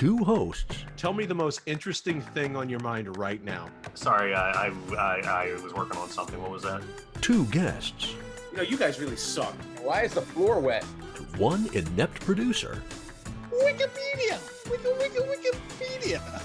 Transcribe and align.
Two 0.00 0.16
hosts, 0.24 0.86
Tell 0.96 1.12
me 1.12 1.26
the 1.26 1.34
most 1.34 1.60
interesting 1.66 2.22
thing 2.22 2.56
on 2.56 2.70
your 2.70 2.80
mind 2.80 3.18
right 3.18 3.44
now. 3.44 3.68
Sorry, 3.92 4.34
I, 4.34 4.68
I, 4.68 4.72
I, 4.96 5.20
I 5.52 5.62
was 5.62 5.74
working 5.74 5.98
on 5.98 6.08
something. 6.08 6.40
What 6.40 6.50
was 6.50 6.62
that? 6.62 6.80
two 7.20 7.44
guests, 7.48 8.14
You 8.50 8.56
know, 8.56 8.62
you 8.62 8.78
guys 8.78 8.98
really 8.98 9.16
suck. 9.16 9.52
Why 9.82 10.04
is 10.04 10.14
the 10.14 10.22
floor 10.22 10.58
wet? 10.58 10.84
one 11.36 11.68
inept 11.74 12.18
producer, 12.22 12.82
Wikipedia! 13.52 14.40
Wiki, 14.70 14.88
wiki, 14.98 15.18
Wikipedia! 15.18 16.40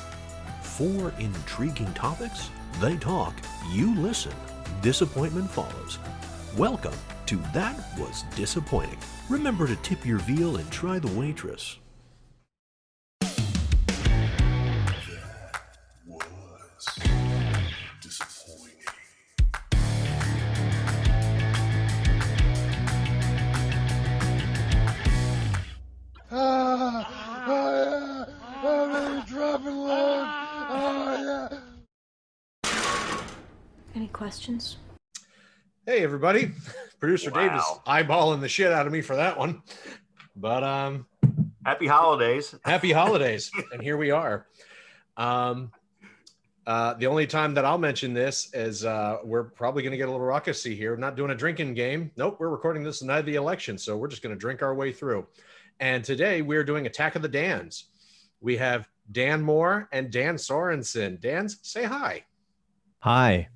four 0.62 1.14
intriguing 1.18 1.94
topics. 1.94 2.50
They 2.82 2.98
talk, 2.98 3.34
you 3.72 3.96
listen. 3.96 4.34
Disappointment 4.82 5.50
follows. 5.50 5.98
Welcome 6.58 6.96
to 7.28 7.38
That 7.54 7.78
Was 7.98 8.24
Disappointing. 8.36 9.00
Remember 9.30 9.66
to 9.66 9.78
tip 9.78 10.06
your 10.06 10.20
veal 10.20 10.58
and 10.58 10.70
try 10.72 11.00
the 11.00 11.18
waitress. 11.18 11.78
Questions? 34.26 34.78
Hey, 35.86 36.04
everybody. 36.04 36.52
Producer 37.00 37.30
Dave 37.30 37.54
is 37.54 37.62
eyeballing 37.86 38.42
the 38.42 38.50
shit 38.50 38.72
out 38.72 38.88
of 38.88 38.92
me 38.92 39.02
for 39.02 39.16
that 39.16 39.38
one. 39.38 39.62
But 40.36 40.64
um, 40.64 41.06
Happy 41.64 41.86
holidays. 41.86 42.56
happy 42.64 42.92
holidays. 42.92 43.52
and 43.72 43.84
here 43.84 43.98
we 43.98 44.10
are. 44.10 44.48
Um, 45.16 45.72
uh, 46.66 46.96
the 46.96 47.06
only 47.06 47.28
time 47.28 47.54
that 47.54 47.66
I'll 47.66 47.78
mention 47.78 48.16
this 48.16 48.50
is 48.56 48.84
uh, 48.84 49.18
we're 49.24 49.44
probably 49.44 49.84
going 49.84 49.92
to 49.92 49.98
get 49.98 50.10
a 50.10 50.12
little 50.12 50.26
ruckusy 50.26 50.76
here. 50.76 50.94
We're 50.94 50.98
not 50.98 51.16
doing 51.16 51.30
a 51.30 51.36
drinking 51.36 51.76
game. 51.76 52.10
Nope, 52.18 52.38
we're 52.40 52.50
recording 52.50 52.82
this 52.82 53.02
the 53.02 53.06
night 53.06 53.20
of 53.20 53.26
the 53.28 53.36
election. 53.36 53.78
So 53.78 53.96
we're 53.96 54.08
just 54.08 54.24
going 54.24 54.34
to 54.34 54.40
drink 54.40 54.64
our 54.64 54.74
way 54.74 54.92
through. 54.92 55.28
And 55.80 56.04
today 56.04 56.42
we're 56.42 56.64
doing 56.64 56.88
Attack 56.88 57.16
of 57.16 57.22
the 57.22 57.30
Dans. 57.30 57.90
We 58.42 58.58
have 58.58 58.90
Dan 59.12 59.44
Moore 59.44 59.88
and 59.92 60.10
Dan 60.10 60.38
Sorensen. 60.38 61.22
Dan's, 61.22 61.60
say 61.62 61.84
hi. 61.84 62.24
Hi. 63.02 63.50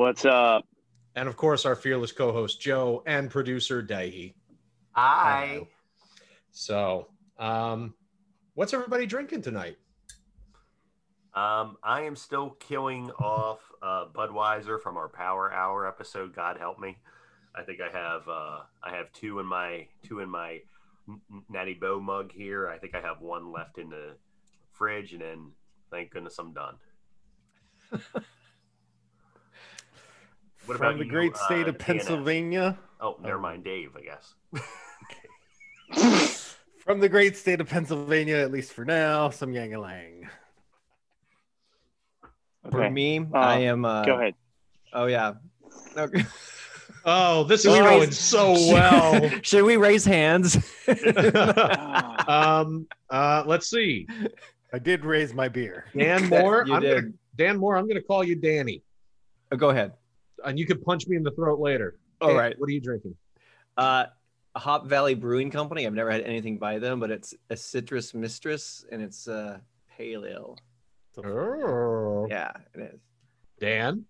What's 0.00 0.24
up? 0.24 0.66
And 1.14 1.28
of 1.28 1.36
course, 1.36 1.66
our 1.66 1.76
fearless 1.76 2.10
co 2.10 2.32
host, 2.32 2.58
Joe, 2.58 3.02
and 3.04 3.30
producer, 3.30 3.82
Daihi. 3.82 4.32
Hi. 4.92 5.66
So, 6.52 7.08
um, 7.38 7.92
what's 8.54 8.72
everybody 8.72 9.04
drinking 9.04 9.42
tonight? 9.42 9.76
Um, 11.34 11.76
I 11.84 12.04
am 12.04 12.16
still 12.16 12.56
killing 12.60 13.10
off 13.10 13.58
uh, 13.82 14.06
Budweiser 14.14 14.80
from 14.80 14.96
our 14.96 15.10
Power 15.10 15.52
Hour 15.52 15.86
episode. 15.86 16.34
God 16.34 16.56
help 16.56 16.78
me. 16.78 16.96
I 17.54 17.62
think 17.62 17.80
I 17.82 17.94
have 17.94 18.26
uh, 18.26 18.60
I 18.82 18.96
have 18.96 19.12
two 19.12 19.38
in 19.38 19.44
my 19.44 19.86
two 20.02 20.20
in 20.20 20.30
my 20.30 20.60
N- 21.10 21.20
N- 21.30 21.42
Natty 21.50 21.74
Boh 21.74 22.00
mug 22.00 22.32
here. 22.32 22.70
I 22.70 22.78
think 22.78 22.94
I 22.94 23.02
have 23.02 23.20
one 23.20 23.52
left 23.52 23.76
in 23.76 23.90
the 23.90 24.16
fridge, 24.72 25.12
and 25.12 25.20
then 25.20 25.50
thank 25.90 26.10
goodness 26.10 26.38
I'm 26.38 26.54
done. 26.54 26.76
What 30.70 30.78
From 30.78 30.98
the 31.00 31.04
you, 31.04 31.10
great 31.10 31.36
state 31.36 31.66
uh, 31.66 31.70
of 31.70 31.74
DNF? 31.78 31.80
Pennsylvania. 31.80 32.78
Oh, 33.00 33.16
never 33.20 33.40
mind, 33.40 33.64
Dave. 33.64 33.90
I 33.96 34.02
guess. 34.02 34.34
From 36.78 37.00
the 37.00 37.08
great 37.08 37.36
state 37.36 37.60
of 37.60 37.68
Pennsylvania, 37.68 38.36
at 38.36 38.52
least 38.52 38.72
for 38.72 38.84
now, 38.84 39.30
some 39.30 39.50
Yuengling. 39.52 40.28
For 42.70 42.88
me, 42.88 43.18
Uh, 43.18 43.36
I 43.36 43.56
am. 43.62 43.84
Uh, 43.84 44.04
Go 44.04 44.14
ahead. 44.16 44.34
Oh 44.92 45.06
yeah. 45.06 45.32
Okay. 45.96 46.24
Oh, 47.02 47.44
this 47.44 47.62
Should 47.62 47.72
is 47.72 47.78
going 47.78 48.00
raise- 48.00 48.18
so 48.18 48.52
well. 48.72 49.30
Should 49.42 49.64
we 49.64 49.78
raise 49.78 50.04
hands? 50.04 50.54
um, 52.28 52.86
uh, 53.08 53.42
let's 53.46 53.70
see. 53.70 54.06
I 54.74 54.78
did 54.78 55.04
raise 55.06 55.32
my 55.32 55.48
beer. 55.48 55.86
Dan 55.96 56.28
Moore. 56.28 56.64
You 56.66 56.74
I'm 56.74 56.82
did. 56.82 56.94
Gonna, 57.00 57.12
Dan 57.36 57.56
Moore. 57.56 57.76
I'm 57.76 57.84
going 57.86 57.96
to 57.96 58.02
call 58.02 58.22
you 58.22 58.36
Danny, 58.36 58.82
Oh, 59.50 59.56
go 59.56 59.70
ahead. 59.70 59.92
And 60.44 60.58
you 60.58 60.66
can 60.66 60.80
punch 60.80 61.06
me 61.06 61.16
in 61.16 61.22
the 61.22 61.30
throat 61.32 61.60
later. 61.60 61.98
All 62.20 62.28
Dan, 62.28 62.36
right. 62.36 62.54
What 62.58 62.68
are 62.68 62.72
you 62.72 62.80
drinking? 62.80 63.14
Uh, 63.76 64.06
Hop 64.56 64.86
Valley 64.86 65.14
Brewing 65.14 65.50
Company. 65.50 65.86
I've 65.86 65.94
never 65.94 66.10
had 66.10 66.22
anything 66.22 66.58
by 66.58 66.78
them, 66.78 67.00
but 67.00 67.10
it's 67.10 67.34
a 67.50 67.56
citrus 67.56 68.14
mistress, 68.14 68.84
and 68.90 69.00
it's 69.00 69.28
uh, 69.28 69.58
pale 69.96 70.26
ale. 70.26 70.58
Oh. 71.24 72.26
Yeah, 72.28 72.52
it 72.74 72.80
is. 72.94 73.00
Dan. 73.60 74.04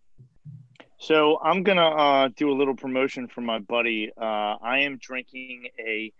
So 0.98 1.38
I'm 1.42 1.62
gonna 1.62 1.88
uh, 1.88 2.28
do 2.36 2.50
a 2.50 2.54
little 2.54 2.76
promotion 2.76 3.26
for 3.26 3.40
my 3.40 3.58
buddy. 3.58 4.10
Uh, 4.16 4.56
I 4.62 4.80
am 4.80 4.98
drinking 4.98 5.68
a 5.78 6.12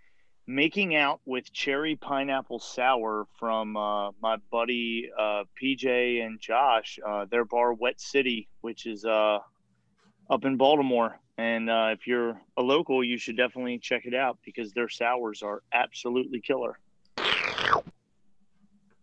making 0.46 0.96
out 0.96 1.20
with 1.26 1.52
cherry 1.52 1.96
pineapple 1.96 2.58
sour 2.58 3.26
from 3.38 3.76
uh, 3.76 4.10
my 4.22 4.36
buddy 4.50 5.10
uh, 5.16 5.44
PJ 5.60 6.24
and 6.24 6.40
Josh. 6.40 6.98
Uh, 7.06 7.26
their 7.26 7.44
bar 7.44 7.74
Wet 7.74 8.00
City, 8.00 8.48
which 8.62 8.86
is 8.86 9.04
uh, 9.04 9.38
up 10.30 10.44
in 10.44 10.56
Baltimore. 10.56 11.18
And 11.36 11.68
uh, 11.68 11.88
if 11.92 12.06
you're 12.06 12.40
a 12.56 12.62
local, 12.62 13.02
you 13.02 13.18
should 13.18 13.36
definitely 13.36 13.78
check 13.78 14.06
it 14.06 14.14
out 14.14 14.38
because 14.44 14.72
their 14.72 14.88
sours 14.88 15.42
are 15.42 15.62
absolutely 15.72 16.40
killer. 16.40 16.78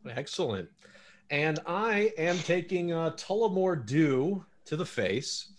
Excellent. 0.10 0.70
And 1.30 1.60
I 1.66 2.14
am 2.18 2.38
taking 2.40 2.94
uh, 2.94 3.12
Tullamore 3.12 3.86
Dew 3.86 4.46
to 4.66 4.76
the 4.78 4.86
face 4.86 5.52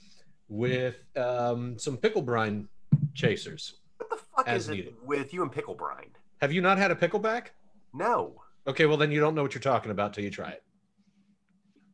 with 0.48 0.96
um, 1.16 1.78
some 1.78 1.96
pickle 1.96 2.22
brine 2.22 2.68
chasers. 3.14 3.74
What 3.98 4.08
the 4.08 4.16
fuck 4.16 4.48
As 4.48 4.68
is 4.68 4.78
it 4.78 4.94
with 5.04 5.34
you 5.34 5.42
and 5.42 5.52
pickle 5.52 5.74
brine? 5.74 6.10
Have 6.40 6.52
you 6.52 6.62
not 6.62 6.78
had 6.78 6.90
a 6.90 6.94
pickleback? 6.94 7.48
No. 7.92 8.40
Okay, 8.66 8.86
well 8.86 8.96
then 8.96 9.10
you 9.10 9.20
don't 9.20 9.34
know 9.34 9.42
what 9.42 9.52
you're 9.52 9.60
talking 9.60 9.90
about 9.90 10.14
till 10.14 10.24
you 10.24 10.30
try 10.30 10.50
it. 10.50 10.62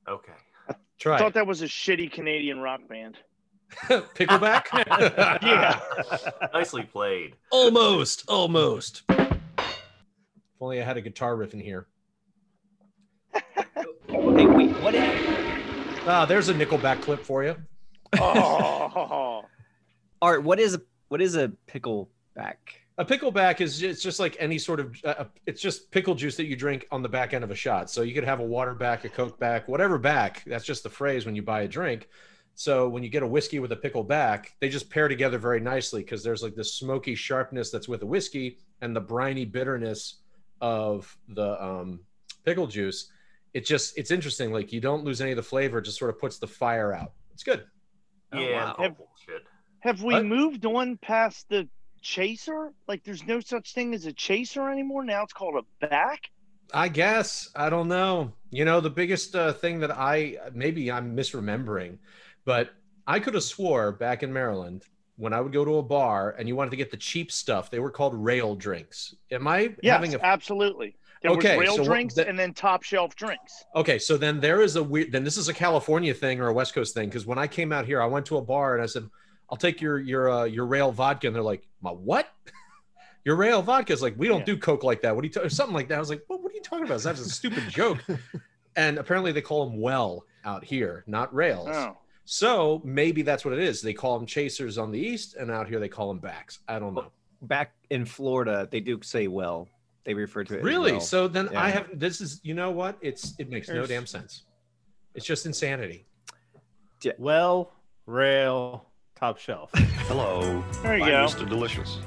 Okay. 0.09 0.33
Try 0.99 1.17
I 1.17 1.19
thought 1.19 1.29
it. 1.29 1.35
that 1.35 1.47
was 1.47 1.63
a 1.63 1.67
shitty 1.67 2.13
Canadian 2.13 2.61
rock 2.61 2.87
band. 2.89 3.17
pickleback. 4.15 4.65
Yeah. 5.43 5.81
Nicely 6.55 6.83
played. 6.85 7.35
almost, 7.51 8.25
almost. 8.29 9.03
If 9.09 10.61
only 10.61 10.81
I 10.81 10.85
had 10.85 10.97
a 10.97 11.01
guitar 11.01 11.37
riff 11.37 11.53
in 11.55 11.61
here. 11.61 11.87
Hey, 13.33 14.47
wait, 14.47 14.71
what? 14.83 14.95
Is, 14.95 15.21
Ah, 16.07 16.27
there's 16.27 16.49
a 16.51 16.55
Nickelback 16.55 17.01
clip 17.03 17.21
for 17.25 17.43
you. 17.45 17.57
Oh. 18.21 19.43
Art, 20.23 20.43
what 20.45 20.61
is 20.61 20.75
a 20.75 20.83
what 21.09 21.21
is 21.21 21.35
a 21.37 21.53
pickleback? 21.67 22.57
A 22.99 23.05
pickleback 23.05 23.61
is 23.61 23.83
it's 23.83 24.03
just 24.03 24.21
like 24.21 24.37
any 24.39 24.59
sort 24.59 24.79
of 24.81 24.95
uh, 25.05 25.25
it's 25.47 25.61
just 25.61 25.91
pickle 25.91 26.15
juice 26.15 26.37
that 26.37 26.45
you 26.47 26.57
drink 26.57 26.87
on 26.93 27.03
the 27.03 27.09
back 27.09 27.35
end 27.35 27.43
of 27.43 27.51
a 27.51 27.55
shot. 27.55 27.91
So 27.91 28.03
you 28.03 28.15
could 28.15 28.25
have 28.25 28.41
a 28.41 28.45
water 28.45 28.75
back, 28.75 29.05
a 29.05 29.09
coke 29.09 29.39
back, 29.41 29.67
whatever 29.67 29.99
back. 29.99 30.45
That's 30.47 30.65
just 30.65 30.83
the 30.85 30.91
phrase 30.91 31.27
when 31.27 31.35
you 31.35 31.43
buy 31.43 31.63
a 31.63 31.69
drink. 31.69 32.09
So 32.55 32.89
when 32.89 33.03
you 33.03 33.09
get 33.09 33.23
a 33.23 33.27
whiskey 33.27 33.59
with 33.59 33.73
a 33.73 33.77
pickle 33.77 34.05
back, 34.05 34.55
they 34.61 34.69
just 34.69 34.89
pair 34.89 35.09
together 35.09 35.39
very 35.39 35.61
nicely 35.61 36.03
because 36.03 36.23
there's 36.23 36.43
like 36.43 36.55
this 36.55 36.75
smoky 36.75 37.15
sharpness 37.15 37.71
that's 37.71 37.89
with 37.89 38.01
the 38.01 38.07
whiskey 38.07 38.59
and 38.81 38.95
the 38.95 39.01
briny 39.01 39.45
bitterness 39.45 40.19
of 40.61 41.17
the 41.29 41.63
um, 41.63 42.01
pickle 42.45 42.67
juice. 42.67 43.11
It 43.55 43.67
just 43.67 43.99
it's 43.99 44.11
interesting. 44.11 44.53
Like 44.53 44.73
you 44.73 44.81
don't 44.81 45.05
lose 45.05 45.21
any 45.21 45.33
of 45.33 45.37
the 45.37 45.43
flavor. 45.43 45.79
It 45.79 45.83
just 45.85 45.99
sort 45.99 46.11
of 46.11 46.21
puts 46.21 46.39
the 46.39 46.47
fire 46.47 46.93
out. 46.93 47.13
It's 47.33 47.43
good. 47.43 47.65
Oh, 48.33 48.39
yeah. 48.39 48.65
wow. 48.65 48.77
oh. 48.79 48.97
Have 49.81 50.03
we 50.03 50.15
What? 50.15 50.25
moved 50.25 50.65
on 50.67 50.97
past 50.97 51.49
the 51.51 51.69
chaser? 52.01 52.73
Like, 52.89 53.05
there's 53.05 53.27
no 53.27 53.41
such 53.41 53.75
thing 53.75 53.95
as 53.95 54.07
a 54.07 54.13
chaser 54.13 54.71
anymore. 54.71 55.05
Now 55.05 55.23
it's 55.23 55.33
called 55.33 55.57
a 55.57 55.87
back. 55.87 56.31
I 56.73 56.89
guess 56.89 57.51
I 57.55 57.69
don't 57.69 57.89
know. 57.89 58.33
You 58.51 58.65
know, 58.65 58.81
the 58.81 58.91
biggest 58.91 59.35
uh, 59.37 59.53
thing 59.53 59.81
that 59.81 59.91
I 59.91 60.39
maybe 60.55 60.91
I'm 60.91 61.15
misremembering, 61.15 61.99
but 62.45 62.71
I 63.07 63.21
could 63.21 63.35
have 63.35 63.43
swore 63.43 63.93
back 63.93 64.23
in 64.23 64.33
Maryland 64.33 64.85
when 65.17 65.33
I 65.33 65.41
would 65.41 65.53
go 65.53 65.65
to 65.65 65.77
a 65.79 65.83
bar 65.83 66.35
and 66.39 66.49
you 66.49 66.57
wanted 66.57 66.71
to 66.71 66.77
get 66.77 66.91
the 66.91 66.97
cheap 66.97 67.31
stuff, 67.31 67.71
they 67.71 67.79
were 67.79 67.91
called 67.91 68.15
rail 68.15 68.55
drinks. 68.57 69.15
Am 69.31 69.47
I 69.47 69.75
Yes, 69.83 69.93
having 69.95 70.15
a 70.15 70.19
absolutely. 70.21 70.97
There 71.23 71.31
Okay, 71.33 71.57
was 71.57 71.67
rail 71.69 71.77
so 71.77 71.85
drinks 71.85 72.15
that- 72.15 72.29
and 72.29 72.39
then 72.39 72.53
top 72.53 72.83
shelf 72.83 73.15
drinks. 73.15 73.65
Okay, 73.77 73.99
so 73.99 74.17
then 74.17 74.41
there 74.41 74.61
is 74.61 74.77
a 74.77 74.83
weird. 74.83 75.13
Then 75.13 75.25
this 75.25 75.37
is 75.39 75.49
a 75.49 75.55
California 75.55 76.13
thing 76.13 76.41
or 76.41 76.49
a 76.49 76.53
West 76.53 76.75
Coast 76.75 76.93
thing 76.95 77.09
because 77.09 77.25
when 77.27 77.39
I 77.39 77.47
came 77.47 77.73
out 77.73 77.87
here, 77.87 78.03
I 78.03 78.07
went 78.07 78.27
to 78.27 78.37
a 78.37 78.43
bar 78.43 78.75
and 78.75 78.83
I 78.83 78.87
said, 78.87 79.09
"I'll 79.49 79.57
take 79.57 79.81
your 79.81 79.99
your 80.01 80.29
uh, 80.31 80.45
your 80.45 80.67
rail 80.67 80.91
vodka," 80.93 81.27
and 81.29 81.35
they're 81.35 81.43
like, 81.43 81.67
"My 81.81 81.91
what?" 81.93 82.29
your 83.25 83.37
rail 83.37 83.63
vodka 83.63 83.93
is 83.95 84.03
like 84.03 84.15
we 84.19 84.29
don't 84.29 84.41
Yeah. 84.41 84.45
do 84.55 84.57
Coke 84.59 84.85
like 84.85 85.01
that. 85.03 85.15
What 85.15 85.23
do 85.23 85.29
you 85.29 85.33
ta- 85.33 85.41
or 85.43 85.49
something 85.49 85.75
like 85.75 85.89
that? 85.89 85.97
I 85.97 86.01
was 86.01 86.11
like, 86.11 86.23
well, 86.29 86.41
"What 86.43 86.53
are 86.53 86.57
you 86.57 86.61
talking 86.63 86.85
about? 86.85 87.01
That's 87.01 87.21
a 87.21 87.31
stupid 87.31 87.69
joke." 87.71 88.05
and 88.77 88.99
apparently 88.99 89.33
they 89.33 89.41
call 89.41 89.65
them 89.71 89.81
well 89.81 90.27
out 90.45 90.63
here, 90.65 91.05
not 91.07 91.33
rails. 91.35 91.69
Oh, 91.71 91.97
So 92.25 92.81
maybe 92.85 93.23
that's 93.23 93.45
what 93.45 93.53
it 93.55 93.61
is. 93.61 93.83
They 93.83 93.93
call 93.93 94.19
them 94.19 94.27
chasers 94.27 94.79
on 94.79 94.91
the 94.91 94.99
east, 94.99 95.35
and 95.37 95.51
out 95.51 95.69
here 95.69 95.79
they 95.79 95.89
call 95.89 96.09
them 96.09 96.19
backs. 96.19 96.61
I 96.69 96.79
don't 96.79 96.95
know. 96.95 97.11
Back 97.43 97.73
in 97.91 98.07
Florida, 98.07 98.67
they 98.71 98.81
do 98.81 98.99
say 99.03 99.27
well. 99.29 99.69
they 100.05 100.15
refer 100.15 100.45
to 100.45 100.55
it. 100.55 100.59
as 100.59 100.65
Really? 100.65 100.93
well. 100.93 101.01
So 101.01 101.29
then 101.29 101.55
I 101.57 101.69
have 101.71 101.89
this 101.99 102.21
is 102.21 102.41
you 102.43 102.55
know 102.55 102.71
what? 102.71 102.97
It's 103.03 103.35
it 103.39 103.51
makes 103.51 103.69
no 103.69 103.85
damn 103.87 104.07
sense. 104.07 104.45
It's 105.15 105.27
just 105.27 105.45
insanity. 105.47 106.07
Well, 107.19 107.73
rail, 108.07 108.87
top 109.15 109.37
shelf. 109.39 109.71
Hello. 109.75 110.65
There 110.83 110.97
you 110.97 111.05
I'm 111.05 111.11
go. 111.11 111.35
Mr. 111.35 111.47
Delicious. 111.49 111.99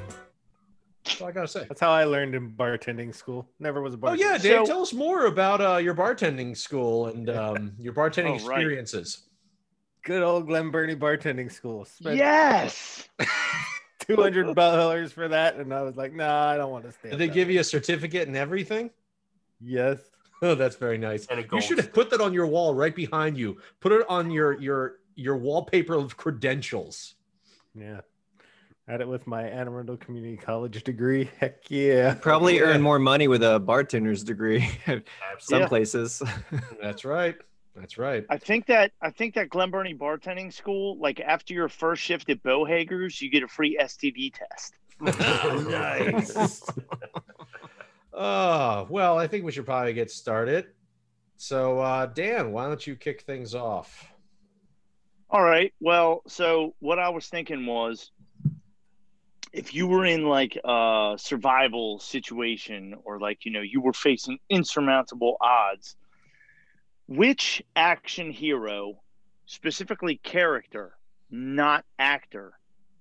That's 1.05 1.21
all 1.21 1.27
I 1.27 1.31
gotta 1.31 1.47
say. 1.47 1.65
That's 1.67 1.79
how 1.79 1.91
I 1.91 2.03
learned 2.05 2.33
in 2.35 2.51
bartending 2.51 3.13
school. 3.13 3.47
Never 3.59 3.81
was 3.81 3.93
a 3.93 3.97
bartender. 3.97 4.23
Oh 4.25 4.29
bartender. 4.29 4.47
yeah, 4.49 4.57
Dave, 4.57 4.65
So- 4.67 4.71
tell 4.73 4.81
us 4.81 4.93
more 4.93 5.27
about 5.27 5.61
uh, 5.61 5.77
your 5.77 5.93
bartending 5.93 6.57
school 6.57 7.05
and 7.07 7.29
um, 7.29 7.73
your 7.79 7.93
bartending 7.93 8.41
Oh, 8.43 8.47
right. 8.47 8.59
Experiences. 10.07 10.23
Good 10.23 10.23
old 10.23 10.47
Glen 10.47 10.71
Burnie 10.71 10.95
bartending 10.95 11.51
school. 11.51 11.85
Spent 11.85 12.17
Yes. 12.17 13.07
two 13.99 14.15
hundred 14.15 14.53
dollars 14.55 15.11
for 15.11 15.27
that, 15.27 15.55
and 15.57 15.73
I 15.73 15.81
was 15.81 15.95
like, 15.97 16.13
nah, 16.13 16.49
I 16.49 16.57
don't 16.57 16.71
want 16.71 16.85
to 16.85 16.91
stay. 16.91 17.09
Did 17.09 17.19
they 17.19 17.27
give 17.27 17.49
you 17.49 17.59
a 17.59 17.63
certificate 17.63 18.27
and 18.27 18.37
everything? 18.37 18.89
Yes. 19.61 19.99
Oh, 20.39 20.53
that's 20.53 20.75
very 20.75 20.99
nice. 20.99 21.25
And 21.31 21.43
You 21.51 21.59
should 21.59 21.79
have 21.79 21.91
put 21.91 22.11
that 22.11 22.21
on 22.21 22.31
your 22.31 22.45
wall 22.45 22.75
right 22.75 22.95
behind 22.95 23.39
you. 23.39 23.57
Put 23.79 23.91
it 23.91 24.05
on 24.07 24.29
your 24.29 24.53
your 24.61 24.97
your 25.15 25.35
wallpaper 25.35 25.95
of 25.95 26.15
credentials. 26.15 27.15
Yeah. 27.73 28.01
Had 28.87 29.01
it 29.01 29.07
with 29.07 29.25
my 29.25 29.41
Anne 29.49 29.67
Arundel 29.67 29.97
Community 29.97 30.37
College 30.37 30.83
degree. 30.83 31.31
Heck 31.39 31.71
yeah. 31.71 32.13
Probably 32.13 32.59
earn 32.59 32.83
more 32.83 32.99
money 32.99 33.27
with 33.27 33.41
a 33.41 33.59
bartender's 33.59 34.23
degree 34.23 34.69
at 34.85 35.05
some 35.39 35.61
Yeah. 35.61 35.67
places. 35.67 36.21
That's 36.79 37.03
right. 37.03 37.35
That's 37.77 37.97
right. 37.97 38.25
I 38.29 38.37
think 38.37 38.65
that 38.67 38.91
I 39.01 39.11
think 39.11 39.35
that 39.35 39.49
Glen 39.49 39.69
Burnie 39.69 39.93
bartending 39.93 40.51
school, 40.51 40.97
like 40.99 41.19
after 41.19 41.53
your 41.53 41.69
first 41.69 42.01
shift 42.01 42.29
at 42.29 42.41
Bohager's, 42.41 43.21
you 43.21 43.29
get 43.29 43.43
a 43.43 43.47
free 43.47 43.77
STD 43.79 44.33
test. 44.33 44.73
nice. 45.69 46.63
Oh, 48.19 48.87
well, 48.89 49.19
I 49.19 49.27
think 49.27 49.45
we 49.45 49.51
should 49.51 49.67
probably 49.67 49.93
get 49.93 50.09
started. 50.09 50.65
So, 51.35 51.79
uh, 51.79 52.07
Dan, 52.07 52.51
why 52.51 52.65
don't 52.65 52.85
you 52.87 52.95
kick 52.95 53.21
things 53.21 53.53
off? 53.53 54.11
All 55.29 55.43
right. 55.43 55.71
Well, 55.79 56.23
so 56.27 56.73
what 56.79 56.97
I 56.97 57.09
was 57.09 57.27
thinking 57.27 57.67
was 57.67 58.09
if 59.53 59.75
you 59.75 59.85
were 59.85 60.03
in 60.03 60.25
like 60.25 60.57
a 60.63 61.13
survival 61.19 61.99
situation 61.99 62.95
or 63.03 63.19
like, 63.19 63.45
you 63.45 63.51
know, 63.51 63.61
you 63.61 63.81
were 63.81 63.93
facing 63.93 64.39
insurmountable 64.49 65.37
odds, 65.39 65.95
which 67.07 67.63
action 67.75 68.31
hero, 68.31 68.99
specifically 69.45 70.17
character, 70.17 70.93
not 71.29 71.85
actor, 71.99 72.53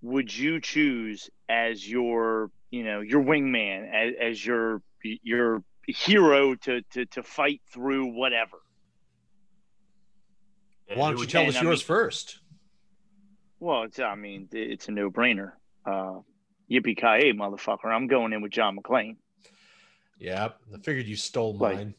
would 0.03 0.35
you 0.35 0.61
choose 0.61 1.31
as 1.49 1.88
your, 1.88 2.50
you 2.70 2.85
know, 2.85 3.00
your 3.00 3.23
wingman, 3.23 3.88
as, 3.93 4.14
as 4.20 4.47
your 4.47 4.82
your 5.03 5.62
hero 5.87 6.55
to 6.56 6.82
to 6.93 7.06
to 7.06 7.23
fight 7.23 7.61
through 7.73 8.06
whatever? 8.06 8.58
Why 10.94 11.11
don't 11.11 11.19
you 11.20 11.26
tell 11.26 11.43
and 11.43 11.50
us 11.50 11.56
I 11.56 11.62
yours 11.62 11.81
mean- 11.81 11.87
first? 11.87 12.41
Well, 13.59 13.85
it's 13.85 13.99
I 13.99 14.14
mean 14.14 14.49
it's 14.52 14.88
a 14.88 14.93
no 14.93 15.11
brainer. 15.11 15.52
Uh, 15.85 16.20
Yippee 16.70 16.97
ki 16.97 17.32
motherfucker! 17.32 17.87
I'm 17.87 18.06
going 18.06 18.32
in 18.32 18.43
with 18.43 18.52
John 18.52 18.76
McClane. 18.76 19.17
Yeah, 20.19 20.50
I 20.75 20.79
figured 20.79 21.06
you 21.06 21.17
stole 21.17 21.56
Like- 21.56 21.76
mine. 21.76 21.94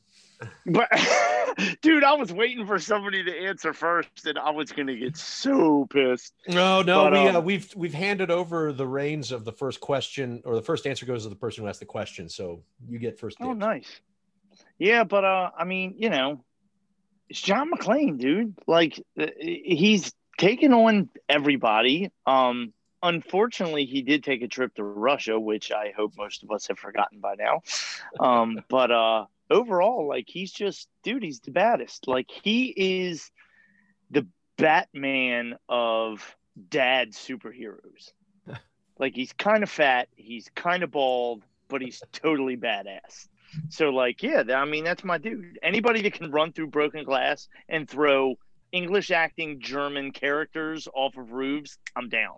But 0.65 0.89
dude, 1.81 2.03
I 2.03 2.13
was 2.13 2.31
waiting 2.31 2.65
for 2.65 2.79
somebody 2.79 3.23
to 3.23 3.35
answer 3.35 3.73
first, 3.73 4.25
and 4.25 4.37
I 4.37 4.51
was 4.51 4.71
gonna 4.71 4.95
get 4.95 5.17
so 5.17 5.87
pissed. 5.89 6.33
No, 6.47 6.81
no, 6.81 7.05
But, 7.05 7.13
we 7.13 7.19
um, 7.19 7.35
uh, 7.35 7.39
we've 7.39 7.75
we've 7.75 7.93
handed 7.93 8.31
over 8.31 8.71
the 8.71 8.87
reins 8.87 9.31
of 9.31 9.45
the 9.45 9.51
first 9.51 9.79
question, 9.79 10.41
or 10.45 10.55
the 10.55 10.61
first 10.61 10.85
answer 10.85 11.05
goes 11.05 11.23
to 11.23 11.29
the 11.29 11.35
person 11.35 11.63
who 11.63 11.69
asked 11.69 11.79
the 11.79 11.85
question. 11.85 12.29
So 12.29 12.61
you 12.87 12.99
get 12.99 13.19
first. 13.19 13.37
Oh, 13.39 13.53
nice. 13.53 14.01
Yeah, 14.77 15.03
but 15.03 15.25
uh, 15.25 15.51
I 15.57 15.63
mean, 15.65 15.95
you 15.97 16.09
know, 16.09 16.43
it's 17.29 17.41
John 17.41 17.71
McClane, 17.71 18.19
dude. 18.19 18.55
Like 18.67 19.01
uh, 19.19 19.27
he's 19.39 20.13
taken 20.37 20.73
on 20.73 21.09
everybody. 21.27 22.11
Um, 22.25 22.73
unfortunately, 23.01 23.85
he 23.85 24.01
did 24.01 24.23
take 24.23 24.41
a 24.41 24.47
trip 24.47 24.75
to 24.75 24.83
Russia, 24.83 25.39
which 25.39 25.71
I 25.71 25.93
hope 25.95 26.13
most 26.17 26.43
of 26.43 26.51
us 26.51 26.67
have 26.67 26.79
forgotten 26.79 27.19
by 27.19 27.35
now. 27.35 27.61
Um, 28.19 28.63
but 28.69 28.91
uh, 28.91 29.25
overall, 29.49 30.07
like 30.07 30.25
he's 30.27 30.51
just, 30.51 30.87
dude, 31.03 31.23
he's 31.23 31.39
the 31.39 31.51
baddest. 31.51 32.07
Like 32.07 32.29
he 32.29 32.73
is 32.75 33.31
the 34.11 34.27
Batman 34.57 35.55
of 35.69 36.35
dad 36.69 37.11
superheroes. 37.11 38.11
like 38.99 39.15
he's 39.15 39.33
kind 39.33 39.63
of 39.63 39.69
fat, 39.69 40.07
he's 40.15 40.49
kind 40.55 40.83
of 40.83 40.91
bald, 40.91 41.43
but 41.67 41.81
he's 41.81 42.01
totally 42.11 42.57
badass. 42.57 43.27
So 43.69 43.89
like, 43.89 44.23
yeah, 44.23 44.43
I 44.55 44.65
mean 44.65 44.83
that's 44.83 45.03
my 45.03 45.17
dude. 45.17 45.59
Anybody 45.63 46.01
that 46.01 46.13
can 46.13 46.31
run 46.31 46.51
through 46.51 46.67
broken 46.67 47.03
glass 47.03 47.47
and 47.69 47.89
throw 47.89 48.35
English 48.71 49.11
acting 49.11 49.59
German 49.59 50.11
characters 50.11 50.87
off 50.93 51.17
of 51.17 51.31
roofs, 51.31 51.77
I'm 51.95 52.09
down. 52.09 52.35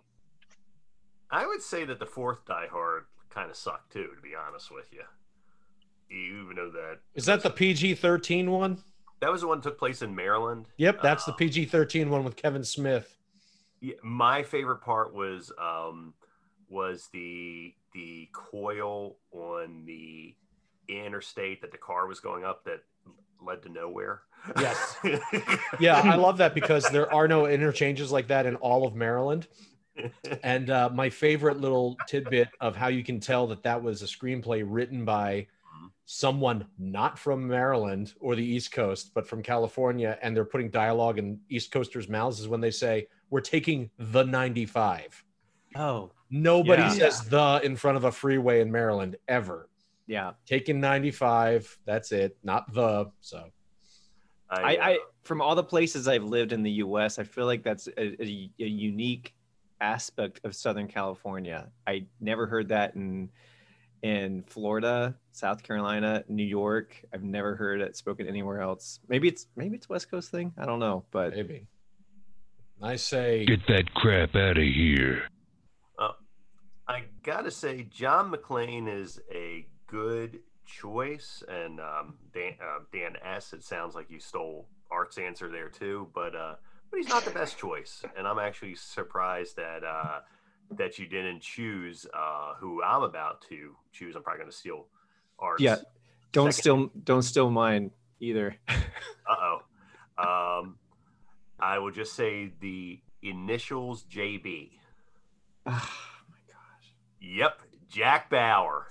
I 1.30 1.46
would 1.46 1.62
say 1.62 1.84
that 1.84 1.98
the 1.98 2.06
fourth 2.06 2.44
Die 2.46 2.66
Hard 2.70 3.04
kind 3.30 3.50
of 3.50 3.56
sucked 3.56 3.92
too, 3.92 4.08
to 4.14 4.22
be 4.22 4.34
honest 4.34 4.72
with 4.72 4.92
you. 4.92 5.02
You 6.10 6.42
even 6.44 6.56
know 6.56 6.70
that 6.72 6.98
Is 7.14 7.24
that 7.26 7.42
the 7.42 7.50
PG 7.50 7.94
thirteen 7.94 8.50
one? 8.50 8.78
that 9.20 9.30
was 9.30 9.42
the 9.42 9.46
one 9.48 9.58
that 9.58 9.64
took 9.64 9.78
place 9.78 10.02
in 10.02 10.14
Maryland. 10.14 10.66
Yep, 10.78 11.02
that's 11.02 11.24
the 11.24 11.32
Uh, 11.32 11.36
PG 11.36 11.66
thirteen 11.66 12.10
one 12.10 12.24
with 12.24 12.36
Kevin 12.36 12.64
Smith. 12.64 13.16
Yeah, 13.80 13.94
my 14.02 14.42
favorite 14.42 14.80
part 14.82 15.14
was 15.14 15.52
um, 15.58 16.14
was 16.68 17.08
the 17.12 17.74
the 17.94 18.28
coil 18.32 19.16
on 19.32 19.84
the 19.86 20.34
interstate 20.88 21.60
that 21.62 21.70
the 21.72 21.78
car 21.78 22.06
was 22.06 22.20
going 22.20 22.44
up 22.44 22.64
that 22.64 22.82
led 23.40 23.62
to 23.62 23.68
nowhere. 23.68 24.22
Yes. 24.58 24.96
Yeah, 25.80 25.98
I 26.00 26.16
love 26.16 26.38
that 26.38 26.54
because 26.54 26.88
there 26.90 27.12
are 27.12 27.26
no 27.28 27.46
interchanges 27.46 28.10
like 28.12 28.26
that 28.28 28.44
in 28.46 28.56
all 28.56 28.86
of 28.86 28.94
Maryland. 28.94 29.46
And 30.42 30.70
uh, 30.70 30.88
my 30.94 31.10
favorite 31.10 31.58
little 31.60 31.96
tidbit 32.06 32.48
of 32.60 32.74
how 32.74 32.88
you 32.88 33.04
can 33.04 33.20
tell 33.20 33.46
that 33.48 33.62
that 33.64 33.82
was 33.82 34.00
a 34.02 34.06
screenplay 34.06 34.62
written 34.66 35.04
by 35.04 35.46
someone 36.20 36.66
not 36.76 37.16
from 37.16 37.46
Maryland 37.46 38.14
or 38.18 38.34
the 38.34 38.44
East 38.44 38.72
Coast, 38.72 39.12
but 39.14 39.28
from 39.28 39.44
California, 39.44 40.18
and 40.22 40.34
they're 40.34 40.44
putting 40.44 40.68
dialogue 40.68 41.20
in 41.20 41.38
East 41.48 41.70
Coasters' 41.70 42.08
mouths 42.08 42.40
is 42.40 42.48
when 42.48 42.60
they 42.60 42.72
say, 42.72 43.06
We're 43.30 43.40
taking 43.40 43.90
the 43.96 44.24
95. 44.24 45.24
oh, 45.76 46.10
Nobody 46.28 46.82
Yeah. 46.82 46.88
says 46.90 47.20
the 47.28 47.60
in 47.62 47.76
front 47.76 47.96
of 47.96 48.02
a 48.04 48.10
freeway 48.10 48.60
in 48.60 48.72
Maryland 48.72 49.16
ever. 49.28 49.68
yeah. 50.08 50.32
Taking 50.46 50.80
95, 50.80 51.78
that's 51.84 52.10
it, 52.10 52.36
not 52.42 52.72
the. 52.74 53.12
So, 53.20 53.48
I, 54.50 54.76
uh, 54.76 54.84
I 54.84 54.98
from 55.22 55.40
all 55.40 55.54
the 55.54 55.62
places 55.62 56.08
I've 56.08 56.24
lived 56.24 56.50
in 56.52 56.64
the 56.64 56.72
U.S., 56.86 57.20
I 57.20 57.22
feel 57.22 57.46
like 57.46 57.62
that's 57.62 57.86
a, 57.86 58.20
a, 58.20 58.50
a 58.58 58.66
unique 58.66 59.32
aspect 59.80 60.40
of 60.42 60.56
Southern 60.56 60.88
California. 60.88 61.70
I 61.86 62.06
never 62.20 62.48
heard 62.48 62.68
that 62.70 62.96
in 62.96 63.30
in 64.02 64.42
Florida, 64.46 65.14
South 65.32 65.62
Carolina, 65.62 66.24
New 66.28 66.44
York. 66.44 67.04
I've 67.12 67.22
never 67.22 67.56
heard 67.56 67.80
it 67.80 67.96
spoken 67.96 68.26
anywhere 68.26 68.60
else. 68.60 69.00
Maybe 69.08 69.28
it's 69.28 69.46
maybe 69.56 69.76
it's 69.76 69.88
West 69.88 70.10
Coast 70.10 70.30
thing. 70.30 70.52
I 70.58 70.66
don't 70.66 70.80
know, 70.80 71.04
but 71.10 71.34
maybe. 71.34 71.66
I 72.82 72.96
say, 72.96 73.44
Get 73.44 73.66
that 73.68 73.92
crap 73.94 74.34
out 74.34 74.56
of 74.56 74.64
here. 74.64 75.24
I 76.90 77.04
gotta 77.22 77.52
say, 77.52 77.84
John 77.84 78.32
McClane 78.32 78.92
is 78.92 79.20
a 79.32 79.64
good 79.86 80.40
choice, 80.66 81.44
and 81.48 81.78
um, 81.78 82.14
Dan, 82.34 82.54
uh, 82.60 82.80
Dan 82.92 83.14
S. 83.24 83.52
It 83.52 83.62
sounds 83.62 83.94
like 83.94 84.10
you 84.10 84.18
stole 84.18 84.66
Art's 84.90 85.16
answer 85.16 85.48
there 85.48 85.68
too, 85.68 86.08
but 86.16 86.34
uh, 86.34 86.54
but 86.90 86.96
he's 86.96 87.08
not 87.08 87.24
the 87.24 87.30
best 87.30 87.56
choice, 87.56 88.02
and 88.18 88.26
I'm 88.26 88.40
actually 88.40 88.74
surprised 88.74 89.54
that 89.54 89.84
uh, 89.84 90.18
that 90.72 90.98
you 90.98 91.06
didn't 91.06 91.40
choose 91.42 92.06
uh, 92.14 92.54
who 92.58 92.82
I'm 92.82 93.02
about 93.02 93.42
to 93.48 93.74
choose. 93.92 94.14
I'm 94.16 94.22
probably 94.22 94.40
gonna 94.40 94.52
steal 94.52 94.86
Art's. 95.38 95.62
Yeah. 95.62 95.76
don't 96.32 96.52
second- 96.52 96.60
steal 96.90 97.02
don't 97.04 97.22
steal 97.22 97.50
mine 97.50 97.90
either. 98.20 98.56
Uh 99.28 99.58
oh. 100.18 100.58
Um, 100.60 100.76
I 101.60 101.78
will 101.78 101.92
just 101.92 102.14
say 102.14 102.52
the 102.60 103.00
initials 103.22 104.02
JB. 104.04 104.70
oh 105.66 105.70
my 106.28 106.38
gosh. 106.48 106.94
Yep, 107.20 107.60
Jack 107.88 108.28
Bauer. 108.28 108.88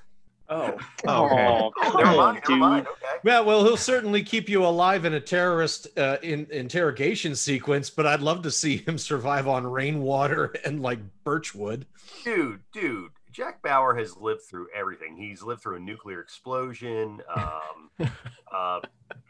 Oh, 0.50 0.64
okay. 0.64 0.78
Oh, 1.08 1.72
come 1.80 1.98
Never 1.98 2.10
on, 2.10 2.18
mind. 2.18 2.42
Never 2.50 2.60
mind. 2.60 2.86
dude. 2.86 2.94
Okay. 2.94 3.20
well, 3.24 3.46
well, 3.46 3.64
he'll 3.64 3.78
certainly 3.78 4.24
keep 4.24 4.50
you 4.50 4.66
alive 4.66 5.06
in 5.06 5.14
a 5.14 5.20
terrorist 5.20 5.88
uh, 5.98 6.18
in, 6.24 6.48
interrogation 6.52 7.36
sequence, 7.36 7.90
but 7.90 8.08
I'd 8.08 8.22
love 8.22 8.42
to 8.44 8.52
see 8.52 8.78
him 8.78 8.98
survive 8.98 9.48
on 9.48 9.66
rainwater 9.68 10.46
and 10.66 10.82
like 10.82 11.00
birchwood. 11.24 11.86
dude, 12.24 12.62
dude, 12.74 13.12
Jack 13.32 13.62
Bauer 13.62 13.96
has 13.96 14.18
lived 14.18 14.42
through 14.50 14.68
everything. 14.76 15.16
He's 15.16 15.44
lived 15.44 15.62
through 15.62 15.78
a 15.78 15.80
nuclear 15.80 16.20
explosion, 16.20 17.22
um, 17.36 18.12
uh, 18.52 18.80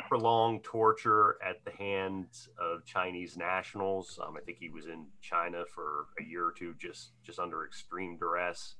prolonged 0.07 0.63
torture 0.63 1.35
at 1.45 1.63
the 1.65 1.71
hands 1.71 2.47
of 2.57 2.85
Chinese 2.85 3.35
nationals. 3.38 4.17
Um, 4.25 4.38
I 4.38 4.39
think 4.39 4.57
he 4.59 4.69
was 4.69 4.85
in 4.85 5.05
China 5.21 5.63
for 5.75 6.07
a 6.19 6.23
year 6.23 6.45
or 6.45 6.53
two, 6.53 6.73
just 6.79 7.09
just 7.23 7.39
under 7.39 7.65
extreme 7.65 8.17
duress. 8.17 8.75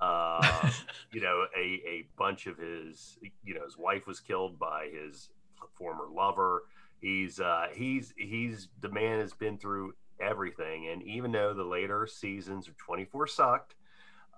Uh, 0.00 0.70
you 1.12 1.20
know, 1.20 1.46
a, 1.56 1.80
a 1.88 2.06
bunch 2.18 2.46
of 2.46 2.58
his, 2.58 3.18
you 3.44 3.54
know, 3.54 3.64
his 3.64 3.78
wife 3.78 4.06
was 4.06 4.20
killed 4.20 4.58
by 4.58 4.88
his 4.92 5.30
former 5.74 6.06
lover. 6.12 6.64
He's 7.00 7.40
uh, 7.40 7.66
he's 7.74 8.14
he's 8.16 8.68
the 8.80 8.90
man 8.90 9.20
has 9.20 9.32
been 9.32 9.58
through 9.58 9.94
everything, 10.20 10.88
and 10.88 11.02
even 11.02 11.32
though 11.32 11.52
the 11.52 11.64
later 11.64 12.06
seasons 12.06 12.68
of 12.68 12.76
24 12.78 13.26
sucked, 13.26 13.74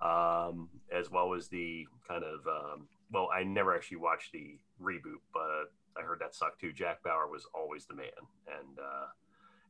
um, 0.01 0.69
as 0.91 1.09
well 1.09 1.33
as 1.33 1.47
the 1.47 1.87
kind 2.07 2.23
of 2.23 2.45
um, 2.47 2.87
well, 3.11 3.29
I 3.33 3.43
never 3.43 3.75
actually 3.75 3.97
watched 3.97 4.31
the 4.33 4.57
reboot, 4.81 5.21
but 5.33 5.71
I 5.97 6.03
heard 6.03 6.19
that 6.19 6.35
sucked 6.35 6.61
too. 6.61 6.71
Jack 6.73 7.03
Bauer 7.03 7.27
was 7.27 7.47
always 7.53 7.85
the 7.85 7.95
man, 7.95 8.07
and 8.47 8.79
uh, 8.79 9.07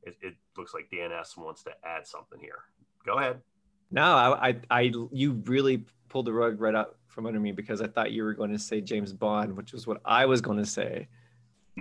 it, 0.04 0.18
it 0.22 0.36
looks 0.58 0.74
like 0.74 0.90
Dan 0.92 1.12
S 1.12 1.38
wants 1.38 1.64
to 1.64 1.72
add 1.84 2.06
something 2.06 2.40
here. 2.40 2.64
Go 3.06 3.18
ahead. 3.18 3.42
No, 3.92 4.04
I, 4.04 4.50
I, 4.50 4.56
I, 4.70 4.92
you 5.12 5.32
really 5.46 5.84
pulled 6.10 6.26
the 6.26 6.34
rug 6.34 6.60
right 6.62 6.76
out 6.76 6.96
from 7.08 7.26
under 7.26 7.40
me 7.40 7.52
because 7.52 7.82
I 7.82 7.88
thought 7.88 8.12
you 8.12 8.24
were 8.24 8.34
going 8.34 8.52
to 8.52 8.60
say 8.60 8.82
James 8.82 9.14
Bond, 9.14 9.56
which 9.58 9.74
was 9.74 9.88
what 9.88 10.00
I 10.06 10.26
was 10.26 10.42
going 10.42 10.58
to 10.60 10.66
say. 10.66 11.08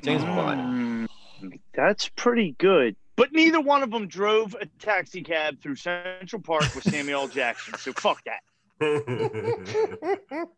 James 0.02 0.24
Bond. 0.24 1.08
Mm, 1.42 1.60
That's 1.74 2.08
pretty 2.10 2.54
good. 2.58 2.96
But 3.16 3.32
neither 3.32 3.60
one 3.60 3.82
of 3.82 3.90
them 3.90 4.06
drove 4.06 4.54
a 4.60 4.66
taxi 4.78 5.22
cab 5.22 5.60
through 5.60 5.74
Central 5.76 6.40
Park 6.40 6.72
with 6.74 6.84
Samuel 6.84 7.26
Jackson. 7.28 7.74
So 7.78 7.92
fuck 7.92 8.22
that. 8.24 8.42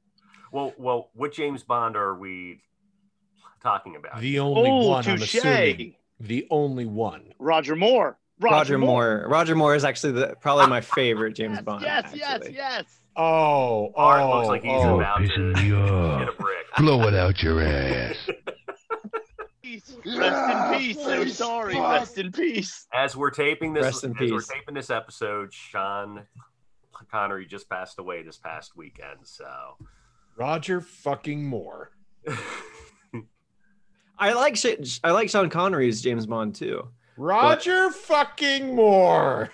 well, 0.53 0.75
well, 0.77 1.11
what 1.15 1.33
James 1.33 1.63
Bond 1.63 1.97
are 1.97 2.15
we 2.17 2.61
talking 3.63 3.97
about? 3.97 4.21
The 4.21 4.39
only 4.41 4.71
Oh, 4.71 4.89
one, 4.91 5.07
I'm 5.09 5.19
touche. 5.19 5.35
assuming. 5.37 5.95
The 6.21 6.47
only 6.51 6.85
one. 6.87 7.33
Roger 7.39 7.77
Moore. 7.77 8.19
Roger, 8.41 8.79
Moore. 8.79 9.27
Roger 9.29 9.55
Moore 9.55 9.75
is 9.75 9.85
actually 9.85 10.13
the 10.13 10.35
probably 10.41 10.67
my 10.67 10.81
favorite 10.97 11.35
James 11.35 11.57
Yes, 11.57 11.65
Bond. 11.65 11.83
yes, 11.83 12.11
yes, 12.15 12.35
actually. 12.35 12.55
yes. 12.55 13.01
Oh, 13.17 13.93
Art 13.97 14.23
oh, 14.23 14.37
looks 14.37 14.49
like 14.49 14.63
he's 14.63 14.73
oh. 14.73 14.99
about 14.99 15.19
to 15.19 15.25
pissing 15.29 15.55
me 15.55 16.19
hit 16.19 16.29
a 16.29 16.33
brick. 16.33 16.67
Blow 16.79 17.07
it 17.07 17.15
out 17.15 17.43
your 17.43 17.61
ass. 17.63 18.17
Peace. 19.63 19.95
Rest 20.05 20.73
in 20.75 20.79
peace. 20.79 20.97
So 20.97 21.27
sorry. 21.27 21.79
Rest 21.79 22.19
in 22.19 22.33
peace. 22.33 22.87
As 22.93 23.15
we're 23.15 23.31
taping 23.31 23.73
this, 23.73 23.85
Rest 23.85 24.05
in 24.05 24.17
as 24.21 24.33
we're 24.33 24.41
taping 24.41 24.75
this 24.75 24.91
episode, 24.91 25.53
Sean 25.53 26.27
Connery 27.11 27.47
just 27.47 27.69
passed 27.69 27.99
away 28.01 28.23
this 28.23 28.37
past 28.37 28.77
weekend. 28.77 29.19
So, 29.23 29.49
Roger 30.37 30.81
fucking 30.81 31.45
Moore. 31.45 31.93
I 34.19 34.33
like 34.33 34.59
I 35.05 35.13
like 35.13 35.31
Sean 35.31 35.49
Connery's 35.51 36.03
James 36.03 36.27
Bond 36.27 36.55
too. 36.55 36.89
Roger 37.21 37.91
fucking 37.91 38.75
Moore. 38.75 39.51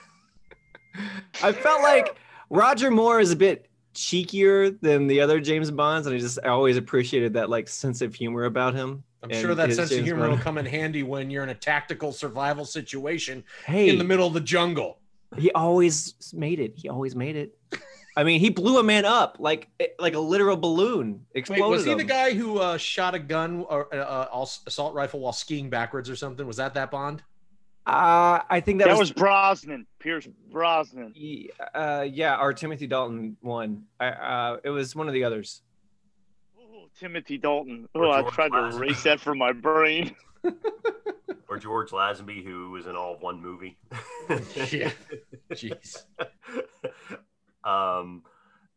I 1.42 1.50
felt 1.50 1.82
like 1.82 2.16
Roger 2.48 2.92
Moore 2.92 3.18
is 3.18 3.32
a 3.32 3.36
bit 3.36 3.68
cheekier 3.92 4.80
than 4.80 5.08
the 5.08 5.20
other 5.20 5.40
James 5.40 5.72
Bonds, 5.72 6.06
and 6.06 6.14
I 6.14 6.18
just 6.20 6.38
I 6.44 6.48
always 6.48 6.76
appreciated 6.76 7.32
that 7.34 7.50
like 7.50 7.66
sense 7.66 8.02
of 8.02 8.14
humor 8.14 8.44
about 8.44 8.74
him. 8.74 9.02
I'm 9.20 9.30
sure 9.30 9.52
that 9.56 9.72
sense 9.72 9.90
of 9.90 9.96
James 9.96 10.06
humor 10.06 10.30
will 10.30 10.38
come 10.38 10.58
in 10.58 10.66
handy 10.66 11.02
when 11.02 11.28
you're 11.28 11.42
in 11.42 11.48
a 11.48 11.56
tactical 11.56 12.12
survival 12.12 12.64
situation 12.64 13.42
Hey, 13.64 13.88
in 13.88 13.98
the 13.98 14.04
middle 14.04 14.28
of 14.28 14.34
the 14.34 14.40
jungle. 14.40 15.00
he 15.36 15.50
always 15.50 16.14
made 16.32 16.60
it. 16.60 16.74
He 16.76 16.88
always 16.88 17.16
made 17.16 17.34
it. 17.34 17.58
I 18.16 18.22
mean, 18.22 18.38
he 18.38 18.48
blew 18.48 18.78
a 18.78 18.84
man 18.84 19.04
up 19.04 19.38
like 19.40 19.68
like 19.98 20.14
a 20.14 20.20
literal 20.20 20.56
balloon. 20.56 21.26
Wait, 21.34 21.40
Exploded 21.40 21.68
was 21.68 21.84
he 21.84 21.94
the 21.94 22.04
guy 22.04 22.32
who 22.32 22.58
uh, 22.58 22.78
shot 22.78 23.16
a 23.16 23.18
gun 23.18 23.66
or 23.68 23.92
uh, 23.92 24.28
uh, 24.32 24.46
assault 24.66 24.94
rifle 24.94 25.18
while 25.18 25.32
skiing 25.32 25.68
backwards 25.68 26.08
or 26.08 26.14
something? 26.14 26.46
Was 26.46 26.58
that 26.58 26.72
that 26.74 26.92
Bond? 26.92 27.24
Uh, 27.86 28.40
I 28.50 28.60
think 28.60 28.80
that, 28.80 28.86
That, 28.88 28.98
was, 28.98 29.10
was 29.10 29.12
Brosnan. 29.12 29.86
Pierce 30.00 30.26
Brosnan. 30.50 31.12
Ye- 31.14 31.50
uh, 31.74 32.04
yeah, 32.10 32.40
or 32.40 32.52
Timothy 32.52 32.86
Dalton 32.88 33.36
one. 33.42 33.84
I, 34.00 34.08
uh, 34.08 34.56
it 34.64 34.70
was 34.70 34.96
one 34.96 35.06
of 35.06 35.14
the 35.14 35.22
others. 35.22 35.62
Oh, 36.60 36.88
Timothy 36.98 37.38
Dalton. 37.38 37.88
Oh, 37.94 38.10
I 38.10 38.22
George 38.22 38.34
tried 38.34 38.48
to 38.48 38.54
Lazenby. 38.56 38.76
erase 38.78 39.02
that 39.04 39.20
from 39.20 39.38
my 39.38 39.52
brain. 39.52 40.16
or 41.48 41.58
George 41.58 41.90
Lazenby, 41.90 42.44
who 42.44 42.70
was 42.72 42.86
in 42.86 42.96
all 42.96 43.14
of 43.14 43.20
one 43.22 43.40
movie. 43.40 43.76
Yeah. 44.72 44.90
Jeez. 45.52 46.02
um, 47.64 48.22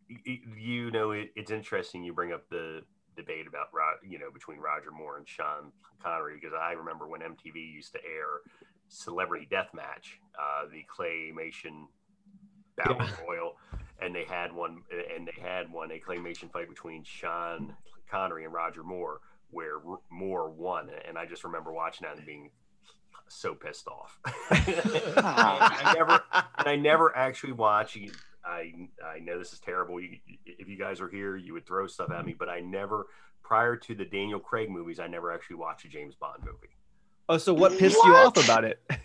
y- 0.08 0.18
y- 0.28 0.39
you 0.58 0.92
know, 0.92 1.12
it, 1.12 1.32
it's 1.36 1.50
interesting 1.50 2.04
you 2.04 2.13
bring 2.13 2.32
up 2.32 2.48
the 2.50 2.82
debate 3.18 3.48
about 3.48 3.68
Ro- 3.74 3.98
you 4.08 4.20
know 4.20 4.30
between 4.32 4.60
Roger 4.60 4.92
Moore 4.92 5.18
and 5.18 5.28
Sean 5.28 5.72
Connery 6.01 6.36
because 6.39 6.54
I 6.60 6.74
remember 6.74 7.08
when 7.08 7.22
MTV 7.22 7.56
used 7.56 7.92
to 7.94 8.00
air 8.06 8.42
Celebrity 8.89 9.48
Deathmatch, 9.50 10.17
uh, 10.38 10.67
the 10.72 10.84
claymation 10.93 11.86
battle 12.75 13.08
royal, 13.27 13.55
and 14.01 14.13
they 14.13 14.25
had 14.25 14.51
one 14.51 14.84
and 15.15 15.27
they 15.27 15.41
had 15.41 15.72
one 15.72 15.91
a 15.91 16.00
claymation 16.00 16.51
fight 16.51 16.69
between 16.69 17.03
Sean 17.03 17.75
Connery 18.10 18.46
and 18.46 18.53
Roger 18.53 18.84
Moore 18.84 19.22
where 19.51 19.75
R- 19.75 20.00
Moore 20.12 20.50
won, 20.50 20.89
and 21.08 21.17
I 21.17 21.25
just 21.25 21.43
remember 21.43 21.72
watching 21.72 22.08
that 22.08 22.17
and 22.17 22.25
being 22.25 22.51
so 23.27 23.53
pissed 23.53 23.88
off. 23.88 24.19
I 24.51 25.93
never 25.96 26.24
and 26.58 26.67
I 26.67 26.75
never 26.75 27.15
actually 27.15 27.53
watched. 27.53 27.98
I 28.46 28.74
I 29.03 29.19
know 29.19 29.38
this 29.38 29.53
is 29.53 29.60
terrible. 29.60 30.00
You, 30.00 30.17
if 30.46 30.67
you 30.67 30.77
guys 30.77 31.01
are 31.01 31.10
here, 31.10 31.36
you 31.36 31.53
would 31.53 31.65
throw 31.65 31.88
stuff 31.88 32.12
at 32.12 32.25
me, 32.25 32.36
but 32.38 32.50
I 32.50 32.60
never, 32.62 33.08
prior 33.43 33.75
to 33.75 33.96
the 33.96 34.05
Daniel 34.05 34.39
Craig 34.39 34.69
movies, 34.69 35.00
I 35.00 35.08
never 35.08 35.31
actually 35.31 35.58
watched 35.58 35.86
a 35.86 35.89
James 35.89 36.15
Bond 36.15 36.43
movie. 36.43 36.75
Oh, 37.30 37.38
so 37.38 37.54
what 37.54 37.78
pissed 37.78 37.96
you 38.04 38.16
off 38.16 38.44
about 38.44 38.64
it? 38.66 38.80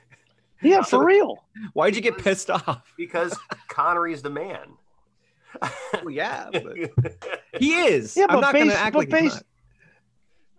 Yeah, 0.62 0.80
for 0.82 1.04
real. 1.04 1.44
Why'd 1.74 1.94
you 1.94 2.00
get 2.00 2.16
pissed 2.16 2.48
off? 2.48 2.90
because 2.96 3.38
Connery 3.68 4.14
is 4.14 4.22
the 4.22 4.30
man. 4.30 4.60
Well, 6.02 6.08
yeah, 6.10 6.48
but 6.50 6.74
he 7.60 7.74
is. 7.74 8.16
Yeah, 8.16 8.24
I'm 8.30 8.36
but 8.36 8.40
not 8.40 8.52
going 8.54 8.64
to 8.66 8.70
based- 8.70 8.82
act 8.82 8.92
but 8.94 8.98
like 9.00 9.08
he's 9.08 9.32
based- 9.32 9.34
not. 9.36 9.44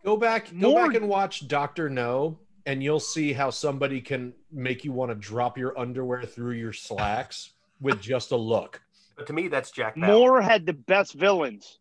Go 0.03 0.15
back, 0.17 0.51
go 0.51 0.69
More- 0.69 0.85
back 0.87 0.95
and 0.95 1.09
watch 1.09 1.47
Doctor 1.47 1.89
No, 1.89 2.37
and 2.67 2.83
you'll 2.83 2.99
see 2.99 3.33
how 3.33 3.49
somebody 3.49 3.99
can 3.99 4.33
make 4.51 4.85
you 4.85 4.91
want 4.91 5.09
to 5.09 5.15
drop 5.15 5.57
your 5.57 5.75
underwear 5.79 6.21
through 6.21 6.53
your 6.53 6.73
slacks 6.73 7.53
with 7.81 7.99
just 7.99 8.29
a 8.29 8.37
look. 8.37 8.79
but 9.17 9.25
to 9.25 9.33
me, 9.33 9.47
that's 9.47 9.71
Jack 9.71 9.95
Bauer. 9.95 10.07
Moore 10.07 10.41
had 10.41 10.67
the 10.67 10.73
best 10.73 11.13
villains. 11.15 11.79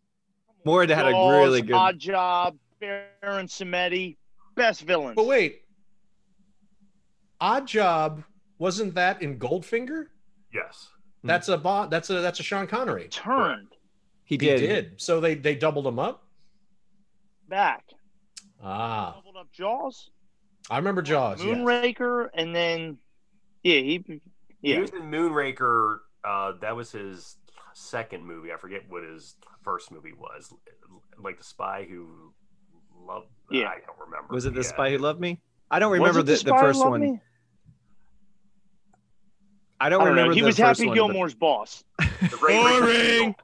Moore 0.65 0.87
had 0.87 1.05
a 1.07 1.11
really 1.11 1.61
good. 1.61 1.75
Odd 1.75 1.99
Job, 1.99 2.57
Baron 2.81 3.49
Samedi, 3.49 4.17
best 4.55 4.81
villains. 4.81 5.17
But 5.17 5.27
wait, 5.27 5.64
Odd 7.45 7.67
Job 7.67 8.25
wasn't 8.59 8.95
that 8.95 9.21
in 9.21 9.39
Goldfinger? 9.39 10.07
Yes. 10.53 10.89
That's 11.23 11.49
a 11.49 11.59
bot. 11.59 11.91
That's 11.91 12.09
a 12.11 12.21
that's 12.21 12.41
a 12.41 12.43
Sean 12.43 12.67
Connery. 12.67 13.09
turned 13.09 13.69
He 14.25 14.35
He 14.35 14.39
did. 14.39 14.59
did. 14.61 15.01
So 15.01 15.21
they 15.21 15.35
they 15.35 15.55
doubled 15.55 15.87
him 15.87 15.99
up. 15.99 16.25
back, 17.49 17.85
Ah, 18.63 19.13
doubled 19.17 19.37
up 19.37 19.53
Jaws, 19.53 20.11
I 20.71 20.79
remember 20.79 21.03
Jaws. 21.03 21.43
yes. 21.45 21.57
Moonraker, 21.59 22.29
and 22.35 22.55
then 22.57 22.99
yeah, 23.63 23.81
he 23.81 24.21
He 24.63 24.79
was 24.79 24.91
in 24.91 25.03
Moonraker. 25.11 25.99
Uh, 26.25 26.53
that 26.63 26.75
was 26.75 26.91
his 26.93 27.37
second 27.75 28.25
movie. 28.25 28.53
I 28.53 28.57
forget 28.57 28.83
what 28.89 29.03
his 29.05 29.37
first 29.63 29.93
movie 29.93 30.15
was. 30.19 30.51
Like 31.23 31.37
the 31.39 31.45
spy 31.45 31.87
who 31.89 32.33
loved. 33.07 33.29
Yeah. 33.51 33.69
I 33.69 33.81
don't 33.87 33.99
remember. 33.99 34.33
Was 34.33 34.47
it 34.47 34.55
The 34.55 34.61
Yeah. 34.63 34.69
Spy 34.69 34.91
Who 34.93 34.99
Loved 34.99 35.21
Me? 35.21 35.41
I 35.71 35.79
don't 35.79 35.93
remember 35.93 36.21
it 36.21 36.27
the, 36.27 36.37
the, 36.37 36.57
first 36.59 36.83
one. 36.85 37.01
Me? 37.01 37.21
I 39.81 39.89
don't 39.89 40.01
I 40.01 40.05
don't 40.07 40.15
know. 40.17 40.21
remember 40.23 40.35
He 40.35 40.41
the 40.41 40.47
was 40.47 40.57
Happy 40.57 40.87
one, 40.87 40.89
but- 40.89 40.95
Gilmore's 40.95 41.35
boss. 41.35 41.85
The 42.21 42.37
Great 42.39 42.81
Richard 42.81 43.35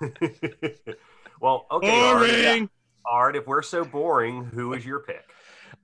Kiel. 0.00 0.94
well, 1.40 1.66
okay, 1.70 2.60
Art, 2.60 2.68
Art, 3.04 3.36
if 3.36 3.46
we're 3.46 3.62
so 3.62 3.84
boring, 3.84 4.44
who 4.44 4.74
is 4.74 4.84
your 4.86 5.00
pick? 5.00 5.24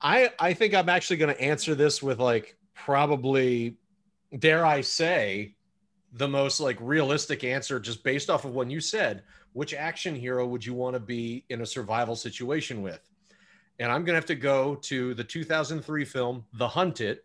I 0.00 0.30
I 0.38 0.54
think 0.54 0.75
I'm 0.75 0.88
actually 0.88 1.16
going 1.16 1.35
to 1.35 1.40
answer 1.40 1.75
this 1.75 2.02
with 2.02 2.21
like 2.21 2.57
probably 2.75 3.76
dare 4.38 4.64
I 4.64 4.83
say 4.83 5.54
the 6.12 6.28
most 6.28 6.61
like 6.61 6.76
realistic 6.80 7.42
answer 7.45 7.80
just 7.80 8.04
based 8.04 8.30
off 8.30 8.45
of 8.45 8.54
what 8.54 8.71
you 8.71 8.80
said. 8.80 9.25
Which 9.54 9.75
action 9.75 10.14
hero 10.14 10.47
would 10.47 10.64
you 10.64 10.75
want 10.75 10.95
to 10.95 11.00
be 11.00 11.45
in 11.49 11.62
a 11.62 11.66
survival 11.66 12.14
situation 12.14 12.83
with? 12.83 13.00
And 13.80 13.90
I'm 13.90 14.02
going 14.04 14.14
to 14.14 14.21
have 14.21 14.26
to 14.26 14.35
go 14.37 14.76
to 14.76 15.14
the 15.14 15.25
2003 15.25 16.04
film 16.04 16.45
The 16.52 16.68
Hunted 16.68 17.21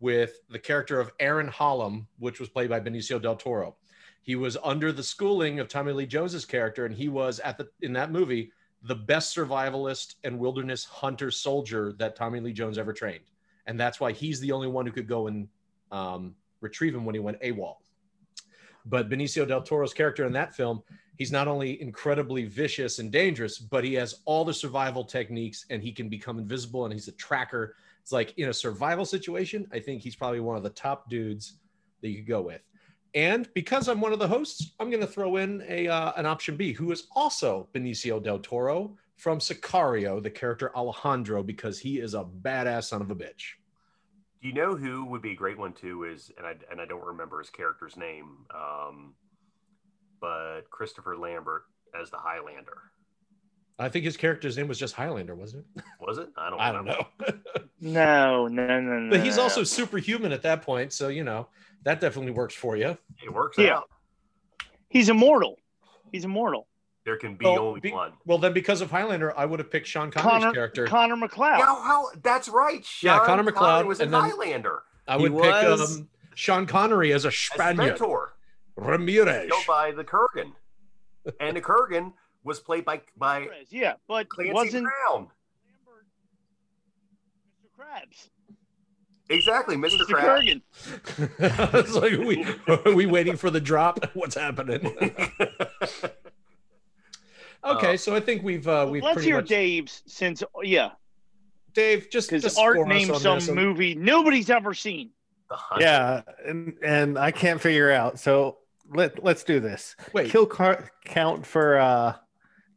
with 0.00 0.40
the 0.48 0.58
character 0.58 1.00
of 1.00 1.10
Aaron 1.20 1.48
Hallam, 1.48 2.06
which 2.18 2.40
was 2.40 2.48
played 2.48 2.70
by 2.70 2.80
Benicio 2.80 3.20
del 3.20 3.36
Toro. 3.36 3.76
He 4.22 4.36
was 4.36 4.56
under 4.62 4.92
the 4.92 5.02
schooling 5.02 5.58
of 5.58 5.68
Tommy 5.68 5.92
Lee 5.92 6.06
Jones's 6.06 6.44
character, 6.44 6.84
and 6.86 6.94
he 6.94 7.08
was 7.08 7.40
at 7.40 7.58
the 7.58 7.68
in 7.80 7.92
that 7.94 8.12
movie 8.12 8.52
the 8.82 8.94
best 8.94 9.36
survivalist 9.36 10.16
and 10.24 10.38
wilderness 10.38 10.84
hunter 10.84 11.30
soldier 11.30 11.94
that 11.98 12.14
Tommy 12.14 12.40
Lee 12.40 12.52
Jones 12.52 12.78
ever 12.78 12.92
trained. 12.92 13.24
And 13.66 13.78
that's 13.78 14.00
why 14.00 14.12
he's 14.12 14.40
the 14.40 14.52
only 14.52 14.68
one 14.68 14.86
who 14.86 14.92
could 14.92 15.08
go 15.08 15.26
and 15.26 15.48
um, 15.90 16.34
retrieve 16.60 16.94
him 16.94 17.04
when 17.04 17.14
he 17.14 17.20
went 17.20 17.40
AWOL. 17.40 17.76
But 18.86 19.10
Benicio 19.10 19.46
del 19.46 19.62
Toro's 19.62 19.92
character 19.92 20.24
in 20.24 20.32
that 20.32 20.54
film, 20.54 20.82
he's 21.16 21.32
not 21.32 21.48
only 21.48 21.80
incredibly 21.82 22.44
vicious 22.44 23.00
and 23.00 23.10
dangerous, 23.10 23.58
but 23.58 23.84
he 23.84 23.94
has 23.94 24.20
all 24.24 24.44
the 24.44 24.54
survival 24.54 25.04
techniques 25.04 25.66
and 25.70 25.82
he 25.82 25.92
can 25.92 26.08
become 26.08 26.38
invisible 26.38 26.84
and 26.84 26.92
he's 26.92 27.08
a 27.08 27.12
tracker. 27.12 27.74
It's 28.02 28.12
like 28.12 28.34
in 28.38 28.48
a 28.48 28.54
survival 28.54 29.04
situation, 29.04 29.66
I 29.72 29.80
think 29.80 30.02
he's 30.02 30.16
probably 30.16 30.40
one 30.40 30.56
of 30.56 30.62
the 30.62 30.70
top 30.70 31.10
dudes 31.10 31.58
that 32.02 32.08
you 32.08 32.16
could 32.16 32.28
go 32.28 32.42
with. 32.42 32.62
And 33.14 33.48
because 33.54 33.88
I'm 33.88 34.00
one 34.00 34.12
of 34.12 34.18
the 34.18 34.28
hosts, 34.28 34.74
I'm 34.78 34.90
going 34.90 35.00
to 35.00 35.06
throw 35.06 35.36
in 35.36 35.64
a 35.66 35.88
uh, 35.88 36.12
an 36.16 36.26
option 36.26 36.56
B, 36.56 36.72
who 36.72 36.92
is 36.92 37.06
also 37.14 37.68
Benicio 37.74 38.22
del 38.22 38.38
Toro 38.38 38.96
from 39.16 39.38
Sicario, 39.38 40.22
the 40.22 40.30
character 40.30 40.74
Alejandro, 40.76 41.42
because 41.42 41.78
he 41.78 41.98
is 41.98 42.14
a 42.14 42.24
badass 42.24 42.84
son 42.84 43.02
of 43.02 43.10
a 43.10 43.16
bitch. 43.16 43.54
Do 44.40 44.46
you 44.46 44.54
know 44.54 44.76
who 44.76 45.04
would 45.06 45.22
be 45.22 45.32
a 45.32 45.36
great 45.36 45.58
one 45.58 45.72
too? 45.72 46.04
Is 46.04 46.30
and 46.36 46.46
I 46.46 46.54
and 46.70 46.80
I 46.80 46.84
don't 46.84 47.04
remember 47.04 47.38
his 47.40 47.50
character's 47.50 47.96
name, 47.96 48.46
um, 48.54 49.14
but 50.20 50.62
Christopher 50.70 51.16
Lambert 51.16 51.64
as 52.00 52.10
the 52.10 52.18
Highlander. 52.18 52.78
I 53.78 53.88
think 53.88 54.04
his 54.04 54.16
character's 54.16 54.56
name 54.56 54.66
was 54.68 54.78
just 54.78 54.94
Highlander, 54.94 55.34
wasn't 55.36 55.64
it? 55.76 55.84
Was 56.00 56.18
it? 56.18 56.28
I 56.36 56.50
don't. 56.50 56.60
I 56.60 56.72
don't 56.72 56.84
know. 56.84 57.06
No, 57.80 58.48
no, 58.48 58.80
no, 58.80 58.98
no. 58.98 59.10
but 59.10 59.20
he's 59.24 59.38
also 59.38 59.62
superhuman 59.62 60.32
at 60.32 60.42
that 60.42 60.62
point, 60.62 60.92
so 60.92 61.06
you 61.08 61.22
know 61.22 61.46
that 61.84 62.00
definitely 62.00 62.32
works 62.32 62.52
for 62.52 62.76
you. 62.76 62.98
It 63.24 63.32
works 63.32 63.56
Yeah. 63.56 63.76
out. 63.76 63.88
he's 64.88 65.08
immortal. 65.08 65.60
He's 66.10 66.24
immortal. 66.24 66.66
There 67.04 67.16
can 67.16 67.36
be 67.36 67.44
Well, 67.44 67.60
only 67.60 67.78
be- 67.78 67.92
one. 67.92 68.14
Well, 68.26 68.38
then 68.38 68.52
because 68.52 68.80
of 68.80 68.90
Highlander, 68.90 69.32
I 69.38 69.44
would 69.44 69.60
have 69.60 69.70
picked 69.70 69.86
Sean 69.86 70.10
Connery's 70.10 70.42
Connor 70.42 70.52
character. 70.54 70.86
Connor 70.88 71.14
MacLeod. 71.16 71.60
Yeah, 71.60 71.66
how? 71.66 72.06
That's 72.20 72.48
right. 72.48 72.84
Yeah, 73.00 73.20
Connor 73.24 73.44
MacLeod, 73.44 73.86
was 73.86 74.00
a 74.00 74.08
Highlander. 74.08 74.82
I 75.06 75.16
He 75.18 75.28
would 75.28 75.40
pick 75.40 75.52
was- 75.68 75.98
um, 75.98 76.08
Sean 76.34 76.66
Connery 76.66 77.12
as 77.12 77.26
a 77.26 77.28
As 77.28 77.36
Spaniard. 77.36 77.76
mentor, 77.90 78.34
Ramirez. 78.74 79.48
killed 79.52 79.66
by 79.68 79.92
the 79.92 80.02
Kurgan, 80.02 80.52
and 81.38 81.56
the 81.56 81.60
Kurgan 81.60 82.12
was 82.44 82.60
played 82.60 82.84
by 82.84 83.00
by 83.16 83.48
Yeah, 83.70 83.94
but 84.06 84.28
Clancy 84.28 84.52
wasn't 84.52 84.84
Brown. 84.84 85.28
Lambert 85.64 86.06
Mr. 87.62 87.68
Krabs? 87.78 88.28
Exactly, 89.30 89.76
Mr. 89.76 89.98
Mr. 90.00 90.14
Krabs. 90.14 90.62
Kurgan. 91.38 91.74
it's 91.74 91.92
like 91.92 92.12
we 92.12 92.44
are 92.68 92.94
we 92.94 93.06
waiting 93.06 93.36
for 93.36 93.50
the 93.50 93.60
drop? 93.60 94.04
What's 94.14 94.34
happening? 94.34 94.86
okay, 97.64 97.94
Uh, 97.94 97.96
so 97.96 98.14
I 98.14 98.20
think 98.20 98.42
we've 98.42 98.66
uh, 98.66 98.86
we've 98.90 99.02
Let's 99.02 99.22
hear 99.22 99.36
much 99.36 99.48
Dave's 99.48 100.02
since 100.06 100.42
yeah, 100.62 100.92
Dave 101.74 102.08
just 102.10 102.30
because 102.30 102.56
Art 102.56 102.86
named 102.88 103.14
some 103.16 103.38
this 103.38 103.50
movie 103.50 103.94
nobody's 103.94 104.48
ever 104.50 104.72
seen. 104.74 105.10
Yeah, 105.78 106.22
and 106.46 106.74
and 106.82 107.18
I 107.18 107.30
can't 107.30 107.60
figure 107.60 107.90
out. 107.90 108.18
So 108.18 108.58
let 108.90 109.22
let's 109.22 109.44
do 109.44 109.60
this. 109.60 109.96
Wait, 110.12 110.30
Kill 110.30 110.46
car- 110.46 110.90
count 111.04 111.44
for 111.46 111.78
uh 111.78 112.14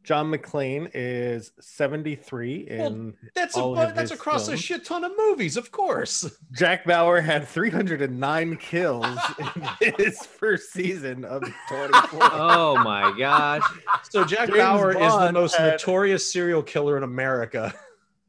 John 0.04 0.32
McClane 0.32 0.90
is 0.94 1.52
73 1.60 2.66
and 2.68 3.14
that's 3.36 3.56
a 3.56 3.60
all 3.60 3.74
bu- 3.74 3.82
of 3.82 3.94
that's 3.94 4.10
his 4.10 4.18
across 4.18 4.48
a 4.48 4.56
shit 4.56 4.84
ton 4.84 5.04
of 5.04 5.12
movies, 5.16 5.56
of 5.56 5.70
course. 5.70 6.28
Jack 6.52 6.84
Bauer 6.84 7.20
had 7.20 7.46
309 7.46 8.56
kills 8.56 9.06
in 9.80 9.94
his 9.98 10.18
first 10.26 10.72
season 10.72 11.24
of 11.24 11.42
24. 11.68 12.20
Oh 12.32 12.82
my 12.82 13.14
gosh. 13.16 13.62
So 14.10 14.24
Jack 14.24 14.48
James 14.48 14.58
Bauer 14.58 14.90
is 14.90 15.12
the 15.14 15.32
most 15.32 15.54
had- 15.56 15.72
notorious 15.72 16.32
serial 16.32 16.62
killer 16.62 16.96
in 16.96 17.02
America. 17.04 17.72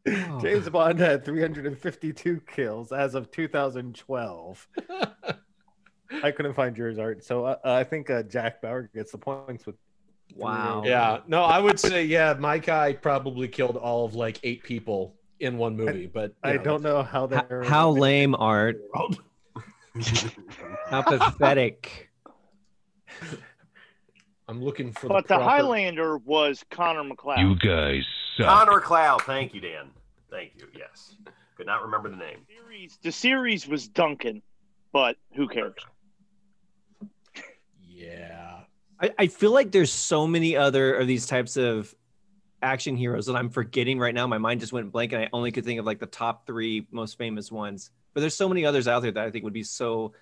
Oh. 0.06 0.39
James 0.42 0.68
Bond 0.70 1.00
had 1.00 1.24
352 1.25 2.42
kills 2.53 2.92
as 2.92 3.15
of 3.15 3.32
2012. 3.32 4.68
I 6.22 6.32
couldn't 6.32 6.53
find 6.53 6.77
yours, 6.77 7.00
Art. 7.00 7.24
So 7.24 7.46
uh, 7.46 7.56
I 7.63 7.84
think 7.84 8.10
uh, 8.10 8.24
Jack 8.24 8.62
Bauer 8.62 8.89
gets 8.94 9.12
the 9.13 9.18
points 9.18 9.65
with. 9.65 9.75
Wow. 10.36 10.84
Yeah, 10.86 11.20
no, 11.28 11.44
I 11.44 11.60
would 11.60 11.80
say 11.80 12.06
yeah, 12.06 12.34
my 12.40 12.58
guy 12.58 12.94
probably 12.94 13.48
killed 13.48 13.78
all 13.78 14.06
of 14.06 14.16
like 14.16 14.40
eight 14.44 14.63
people 14.63 15.16
in 15.40 15.58
one 15.58 15.75
movie, 15.75 16.08
but 16.08 16.34
I 16.44 16.54
know, 16.54 16.63
don't 16.63 16.84
know 16.84 17.04
how 17.04 17.25
H- 17.25 17.44
they're. 17.48 17.63
how 17.63 17.90
lame 17.92 18.36
art. 18.36 18.82
How 20.90 21.04
pathetic. 21.04 22.10
I'm 24.48 24.62
looking 24.63 24.92
for 24.92 25.08
But 25.08 25.28
the 25.28 25.38
the 25.38 25.44
Highlander 25.44 26.18
was 26.18 26.63
Connor 26.72 27.04
MacLeod. 27.04 27.40
You 27.40 27.56
guys 27.56 28.04
suck. 28.36 28.48
Connor 28.48 28.80
Cloud. 28.82 29.22
Thank 29.22 29.54
you, 29.54 29.62
Dan. 29.62 29.92
Thank 30.32 30.54
you. 30.58 30.68
Yes. 30.75 31.16
Could 31.56 31.68
not 31.68 31.84
remember 31.84 32.10
the 32.10 32.16
name. 32.16 32.40
series, 32.48 32.98
the 33.04 33.12
series 33.12 33.67
was 33.67 33.88
Duncan, 33.88 34.41
but 34.91 35.15
who 35.36 35.48
cares? 35.48 35.76
Yeah. 37.88 38.62
I, 39.04 39.12
I 39.20 39.28
feel 39.28 39.52
like 39.52 39.72
there's 39.72 39.92
so 39.92 40.26
many 40.26 40.56
other 40.56 40.96
of 40.96 41.08
these 41.08 41.26
types 41.26 41.58
of 41.58 41.94
action 42.62 42.96
heroes 42.96 43.26
that 43.26 43.36
I'm 43.36 43.50
forgetting 43.50 44.00
right 44.00 44.13
now. 44.16 44.26
My 44.26 44.38
mind 44.38 44.62
just 44.62 44.72
went 44.72 44.92
blank 44.92 45.12
and 45.12 45.22
I 45.22 45.30
only 45.34 45.52
could 45.52 45.66
think 45.66 45.80
of 45.80 45.86
like 45.86 46.00
the 46.00 46.06
top 46.06 46.48
three 46.48 46.88
most 46.92 47.18
famous 47.18 47.52
ones. 47.52 47.92
But 48.13 48.22
there's 48.22 48.36
so 48.36 48.48
many 48.48 48.66
others 48.66 48.88
out 48.88 49.02
there 49.02 49.12
that 49.12 49.24
I 49.26 49.30
think 49.30 49.44
would 49.44 49.54
be 49.54 49.63
so 49.63 50.13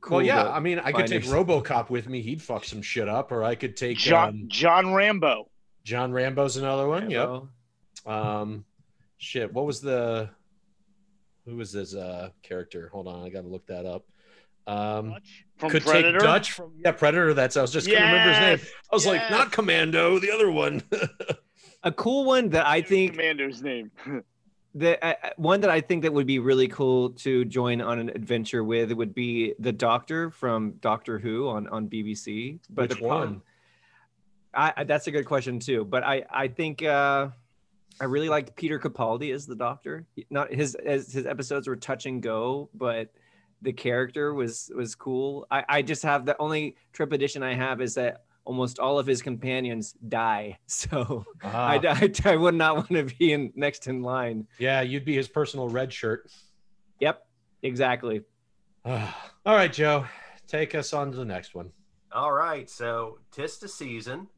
cool. 0.00 0.18
well, 0.18 0.26
yeah. 0.26 0.48
I 0.48 0.60
mean, 0.60 0.78
I 0.78 0.92
could 0.92 1.06
take 1.06 1.24
these- 1.24 1.32
RoboCop 1.32 1.90
with 1.90 2.08
me. 2.08 2.22
He'd 2.22 2.40
fuck 2.40 2.64
some 2.64 2.80
shit 2.80 3.08
up, 3.08 3.32
or 3.32 3.44
I 3.44 3.54
could 3.54 3.76
take 3.76 3.98
John 3.98 4.28
um, 4.28 4.44
John 4.48 4.94
Rambo. 4.94 5.50
John 5.84 6.12
Rambo's 6.12 6.56
another 6.56 6.88
one. 6.88 7.10
Yep. 7.10 7.42
Um, 8.06 8.64
shit. 9.18 9.52
What 9.52 9.66
was 9.66 9.80
the? 9.80 10.30
Who 11.44 11.56
was 11.56 11.72
his 11.72 11.94
uh 11.94 12.30
character? 12.42 12.88
Hold 12.92 13.06
on, 13.06 13.24
I 13.24 13.28
got 13.28 13.42
to 13.42 13.48
look 13.48 13.66
that 13.66 13.86
up. 13.86 14.04
Um, 14.66 15.10
Dutch 15.10 15.45
from 15.56 15.70
could 15.70 15.82
Predator. 15.84 16.18
take 16.18 16.26
Dutch 16.26 16.52
from 16.52 16.72
yeah 16.78 16.92
Predator. 16.92 17.34
That's 17.34 17.56
I 17.56 17.62
was 17.62 17.72
just 17.72 17.86
gonna 17.86 18.04
remember 18.04 18.32
his 18.32 18.40
name. 18.40 18.72
I 18.90 18.94
was 18.94 19.06
like, 19.06 19.30
not 19.30 19.52
Commando, 19.52 20.18
the 20.18 20.30
other 20.30 20.50
one. 20.50 20.82
A 21.82 21.92
cool 21.92 22.24
one 22.24 22.48
that 22.50 22.66
I 22.66 22.82
think 22.82 23.12
Commander's 23.12 23.62
name. 23.62 23.90
the 24.74 25.02
uh, 25.04 25.14
uh, 25.22 25.30
one 25.36 25.60
that 25.60 25.70
I 25.70 25.80
think 25.80 26.02
that 26.02 26.12
would 26.12 26.26
be 26.26 26.38
really 26.38 26.68
cool 26.68 27.10
to 27.10 27.44
join 27.44 27.80
on 27.80 27.98
an 27.98 28.10
adventure 28.10 28.64
with 28.64 28.92
would 28.92 29.14
be 29.14 29.54
the 29.58 29.72
Doctor 29.72 30.30
from 30.30 30.72
Doctor 30.80 31.18
Who 31.18 31.48
on 31.48 31.68
on 31.68 31.88
BBC. 31.88 32.58
But 32.68 32.90
Which 32.90 33.00
one? 33.00 33.42
I, 34.52 34.72
I 34.76 34.84
that's 34.84 35.06
a 35.06 35.10
good 35.10 35.26
question 35.26 35.60
too. 35.60 35.84
But 35.84 36.02
I 36.02 36.24
I 36.30 36.48
think 36.48 36.82
uh, 36.82 37.28
I 38.00 38.04
really 38.04 38.28
liked 38.28 38.56
Peter 38.56 38.78
Capaldi 38.78 39.32
as 39.32 39.46
the 39.46 39.56
Doctor. 39.56 40.06
Not 40.28 40.52
his 40.52 40.74
as 40.74 41.12
his 41.12 41.24
episodes 41.24 41.68
were 41.68 41.76
touch 41.76 42.06
and 42.06 42.22
go, 42.22 42.68
but 42.74 43.10
the 43.66 43.72
character 43.72 44.32
was 44.32 44.70
was 44.76 44.94
cool. 44.94 45.44
I 45.50 45.64
I 45.68 45.82
just 45.82 46.04
have 46.04 46.24
the 46.24 46.36
only 46.38 46.76
trepidation 46.92 47.42
I 47.42 47.54
have 47.54 47.80
is 47.80 47.94
that 47.94 48.22
almost 48.44 48.78
all 48.78 48.96
of 49.00 49.08
his 49.08 49.22
companions 49.22 49.96
die. 50.08 50.56
So 50.68 51.24
Ah, 51.42 51.70
I, 51.72 51.80
I 51.84 52.12
I 52.24 52.36
would 52.36 52.54
not 52.54 52.76
want 52.76 52.90
to 52.90 53.02
be 53.18 53.32
in 53.32 53.52
next 53.56 53.88
in 53.88 54.02
line. 54.02 54.46
yeah, 54.60 54.82
you'd 54.82 55.04
be 55.04 55.16
his 55.16 55.26
personal 55.26 55.68
red 55.68 55.92
shirt. 55.92 56.30
Yep, 57.00 57.26
exactly. 57.62 58.22
All 58.84 59.56
right, 59.60 59.72
Joe, 59.72 60.06
take 60.46 60.76
us 60.76 60.92
on 60.92 61.10
to 61.10 61.16
the 61.16 61.24
next 61.24 61.56
one. 61.56 61.72
All 62.12 62.30
right, 62.32 62.70
so 62.70 63.18
tis 63.32 63.58
the 63.58 63.66
season. 63.68 64.28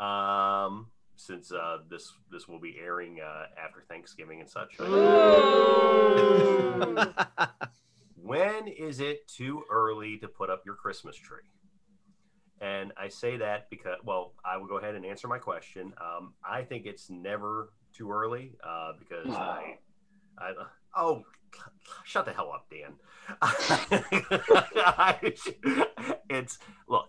Um, 0.00 0.88
since 1.14 1.52
uh, 1.52 1.78
this 1.88 2.12
this 2.32 2.48
will 2.48 2.58
be 2.60 2.76
airing 2.84 3.20
uh, 3.20 3.44
after 3.64 3.84
Thanksgiving 3.88 4.40
and 4.40 4.50
such. 4.50 4.74
when 8.26 8.68
is 8.68 9.00
it 9.00 9.28
too 9.28 9.62
early 9.70 10.18
to 10.18 10.28
put 10.28 10.50
up 10.50 10.62
your 10.64 10.74
Christmas 10.74 11.16
tree? 11.16 11.40
And 12.60 12.92
I 12.96 13.08
say 13.08 13.36
that 13.36 13.68
because, 13.70 13.98
well, 14.04 14.32
I 14.44 14.56
will 14.56 14.66
go 14.66 14.78
ahead 14.78 14.94
and 14.94 15.04
answer 15.04 15.28
my 15.28 15.38
question. 15.38 15.92
Um, 16.00 16.32
I 16.44 16.62
think 16.62 16.86
it's 16.86 17.10
never 17.10 17.70
too 17.92 18.10
early 18.10 18.52
uh, 18.66 18.92
because 18.98 19.28
I, 19.28 19.78
I, 20.38 20.52
oh, 20.96 21.24
shut 22.04 22.24
the 22.24 22.32
hell 22.32 22.52
up, 22.52 22.66
Dan. 22.70 22.94
it's 26.30 26.58
look, 26.88 27.08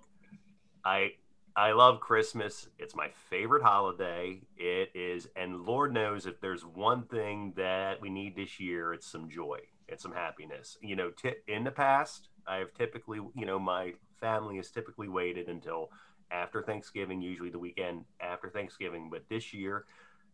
I 0.83 1.11
I 1.55 1.71
love 1.71 1.99
Christmas. 1.99 2.67
It's 2.77 2.95
my 2.95 3.09
favorite 3.29 3.63
holiday. 3.63 4.41
It 4.57 4.91
is, 4.93 5.27
and 5.35 5.65
Lord 5.65 5.93
knows 5.93 6.25
if 6.25 6.39
there's 6.39 6.65
one 6.65 7.03
thing 7.03 7.53
that 7.57 8.01
we 8.01 8.09
need 8.09 8.35
this 8.35 8.59
year, 8.59 8.93
it's 8.93 9.11
some 9.11 9.29
joy, 9.29 9.59
it's 9.87 10.03
some 10.03 10.13
happiness. 10.13 10.77
You 10.81 10.95
know, 10.95 11.11
ti 11.11 11.33
in 11.47 11.63
the 11.63 11.71
past, 11.71 12.29
I 12.47 12.57
have 12.57 12.73
typically, 12.73 13.19
you 13.35 13.45
know, 13.45 13.59
my 13.59 13.93
family 14.19 14.57
has 14.57 14.71
typically 14.71 15.07
waited 15.07 15.47
until 15.47 15.89
after 16.31 16.61
Thanksgiving, 16.61 17.21
usually 17.21 17.49
the 17.49 17.59
weekend 17.59 18.05
after 18.19 18.49
Thanksgiving. 18.49 19.09
But 19.09 19.23
this 19.29 19.53
year, 19.53 19.85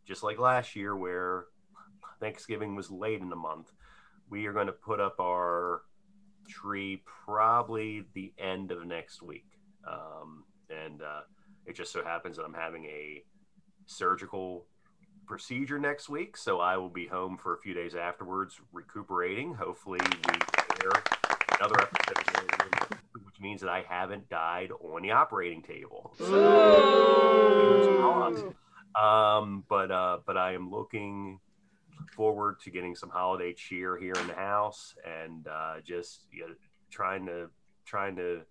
just 0.06 0.24
like 0.24 0.40
last 0.40 0.76
year, 0.76 0.96
where 0.96 1.46
Thanksgiving 2.20 2.76
was 2.76 2.90
late 2.90 3.22
in 3.22 3.30
the 3.30 3.36
month, 3.36 3.72
we 4.30 4.46
are 4.48 4.54
going 4.54 4.68
to 4.68 4.74
put 4.74 5.00
up 5.00 5.20
our 5.20 5.82
tree 6.48 7.04
probably 7.26 8.06
the 8.14 8.34
end 8.38 8.72
of 8.72 8.86
next 8.86 9.22
week. 9.22 9.46
Um, 9.88 10.46
and 10.70 11.02
uh, 11.02 11.22
it 11.66 11.76
just 11.76 11.92
so 11.92 12.04
happens 12.04 12.38
that 12.38 12.44
I'm 12.44 12.54
having 12.54 12.86
a 12.86 13.24
surgical 13.86 14.66
procedure 15.26 15.80
next 15.80 16.10
week. 16.10 16.38
So 16.38 16.60
I 16.60 16.78
will 16.78 16.90
be 16.90 17.08
home 17.08 17.38
for 17.38 17.56
a 17.56 17.60
few 17.60 17.74
days 17.74 17.96
afterwards, 17.96 18.60
recuperating. 18.72 19.54
Hopefully, 19.54 20.00
we 20.02 20.34
air 20.84 20.92
another 21.60 21.82
episode, 21.82 22.98
which 23.26 23.40
means 23.40 23.62
that 23.62 23.70
I 23.70 23.84
haven't 23.88 24.30
died 24.30 24.72
on 24.72 25.02
the 25.02 25.12
operating 25.12 25.62
table. 25.62 26.14
So, 26.18 26.26
um, 29.00 29.64
but 29.70 29.92
uh, 29.92 30.20
but 30.26 30.38
I 30.38 30.54
am 30.54 30.70
looking 30.70 31.40
forward 32.16 32.60
to 32.62 32.70
getting 32.70 32.96
some 32.96 33.10
holiday 33.10 33.54
cheer 33.54 33.98
here 33.98 34.14
in 34.20 34.28
the 34.28 34.34
house 34.34 34.96
and 35.06 35.48
uh, 35.48 35.76
just 35.84 36.26
you 36.32 36.48
know, 36.48 36.54
trying 36.92 37.26
to 37.26 37.50
trying 37.86 38.16
to 38.18 38.42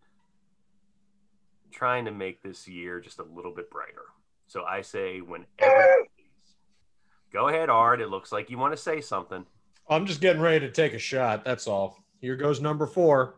trying 1.71 2.05
to 2.05 2.11
make 2.11 2.43
this 2.43 2.69
year 2.69 3.01
just 3.01 3.19
a 3.19 3.25
little 3.25 3.55
bit 3.55 3.71
brighter. 3.71 4.05
So 4.47 4.65
I 4.65 4.83
say 4.83 5.21
whenever. 5.21 5.47
Go 7.33 7.49
ahead, 7.49 7.71
Art. 7.71 8.01
It 8.01 8.09
looks 8.09 8.31
like 8.33 8.51
you 8.51 8.59
want 8.59 8.73
to 8.73 8.77
say 8.77 9.01
something. 9.01 9.45
I'm 9.89 10.07
just 10.07 10.21
getting 10.21 10.43
ready 10.43 10.61
to 10.67 10.71
take 10.71 10.93
a 10.93 10.99
shot. 10.99 11.45
That's 11.45 11.67
all. 11.67 11.99
Here 12.21 12.37
goes 12.37 12.61
number 12.61 12.87
four. 12.87 13.37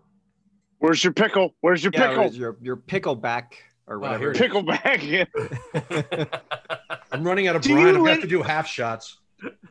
Where's 0.78 1.02
your 1.02 1.12
pickle? 1.12 1.54
Where's 1.60 1.82
your 1.82 1.92
Yeah, 1.94 2.08
pickle? 2.08 2.26
your 2.34 2.56
your 2.60 2.76
pickleback 2.76 3.52
or 3.86 3.96
Oh, 3.96 4.00
whatever. 4.00 4.24
here- 4.24 4.34
Pickle 4.34 4.62
bag. 4.62 5.28
I'm 7.12 7.22
running 7.24 7.48
out 7.48 7.56
of 7.56 7.62
Do 7.62 7.72
brine. 7.74 7.88
I'm 7.88 7.94
gonna 7.96 8.10
have 8.10 8.20
to 8.22 8.26
do 8.26 8.42
half 8.42 8.66
shots. 8.66 9.18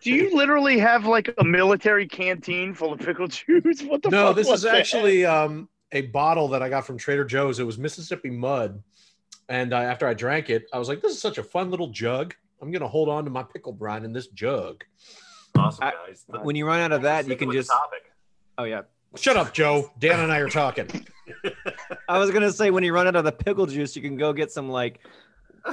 Do 0.02 0.12
you 0.12 0.36
literally 0.36 0.78
have 0.80 1.06
like 1.06 1.34
a 1.38 1.44
military 1.44 2.08
canteen 2.08 2.74
full 2.74 2.94
of 2.94 3.00
pickle 3.00 3.28
juice? 3.28 3.82
What 3.84 4.02
the 4.04 4.10
No, 4.10 4.28
fuck 4.28 4.36
this 4.36 4.48
was 4.48 4.60
is 4.60 4.64
that? 4.64 4.76
actually 4.76 5.26
um, 5.26 5.68
a 5.92 6.02
bottle 6.02 6.48
that 6.50 6.62
I 6.62 6.70
got 6.70 6.86
from 6.86 6.98
Trader 6.98 7.26
Joe's. 7.26 7.60
It 7.60 7.66
was 7.66 7.78
Mississippi 7.78 8.30
Mud, 8.30 8.82
and 9.50 9.74
uh, 9.74 9.78
after 9.78 10.08
I 10.08 10.14
drank 10.14 10.50
it, 10.50 10.66
I 10.74 10.80
was 10.80 10.88
like, 10.88 11.02
"This 11.02 11.12
is 11.14 11.22
such 11.22 11.38
a 11.38 11.44
fun 11.44 11.70
little 11.72 11.88
jug. 11.88 12.36
I'm 12.64 12.72
gonna 12.72 12.88
hold 12.88 13.10
on 13.10 13.26
to 13.26 13.30
my 13.30 13.44
pickle 13.44 13.74
brine 13.74 14.04
in 14.06 14.14
this 14.14 14.28
jug." 14.28 14.84
Awesome, 15.58 15.92
guys. 16.08 16.26
The- 16.30 16.40
When 16.40 16.56
you 16.56 16.66
run 16.66 16.80
out 16.80 16.92
of 16.94 17.02
that, 17.04 17.28
you 17.28 17.36
can 17.36 17.52
just. 17.52 17.70
topic. 17.70 18.04
Oh 18.58 18.64
yeah. 18.64 18.82
Shut 19.16 19.38
up, 19.38 19.54
Joe. 19.54 19.92
Dan 20.00 20.20
and 20.22 20.32
I 20.32 20.40
are 20.40 20.50
talking. 20.50 20.88
I 22.10 22.18
was 22.18 22.32
gonna 22.32 22.52
say 22.52 22.72
when 22.72 22.84
you 22.84 22.94
run 22.94 23.08
out 23.08 23.16
of 23.16 23.24
the 23.26 23.32
pickle 23.32 23.66
juice, 23.68 23.96
you 23.96 24.02
can 24.02 24.16
go 24.18 24.34
get 24.34 24.52
some 24.52 24.70
like, 24.70 25.00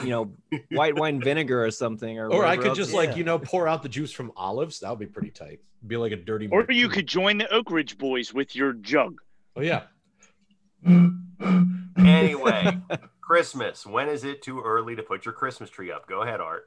you 0.02 0.08
know, 0.10 0.32
white 0.72 0.98
wine 0.98 1.20
vinegar 1.20 1.64
or 1.64 1.70
something, 1.70 2.18
or. 2.18 2.30
Or 2.30 2.44
I 2.44 2.56
could 2.56 2.66
else 2.68 2.76
just 2.78 2.88
is- 2.90 2.94
like 2.94 3.16
you 3.16 3.24
know 3.24 3.38
pour 3.38 3.66
out 3.68 3.82
the 3.82 3.88
juice 3.88 4.12
from 4.12 4.32
olives. 4.36 4.80
That 4.80 4.90
would 4.90 4.98
be 4.98 5.06
pretty 5.06 5.30
tight. 5.30 5.60
Be 5.86 5.96
like 5.96 6.12
a 6.12 6.16
dirty. 6.16 6.48
Or 6.50 6.66
you 6.68 6.88
could 6.90 7.06
join 7.06 7.38
the 7.38 7.50
Oak 7.50 7.70
Ridge 7.70 7.96
Boys 7.96 8.34
with 8.34 8.54
your 8.54 8.72
jug. 8.74 9.20
Oh 9.56 9.62
yeah. 9.62 9.84
Anyway, 11.98 12.78
Christmas. 13.20 13.86
When 13.86 14.08
is 14.08 14.24
it 14.24 14.42
too 14.42 14.60
early 14.60 14.96
to 14.96 15.02
put 15.02 15.24
your 15.24 15.34
Christmas 15.34 15.70
tree 15.70 15.90
up? 15.90 16.06
Go 16.08 16.22
ahead, 16.22 16.40
Art. 16.40 16.64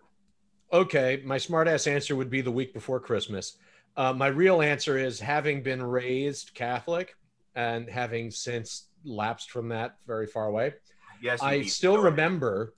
Okay, 0.73 1.21
my 1.23 1.37
smartass 1.37 1.85
answer 1.85 2.15
would 2.15 2.31
be 2.31 2.41
the 2.41 2.51
week 2.51 2.73
before 2.73 2.99
Christmas. 2.99 3.57
Uh, 3.95 4.11
my 4.11 4.25
real 4.25 4.59
answer 4.63 4.97
is 4.97 5.19
having 5.19 5.61
been 5.61 5.83
raised 5.83 6.55
Catholic 6.55 7.15
and 7.53 7.87
having 7.87 8.31
since 8.31 8.87
lapsed 9.05 9.51
from 9.51 9.69
that 9.69 9.97
very 10.07 10.25
far 10.25 10.47
away. 10.47 10.73
Yes, 11.21 11.43
I 11.43 11.61
still 11.61 11.99
remember 11.99 12.73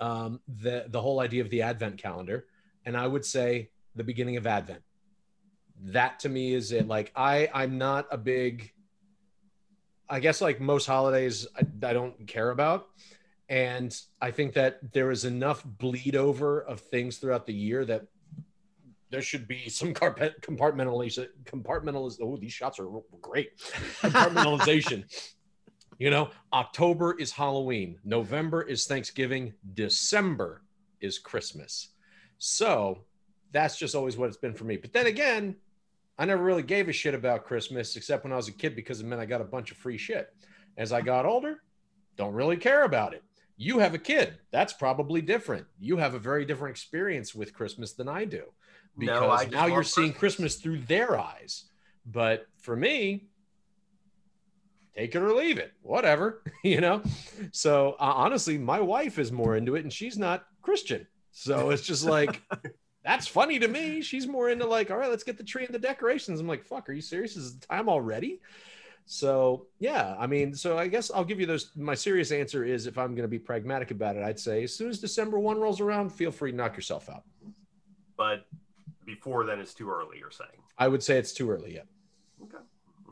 um, 0.00 0.40
the 0.48 0.86
the 0.88 1.00
whole 1.00 1.20
idea 1.20 1.42
of 1.42 1.50
the 1.50 1.62
Advent 1.62 1.98
calendar, 1.98 2.46
and 2.84 2.96
I 2.96 3.06
would 3.06 3.24
say 3.24 3.70
the 3.94 4.02
beginning 4.02 4.36
of 4.36 4.46
Advent. 4.48 4.82
That 5.84 6.18
to 6.20 6.28
me 6.28 6.52
is 6.52 6.72
it. 6.72 6.88
Like 6.88 7.12
I, 7.14 7.48
I'm 7.54 7.78
not 7.78 8.08
a 8.10 8.18
big. 8.18 8.72
I 10.10 10.18
guess 10.18 10.40
like 10.40 10.60
most 10.60 10.86
holidays, 10.86 11.46
I, 11.56 11.60
I 11.86 11.92
don't 11.92 12.26
care 12.26 12.50
about, 12.50 12.88
and 13.48 13.94
I 14.20 14.30
think 14.30 14.54
that 14.54 14.92
there 14.92 15.10
is 15.10 15.24
enough 15.24 15.64
bleed 15.64 16.16
over 16.16 16.60
of 16.60 16.80
things 16.80 17.18
throughout 17.18 17.46
the 17.46 17.54
year 17.54 17.84
that 17.84 18.06
there 19.10 19.22
should 19.22 19.46
be 19.46 19.68
some 19.68 19.94
carpet 20.02 20.40
compartmentalization. 20.40 21.28
Compartmentaliz. 21.44 22.18
Oh, 22.20 22.36
these 22.36 22.52
shots 22.52 22.78
are 22.78 22.88
great. 23.20 23.58
Compartmentalization. 24.00 25.04
You 25.98 26.10
know, 26.10 26.30
October 26.52 27.16
is 27.16 27.30
Halloween, 27.30 27.96
November 28.02 28.62
is 28.62 28.86
Thanksgiving, 28.86 29.52
December 29.74 30.62
is 31.00 31.20
Christmas. 31.20 31.90
So 32.38 33.04
that's 33.52 33.76
just 33.78 33.94
always 33.94 34.16
what 34.16 34.26
it's 34.26 34.36
been 34.36 34.54
for 34.54 34.64
me. 34.64 34.78
But 34.78 34.92
then 34.92 35.06
again, 35.06 35.54
I 36.18 36.24
never 36.24 36.42
really 36.42 36.64
gave 36.64 36.88
a 36.88 36.92
shit 36.92 37.14
about 37.14 37.44
Christmas 37.44 37.94
except 37.94 38.24
when 38.24 38.32
I 38.32 38.36
was 38.36 38.48
a 38.48 38.52
kid 38.52 38.74
because 38.74 39.00
it 39.00 39.06
meant 39.06 39.20
I 39.20 39.26
got 39.26 39.42
a 39.42 39.44
bunch 39.44 39.70
of 39.70 39.76
free 39.76 39.98
shit. 39.98 40.34
As 40.76 40.92
I 40.92 41.02
got 41.02 41.24
older, 41.24 41.62
don't 42.16 42.34
really 42.34 42.56
care 42.56 42.82
about 42.82 43.14
it. 43.14 43.22
You 43.62 43.78
have 43.78 43.94
a 43.94 43.98
kid. 43.98 44.38
That's 44.50 44.72
probably 44.72 45.22
different. 45.22 45.66
You 45.78 45.96
have 45.98 46.14
a 46.14 46.18
very 46.18 46.44
different 46.44 46.72
experience 46.72 47.32
with 47.32 47.54
Christmas 47.54 47.92
than 47.92 48.08
I 48.08 48.24
do 48.24 48.44
because 48.98 49.20
No, 49.20 49.30
I 49.30 49.44
now 49.44 49.66
you're 49.66 49.84
seeing 49.84 50.12
Christmas. 50.12 50.56
Christmas 50.56 50.56
through 50.56 50.78
their 50.80 51.16
eyes. 51.18 51.66
But 52.04 52.46
for 52.58 52.74
me, 52.74 53.28
take 54.96 55.14
it 55.14 55.22
or 55.22 55.32
leave 55.32 55.58
it, 55.58 55.72
whatever, 55.82 56.42
you 56.64 56.80
know. 56.80 57.02
So 57.52 57.92
uh, 58.00 58.12
honestly, 58.16 58.58
my 58.58 58.80
wife 58.80 59.20
is 59.20 59.30
more 59.30 59.56
into 59.56 59.76
it, 59.76 59.84
and 59.84 59.92
she's 59.92 60.18
not 60.18 60.44
Christian, 60.60 61.06
so 61.30 61.70
it's 61.70 61.82
just 61.82 62.04
like 62.04 62.42
that's 63.04 63.28
funny 63.28 63.60
to 63.60 63.68
me. 63.68 64.02
She's 64.02 64.26
more 64.26 64.50
into 64.50 64.66
like, 64.66 64.90
all 64.90 64.96
right, 64.96 65.10
let's 65.10 65.24
get 65.24 65.38
the 65.38 65.44
tree 65.44 65.64
and 65.64 65.74
the 65.74 65.78
decorations. 65.78 66.40
I'm 66.40 66.48
like, 66.48 66.64
fuck, 66.64 66.88
are 66.88 66.92
you 66.92 67.00
serious? 67.00 67.36
Is 67.36 67.58
the 67.58 67.66
time 67.66 67.88
already? 67.88 68.40
So 69.06 69.66
yeah, 69.78 70.16
I 70.18 70.26
mean, 70.26 70.54
so 70.54 70.78
I 70.78 70.88
guess 70.88 71.10
I'll 71.10 71.24
give 71.24 71.40
you 71.40 71.46
those. 71.46 71.70
My 71.76 71.94
serious 71.94 72.32
answer 72.32 72.64
is, 72.64 72.86
if 72.86 72.96
I'm 72.96 73.14
going 73.14 73.24
to 73.24 73.28
be 73.28 73.38
pragmatic 73.38 73.90
about 73.90 74.16
it, 74.16 74.22
I'd 74.22 74.38
say 74.38 74.64
as 74.64 74.74
soon 74.74 74.88
as 74.88 75.00
December 75.00 75.38
one 75.38 75.58
rolls 75.58 75.80
around, 75.80 76.10
feel 76.10 76.30
free 76.30 76.50
to 76.50 76.56
knock 76.56 76.76
yourself 76.76 77.10
out. 77.10 77.24
But 78.16 78.46
before 79.04 79.44
then, 79.44 79.58
it's 79.58 79.74
too 79.74 79.90
early. 79.90 80.18
You're 80.18 80.30
saying. 80.30 80.50
I 80.78 80.88
would 80.88 81.02
say 81.02 81.18
it's 81.18 81.32
too 81.32 81.50
early 81.50 81.74
yet. 81.74 81.86
Okay. 82.42 82.62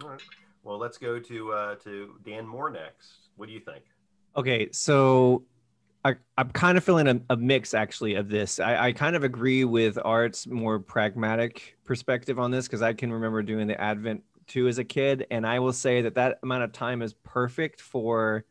All 0.03 0.09
right. 0.09 0.23
Well, 0.63 0.79
let's 0.79 0.99
go 0.99 1.19
to 1.19 1.53
uh, 1.53 1.75
to 1.77 2.15
Dan 2.25 2.47
Moore 2.47 2.71
next. 2.71 3.31
What 3.37 3.47
do 3.47 3.53
you 3.53 3.61
think? 3.61 3.85
Okay, 4.37 4.69
so 4.73 5.45
I, 6.05 6.15
I'm 6.39 6.51
kind 6.51 6.79
of 6.79 6.85
feeling 6.85 7.09
a, 7.09 7.21
a 7.31 7.37
mix 7.37 7.75
actually 7.75 8.15
of 8.15 8.29
this. 8.29 8.61
I, 8.61 8.87
I 8.87 8.93
kind 8.93 9.17
of 9.17 9.25
agree 9.25 9.65
with 9.65 9.99
Art's 10.03 10.47
more 10.47 10.79
pragmatic 10.79 11.77
perspective 11.85 12.39
on 12.39 12.51
this 12.51 12.67
because 12.67 12.81
I 12.81 12.93
can 12.93 13.13
remember 13.13 13.43
doing 13.43 13.67
the 13.67 13.81
Advent 13.81 14.23
too 14.51 14.69
as 14.69 14.79
a 14.79 14.85
kid, 14.85 15.27
and 15.31 15.47
I 15.47 15.61
will 15.61 15.73
say 15.73 16.03
that 16.03 16.17
that 16.17 16.39
amount 16.43 16.65
of 16.65 16.73
time 16.73 17.03
is 17.03 17.15
perfect 17.15 17.81
for 17.81 18.45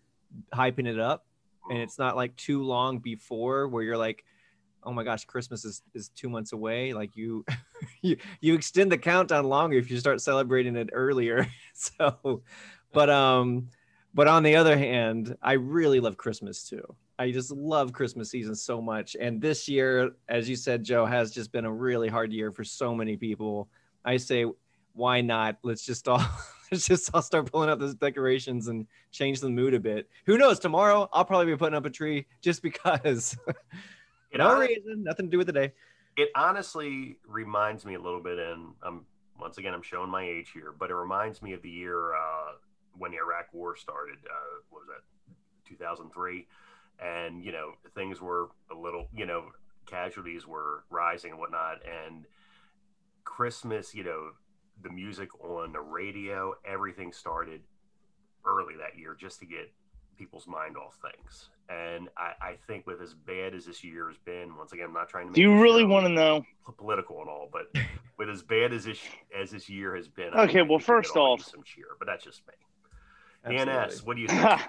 hyping 0.53 0.87
it 0.87 0.99
up, 0.99 1.25
and 1.69 1.79
it's 1.79 1.99
not 1.99 2.15
like 2.15 2.35
too 2.35 2.63
long 2.63 2.99
before 2.99 3.67
where 3.67 3.83
you're 3.83 3.97
like, 3.97 4.23
oh 4.83 4.93
my 4.93 5.03
gosh, 5.03 5.25
Christmas 5.25 5.65
is, 5.65 5.83
is 5.93 6.09
two 6.09 6.29
months 6.29 6.53
away. 6.53 6.93
Like 6.93 7.15
you, 7.15 7.45
you 8.01 8.17
you 8.39 8.53
extend 8.53 8.91
the 8.91 8.97
countdown 8.97 9.45
longer 9.45 9.77
if 9.77 9.91
you 9.91 9.99
start 9.99 10.21
celebrating 10.21 10.75
it 10.75 10.89
earlier. 10.93 11.47
so, 11.73 12.41
but 12.93 13.09
um 13.09 13.67
but 14.13 14.27
on 14.27 14.43
the 14.43 14.55
other 14.55 14.77
hand, 14.77 15.35
I 15.41 15.53
really 15.53 15.99
love 15.99 16.17
Christmas 16.17 16.63
too. 16.63 16.83
I 17.19 17.31
just 17.31 17.51
love 17.51 17.93
Christmas 17.93 18.31
season 18.31 18.55
so 18.55 18.81
much. 18.81 19.15
And 19.19 19.41
this 19.41 19.67
year, 19.67 20.11
as 20.29 20.49
you 20.49 20.55
said, 20.55 20.83
Joe, 20.83 21.05
has 21.05 21.31
just 21.31 21.51
been 21.51 21.65
a 21.65 21.71
really 21.71 22.07
hard 22.07 22.31
year 22.31 22.51
for 22.51 22.63
so 22.63 22.95
many 22.95 23.17
people. 23.17 23.69
I 24.05 24.17
say, 24.17 24.45
why 24.99 25.21
not? 25.21 25.57
Let's 25.63 25.83
just 25.85 26.07
all 26.07 26.21
let's 26.71 26.85
just 26.85 27.09
all 27.13 27.21
start 27.21 27.51
pulling 27.51 27.69
out 27.69 27.79
those 27.79 27.95
decorations 27.95 28.67
and 28.67 28.85
change 29.11 29.39
the 29.39 29.49
mood 29.49 29.73
a 29.73 29.79
bit. 29.79 30.09
Who 30.25 30.37
knows? 30.37 30.59
Tomorrow 30.59 31.09
I'll 31.13 31.25
probably 31.25 31.47
be 31.47 31.57
putting 31.57 31.75
up 31.75 31.85
a 31.85 31.89
tree 31.89 32.27
just 32.41 32.61
because. 32.61 33.35
No 34.31 34.47
hon- 34.47 34.59
reason, 34.59 35.03
nothing 35.03 35.25
to 35.25 35.31
do 35.31 35.39
with 35.39 35.47
the 35.47 35.53
day. 35.53 35.73
it 36.15 36.29
honestly 36.35 37.17
reminds 37.27 37.83
me 37.83 37.95
a 37.95 37.99
little 37.99 38.21
bit, 38.21 38.37
and 38.37 38.73
I'm 38.83 39.05
once 39.39 39.57
again 39.57 39.73
I'm 39.73 39.81
showing 39.81 40.11
my 40.11 40.23
age 40.23 40.51
here, 40.53 40.71
but 40.77 40.91
it 40.91 40.93
reminds 40.93 41.41
me 41.41 41.53
of 41.53 41.63
the 41.63 41.69
year 41.71 42.13
uh, 42.13 42.51
when 42.95 43.09
the 43.09 43.17
Iraq 43.17 43.47
War 43.53 43.75
started. 43.75 44.17
Uh, 44.29 44.59
what 44.69 44.81
was 44.81 44.87
that? 44.89 45.01
2003, 45.67 46.45
and 47.03 47.43
you 47.43 47.51
know 47.51 47.71
things 47.95 48.21
were 48.21 48.49
a 48.71 48.75
little, 48.75 49.07
you 49.15 49.25
know, 49.25 49.45
casualties 49.87 50.45
were 50.45 50.83
rising 50.91 51.31
and 51.31 51.39
whatnot, 51.39 51.77
and 51.83 52.25
Christmas, 53.23 53.95
you 53.95 54.03
know, 54.03 54.29
the 54.83 54.89
music 54.89 55.29
on 55.43 55.71
the 55.73 55.79
radio, 55.81 56.53
everything 56.65 57.11
started 57.11 57.61
early 58.45 58.75
that 58.77 58.97
year 58.97 59.15
just 59.19 59.39
to 59.39 59.45
get 59.45 59.71
people's 60.17 60.47
mind 60.47 60.77
off 60.77 60.97
things. 61.01 61.49
And 61.69 62.09
I, 62.17 62.31
I 62.41 62.55
think 62.67 62.87
with 62.87 63.01
as 63.01 63.13
bad 63.13 63.53
as 63.53 63.65
this 63.65 63.83
year 63.83 64.07
has 64.07 64.17
been, 64.17 64.55
once 64.57 64.71
again, 64.73 64.85
I'm 64.87 64.93
not 64.93 65.07
trying 65.09 65.27
to. 65.27 65.33
Do 65.33 65.41
you 65.41 65.61
really 65.61 65.85
want 65.85 66.05
to 66.05 66.09
know? 66.09 66.43
political 66.77 67.19
and 67.21 67.29
all, 67.29 67.49
but 67.51 67.63
with 68.17 68.29
as 68.29 68.41
bad 68.43 68.73
as 68.73 68.85
this 68.85 68.99
as 69.39 69.51
this 69.51 69.69
year 69.69 69.95
has 69.95 70.07
been, 70.07 70.33
Okay, 70.33 70.53
think 70.53 70.69
well, 70.69 70.79
first 70.79 71.15
off- 71.15 71.43
some 71.43 71.63
cheer, 71.63 71.85
but 71.97 72.05
that's 72.07 72.23
just 72.23 72.41
me. 72.47 72.53
Absolutely. 73.45 73.73
DNS, 73.73 74.05
what 74.05 74.15
do 74.15 74.21
you 74.21 74.27
think? 74.29 74.61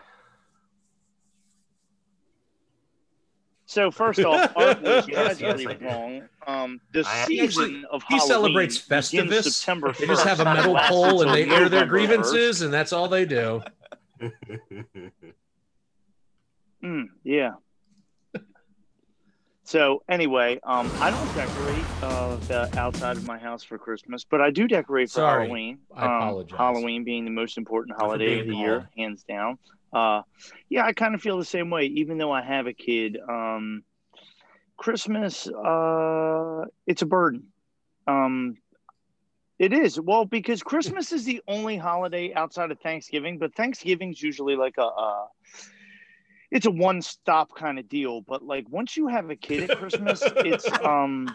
So 3.71 3.93
first 3.93 4.19
off, 4.25 4.51
Art 4.57 4.83
was 4.83 5.07
Yes, 5.07 5.41
yes, 5.41 5.65
I 5.65 5.75
do. 5.75 5.85
wong. 5.85 6.23
Um, 6.45 6.81
the 6.93 7.05
I- 7.07 7.25
season 7.27 7.45
Actually, 7.45 7.85
of 7.93 8.03
He 8.09 8.17
Halloween 8.17 8.29
celebrates 8.29 8.79
begins 8.79 9.07
Festivus. 9.13 9.53
September 9.55 9.95
They 9.97 10.07
just 10.09 10.25
have 10.27 10.41
a 10.41 10.45
metal 10.45 10.77
pole 10.89 11.23
and 11.23 11.31
they 11.33 11.45
air 11.45 11.69
their 11.69 11.87
November 11.87 11.87
1st. 11.87 11.89
grievances, 11.89 12.63
and 12.63 12.75
that's 12.75 12.93
all 12.93 13.07
they 13.09 13.25
do. 13.25 13.63
Mm, 16.83 17.09
yeah. 17.25 17.51
So 19.65 20.03
anyway, 20.09 20.59
um, 20.65 20.91
I 20.99 21.11
don't 21.11 21.35
decorate 21.35 21.85
uh, 22.03 22.37
the 22.49 22.71
outside 22.81 23.19
of 23.19 23.27
my 23.27 23.37
house 23.39 23.63
for 23.63 23.77
Christmas, 23.77 24.25
but 24.25 24.41
I 24.41 24.51
do 24.51 24.67
decorate 24.67 25.11
for 25.11 25.17
Sorry. 25.17 25.43
Halloween. 25.45 25.81
I 25.95 26.07
Um, 26.07 26.11
apologize. 26.23 26.57
Halloween 26.57 27.05
being 27.05 27.27
the 27.27 27.31
most 27.33 27.59
important 27.59 27.99
holiday 28.01 28.41
of 28.41 28.47
the 28.47 28.57
year, 28.57 28.89
hands 28.97 29.23
down. 29.25 29.59
Uh, 29.93 30.23
yeah, 30.69 30.85
I 30.85 30.93
kind 30.93 31.15
of 31.15 31.23
feel 31.23 31.39
the 31.39 31.45
same 31.45 31.71
way. 31.71 31.87
Even 31.87 32.19
though 32.19 32.33
I 32.33 32.43
have 32.43 32.67
a 32.67 32.73
kid, 32.73 33.19
um, 33.29 33.83
Christmas, 34.77 35.47
uh, 35.49 36.65
it's 36.87 37.03
a 37.03 37.07
burden. 37.07 37.49
Um, 38.07 38.57
it 39.59 39.75
is 39.75 40.01
well 40.01 40.25
because 40.25 40.63
Christmas 40.63 41.13
is 41.13 41.25
the 41.25 41.43
only 41.47 41.77
holiday 41.77 42.33
outside 42.33 42.71
of 42.71 42.81
Thanksgiving, 42.81 43.39
but 43.39 43.55
Thanksgiving's 43.55 44.23
usually 44.23 44.57
like 44.57 44.77
a, 44.79 44.83
a 44.83 45.29
it's 46.51 46.65
a 46.67 46.71
one 46.71 47.03
stop 47.03 47.55
kind 47.55 47.79
of 47.79 47.87
deal. 47.89 48.23
But 48.23 48.43
like 48.43 48.65
once 48.71 48.97
you 48.97 49.09
have 49.09 49.29
a 49.29 49.37
kid 49.37 49.69
at 49.69 49.77
Christmas, 49.79 50.23
it's 50.25 50.67
um 50.85 51.29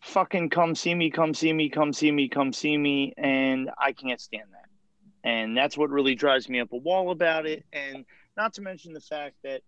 fucking 0.00 0.48
come 0.48 0.74
see 0.74 0.94
me, 0.94 1.10
come 1.10 1.34
see 1.34 1.52
me, 1.52 1.68
come 1.68 1.92
see 1.92 2.10
me, 2.10 2.28
come 2.28 2.52
see 2.52 2.78
me, 2.78 3.12
and 3.18 3.70
I 3.78 3.92
can't 3.92 4.20
stand 4.20 4.48
that. 4.52 4.75
And 5.24 5.56
that's 5.56 5.76
what 5.76 5.90
really 5.90 6.14
drives 6.14 6.48
me 6.48 6.60
up 6.60 6.72
a 6.72 6.76
wall 6.76 7.10
about 7.10 7.46
it. 7.46 7.64
And 7.72 8.04
not 8.36 8.54
to 8.54 8.62
mention 8.62 8.92
the 8.92 9.00
fact 9.00 9.36
that 9.42 9.62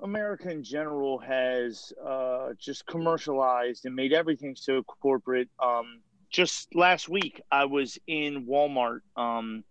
America 0.00 0.50
in 0.50 0.64
general 0.64 1.18
has 1.18 1.92
uh, 2.04 2.50
just 2.58 2.86
commercialized 2.86 3.86
and 3.86 3.94
made 3.94 4.12
everything 4.12 4.56
so 4.56 4.82
corporate. 4.82 5.48
Um, 5.62 6.00
just 6.30 6.74
last 6.74 7.08
week, 7.08 7.40
I 7.50 7.66
was 7.66 7.98
in 8.06 8.46
Walmart. 8.46 9.00
Um, 9.16 9.64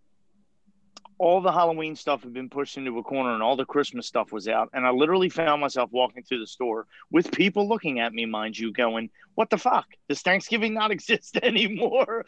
all 1.18 1.40
the 1.40 1.52
Halloween 1.52 1.94
stuff 1.94 2.22
had 2.22 2.32
been 2.32 2.48
pushed 2.48 2.76
into 2.76 2.98
a 2.98 3.02
corner 3.02 3.32
and 3.32 3.42
all 3.42 3.54
the 3.54 3.64
Christmas 3.64 4.06
stuff 4.06 4.32
was 4.32 4.48
out. 4.48 4.70
And 4.72 4.86
I 4.86 4.90
literally 4.90 5.28
found 5.28 5.60
myself 5.60 5.90
walking 5.92 6.22
through 6.22 6.40
the 6.40 6.46
store 6.46 6.86
with 7.10 7.30
people 7.30 7.68
looking 7.68 8.00
at 8.00 8.12
me, 8.12 8.26
mind 8.26 8.58
you, 8.58 8.72
going, 8.72 9.10
What 9.34 9.50
the 9.50 9.58
fuck? 9.58 9.86
Does 10.08 10.22
Thanksgiving 10.22 10.74
not 10.74 10.90
exist 10.96 11.36
anymore? 11.36 12.24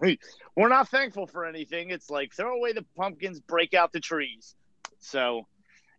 Like, 0.00 0.20
we're 0.56 0.68
not 0.68 0.88
thankful 0.88 1.26
for 1.26 1.44
anything. 1.44 1.90
It's 1.90 2.10
like 2.10 2.34
throw 2.34 2.56
away 2.56 2.72
the 2.72 2.84
pumpkins, 2.96 3.40
break 3.40 3.74
out 3.74 3.92
the 3.92 4.00
trees. 4.00 4.54
So 4.98 5.46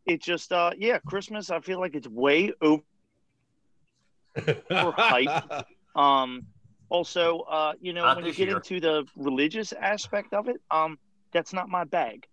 it 0.06 0.22
just, 0.22 0.52
uh, 0.52 0.72
yeah, 0.78 1.00
Christmas, 1.00 1.50
I 1.50 1.60
feel 1.60 1.80
like 1.80 1.96
it's 1.96 2.08
way 2.08 2.54
over 2.62 2.84
overhyped. 4.38 5.64
Um, 5.94 6.44
also, 6.88 7.40
uh, 7.40 7.74
you 7.82 7.92
know, 7.92 8.04
Not 8.04 8.16
when 8.16 8.26
you 8.26 8.34
get 8.34 8.48
year. 8.48 8.56
into 8.56 8.80
the 8.80 9.06
religious 9.18 9.74
aspect 9.74 10.34
of 10.34 10.48
it, 10.48 10.62
um, 10.72 10.98
that's 11.34 11.52
not 11.52 11.68
my 11.68 11.84
bag. 11.84 12.26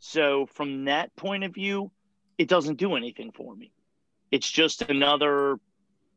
So 0.00 0.46
from 0.46 0.86
that 0.86 1.14
point 1.14 1.44
of 1.44 1.54
view, 1.54 1.92
it 2.38 2.48
doesn't 2.48 2.76
do 2.76 2.96
anything 2.96 3.30
for 3.30 3.54
me. 3.54 3.72
It's 4.32 4.50
just 4.50 4.82
another 4.82 5.60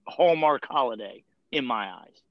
Hallmark 0.07 0.65
holiday 0.67 1.23
in 1.51 1.65
my 1.65 1.91
eyes. 1.91 2.23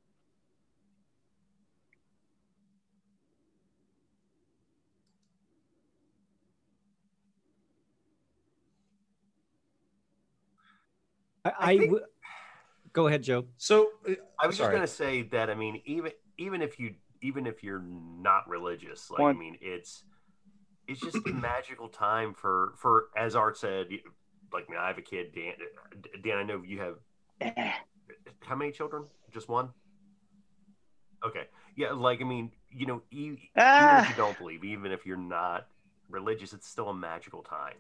I, 11.59 11.71
I 11.73 11.77
w- 11.77 12.05
go 12.93 13.07
ahead, 13.07 13.23
Joe. 13.23 13.45
So 13.57 13.91
uh, 14.09 14.13
I 14.41 14.47
was 14.47 14.57
Sorry. 14.57 14.67
just 14.69 14.73
gonna 14.73 14.87
say 14.87 15.23
that. 15.23 15.51
I 15.51 15.55
mean, 15.55 15.83
even 15.85 16.13
even 16.39 16.63
if 16.63 16.79
you 16.79 16.95
even 17.23 17.47
if 17.47 17.63
you're 17.63 17.83
not 17.83 18.49
religious, 18.49 19.11
like 19.11 19.23
I 19.23 19.33
mean, 19.33 19.57
it's 19.61 20.05
it's 20.89 21.01
just 21.01 21.17
a 21.17 21.33
magical 21.35 21.89
time 21.89 22.35
for 22.35 22.75
for 22.77 23.07
as 23.17 23.35
Art 23.37 23.57
said. 23.59 23.89
Like, 24.53 24.67
I 24.69 24.71
mean, 24.73 24.81
I 24.81 24.87
have 24.89 24.99
a 24.99 25.03
kid, 25.03 25.35
Dan. 25.35 25.53
Dan, 26.23 26.37
I 26.39 26.43
know 26.45 26.63
you 26.65 26.81
have 26.81 26.97
how 28.47 28.55
many 28.57 28.71
children? 28.73 29.05
Just 29.33 29.49
one. 29.49 29.71
Okay, 31.27 31.45
yeah. 31.77 31.93
Like, 31.93 32.21
I 32.21 32.25
mean, 32.25 32.53
you 32.71 32.87
know, 32.87 33.03
e- 33.11 33.31
even 33.31 33.51
Ah. 33.57 34.03
if 34.03 34.09
you 34.11 34.15
don't 34.17 34.39
believe, 34.39 34.65
even 34.65 34.93
if 34.93 35.05
you're 35.05 35.17
not 35.17 35.67
religious, 36.09 36.53
it's 36.53 36.69
still 36.69 36.89
a 36.91 36.95
magical 36.95 37.43
time, 37.43 37.75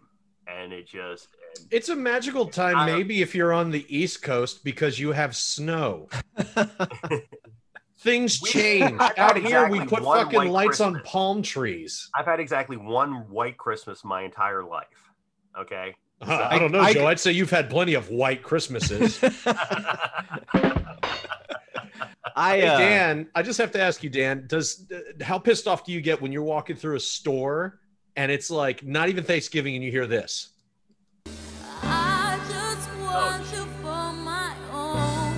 and 0.46 0.72
it 0.72 0.86
just 0.86 1.28
and 1.58 1.66
it's 1.70 1.88
a 1.88 1.96
magical 1.96 2.46
time, 2.46 2.86
maybe 2.86 3.22
if 3.22 3.34
you're 3.34 3.52
on 3.52 3.70
the 3.70 3.84
East 3.94 4.22
Coast 4.22 4.64
because 4.64 4.98
you 4.98 5.12
have 5.12 5.34
snow. 5.36 6.08
Things 7.98 8.40
We- 8.42 8.50
change. 8.50 9.00
I've 9.00 9.18
Out 9.18 9.36
here, 9.38 9.68
we 9.68 9.80
put 9.80 10.04
fucking 10.04 10.38
white 10.38 10.50
lights 10.50 10.80
on 10.80 11.00
palm 11.04 11.42
trees. 11.42 12.08
I've 12.14 12.26
had 12.26 12.38
exactly 12.40 12.76
one 12.76 13.28
white 13.30 13.56
Christmas 13.56 14.04
my 14.04 14.22
entire 14.22 14.62
life. 14.62 14.86
Okay. 15.58 15.94
Uh, 16.20 16.46
I 16.50 16.58
don't 16.58 16.72
know, 16.72 16.80
I- 16.80 16.92
Joe. 16.92 17.06
I'd 17.06 17.18
say 17.18 17.32
you've 17.32 17.50
had 17.50 17.68
plenty 17.68 17.94
of 17.94 18.10
white 18.10 18.42
Christmases. 18.42 19.18
I 22.36 22.58
Hey, 22.58 22.66
uh, 22.66 22.78
Dan, 22.78 23.28
I 23.34 23.42
just 23.42 23.58
have 23.58 23.72
to 23.72 23.80
ask 23.80 24.02
you, 24.02 24.10
Dan, 24.10 24.44
does 24.46 24.86
uh, 24.94 25.24
how 25.24 25.38
pissed 25.38 25.66
off 25.66 25.84
do 25.84 25.92
you 25.92 26.02
get 26.02 26.20
when 26.20 26.32
you're 26.32 26.42
walking 26.42 26.76
through 26.76 26.96
a 26.96 27.00
store 27.00 27.80
and 28.16 28.32
it's 28.32 28.50
like 28.50 28.84
not 28.84 29.08
even 29.08 29.24
Thanksgiving 29.24 29.74
and 29.74 29.84
you 29.84 29.90
hear 29.90 30.06
this? 30.06 30.50
I 31.82 32.40
just 32.48 32.90
want 33.00 33.42
you 33.52 33.64
for 33.82 34.12
my 34.12 34.54
own. 34.72 35.36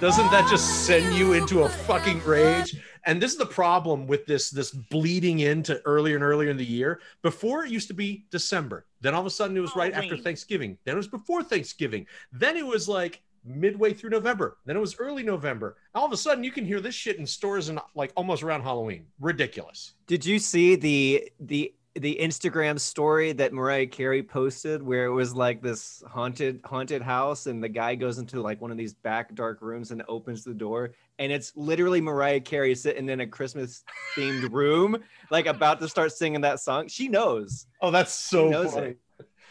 Doesn't 0.00 0.30
that 0.30 0.48
just 0.50 0.86
send 0.86 1.14
you 1.14 1.34
into 1.34 1.62
a 1.62 1.68
fucking 1.68 2.22
rage? 2.24 2.76
And 3.06 3.22
this 3.22 3.32
is 3.32 3.38
the 3.38 3.46
problem 3.46 4.06
with 4.06 4.24
this 4.24 4.50
this 4.50 4.70
bleeding 4.70 5.40
into 5.40 5.80
earlier 5.84 6.14
and 6.14 6.24
earlier 6.24 6.50
in 6.50 6.56
the 6.56 6.64
year. 6.64 7.00
Before 7.22 7.64
it 7.64 7.70
used 7.70 7.88
to 7.88 7.94
be 7.94 8.24
December. 8.30 8.86
Then 9.02 9.14
all 9.14 9.20
of 9.20 9.26
a 9.26 9.30
sudden 9.30 9.56
it 9.56 9.60
was 9.60 9.76
right 9.76 9.92
after 9.92 10.16
Thanksgiving. 10.16 10.78
Then 10.84 10.94
it 10.94 10.96
was 10.96 11.08
before 11.08 11.42
Thanksgiving. 11.42 12.06
Then 12.32 12.56
it 12.56 12.66
was 12.66 12.88
like 12.88 13.22
midway 13.44 13.92
through 13.92 14.08
November. 14.08 14.56
Then 14.64 14.76
it 14.76 14.80
was 14.80 14.96
early 14.98 15.22
November. 15.22 15.76
All 15.94 16.06
of 16.06 16.12
a 16.12 16.16
sudden 16.16 16.42
you 16.42 16.50
can 16.50 16.64
hear 16.64 16.80
this 16.80 16.94
shit 16.94 17.18
in 17.18 17.26
stores 17.26 17.68
and 17.68 17.78
like 17.94 18.10
almost 18.16 18.42
around 18.42 18.62
Halloween. 18.62 19.04
Ridiculous. 19.20 19.92
Did 20.06 20.24
you 20.24 20.38
see 20.38 20.76
the 20.76 21.30
the 21.40 21.74
the 21.96 22.18
Instagram 22.20 22.78
story 22.80 23.32
that 23.32 23.52
Mariah 23.52 23.86
Carey 23.86 24.22
posted 24.22 24.82
where 24.82 25.04
it 25.06 25.12
was 25.12 25.32
like 25.34 25.62
this 25.62 26.02
haunted 26.08 26.60
haunted 26.64 27.02
house 27.02 27.46
and 27.46 27.62
the 27.62 27.68
guy 27.68 27.94
goes 27.94 28.18
into 28.18 28.40
like 28.40 28.60
one 28.60 28.72
of 28.72 28.76
these 28.76 28.94
back 28.94 29.32
dark 29.34 29.62
rooms 29.62 29.92
and 29.92 30.02
opens 30.08 30.42
the 30.42 30.54
door 30.54 30.90
and 31.20 31.30
it's 31.30 31.52
literally 31.54 32.00
Mariah 32.00 32.40
Carey 32.40 32.74
sitting 32.74 33.08
in 33.08 33.20
a 33.20 33.26
Christmas 33.26 33.84
themed 34.16 34.50
room 34.52 34.98
like 35.30 35.46
about 35.46 35.78
to 35.80 35.88
start 35.88 36.12
singing 36.12 36.40
that 36.40 36.58
song. 36.58 36.88
She 36.88 37.08
knows. 37.08 37.66
Oh, 37.80 37.92
that's 37.92 38.12
so 38.12 38.46
She 38.46 38.50
knows 38.50 38.72
funny. 38.74 38.86
it. 38.88 38.98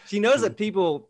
She 0.08 0.20
knows 0.20 0.42
that 0.42 0.58
people 0.58 1.10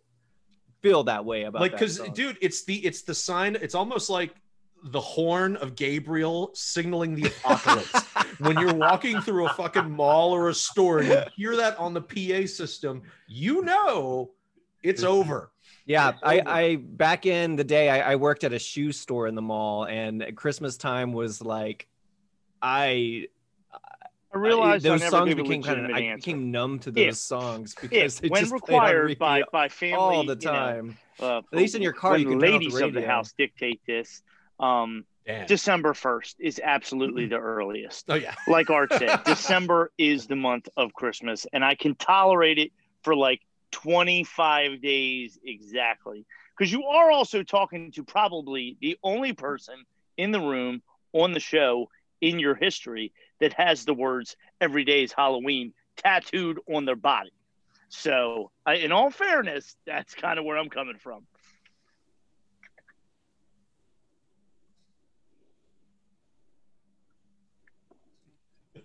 feel 0.84 1.04
that 1.06 1.26
way 1.26 1.44
about 1.44 1.62
like 1.62 1.72
because 1.72 1.98
dude 2.14 2.38
it's 2.42 2.66
the 2.66 2.76
it's 2.86 3.04
the 3.04 3.16
sign 3.16 3.56
it's 3.56 3.74
almost 3.74 4.10
like 4.10 4.36
the 4.86 5.00
horn 5.00 5.56
of 5.58 5.76
gabriel 5.76 6.52
signaling 6.54 7.16
the 7.16 7.26
apocalypse 7.28 8.04
when 8.40 8.60
you're 8.60 8.74
walking 8.74 9.22
through 9.22 9.46
a 9.46 9.50
fucking 9.50 9.90
mall 9.90 10.32
or 10.32 10.50
a 10.50 10.54
store 10.54 11.00
and 11.00 11.08
you 11.10 11.22
hear 11.36 11.56
that 11.56 11.78
on 11.80 11.94
the 11.94 12.02
pa 12.02 12.46
system 12.46 13.02
you 13.28 13.62
know 13.62 14.32
it's 14.84 15.04
over 15.04 15.50
Yeah, 15.86 16.14
I. 16.24 16.42
I 16.46 16.76
back 16.78 17.26
in 17.26 17.56
the 17.58 17.64
day, 17.64 17.90
I, 17.90 18.14
I 18.14 18.16
worked 18.16 18.44
at 18.46 18.54
a 18.54 18.60
shoe 18.60 18.92
store 18.94 19.28
in 19.28 19.36
the 19.36 19.42
mall, 19.42 19.86
and 19.86 20.24
Christmas 20.36 20.78
time 20.78 21.12
was 21.14 21.42
like, 21.42 21.88
I 22.62 23.28
I 24.34 24.38
realized 24.38 24.86
I, 24.86 24.90
those 24.90 25.02
never 25.02 25.12
songs 25.12 25.36
became 25.36 25.62
kind 25.64 25.86
of 25.86 25.92
I 25.92 26.00
answer. 26.00 26.16
became 26.18 26.52
numb 26.52 26.80
to 26.80 26.92
those 26.92 27.04
If- 27.08 27.16
songs 27.18 27.76
because 27.80 28.20
If, 28.22 28.30
when 28.32 28.42
just 28.42 28.54
required 28.54 29.18
by, 29.20 29.44
by 29.52 29.68
family, 29.70 29.98
all 29.98 30.24
the 30.26 30.36
you 30.40 30.46
know, 30.48 30.52
time. 30.52 30.98
uh, 31.22 31.38
At 31.38 31.44
least 31.54 31.76
in 31.76 31.82
your 31.82 31.94
car, 31.94 32.12
when 32.12 32.22
you 32.22 32.26
the 32.28 32.32
can 32.32 32.40
turn 32.40 32.50
off 32.56 32.60
the 32.62 32.66
ladies 32.70 32.82
of 32.82 32.94
the 32.94 33.06
house 33.06 33.34
dictate 33.38 33.82
this. 33.86 34.22
Um, 34.60 35.06
Damn. 35.26 35.48
December 35.48 35.94
first 35.94 36.36
is 36.40 36.60
absolutely 36.62 37.28
the 37.28 37.38
earliest. 37.38 38.06
oh 38.10 38.16
yeah 38.16 38.36
Like 38.48 38.70
Art 38.70 38.92
said, 38.92 39.24
December 39.26 39.92
is 39.98 40.28
the 40.28 40.36
month 40.36 40.68
of 40.76 40.94
Christmas, 40.94 41.46
and 41.54 41.64
I 41.64 41.76
can 41.76 41.96
tolerate 41.96 42.60
it 42.60 42.72
for 43.04 43.16
like 43.16 43.42
25 43.72 44.82
days 44.82 45.40
exactly. 45.46 46.26
Because 46.58 46.72
you 46.72 46.84
are 46.84 47.10
also 47.10 47.42
talking 47.42 47.92
to 47.94 48.04
probably 48.04 48.78
the 48.82 48.98
only 49.02 49.34
person 49.34 49.76
in 50.18 50.32
the 50.32 50.42
room 50.42 50.82
on 51.14 51.32
the 51.32 51.40
show 51.40 51.90
in 52.22 52.38
your 52.40 52.56
history 52.56 53.12
that 53.40 53.54
has 53.54 53.86
the 53.86 53.94
words 53.94 54.36
"Every 54.62 54.84
day 54.84 55.04
is 55.04 55.14
Halloween" 55.14 55.74
tattooed 55.98 56.60
on 56.72 56.86
their 56.86 56.96
body. 56.96 57.32
So, 57.90 58.52
I, 58.66 58.76
in 58.76 58.92
all 58.92 59.10
fairness, 59.12 59.76
that's 59.86 60.16
kind 60.16 60.40
of 60.40 60.46
where 60.46 60.58
I'm 60.58 60.70
coming 60.70 60.98
from. 60.98 61.26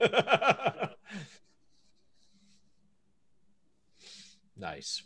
nice. 4.56 5.02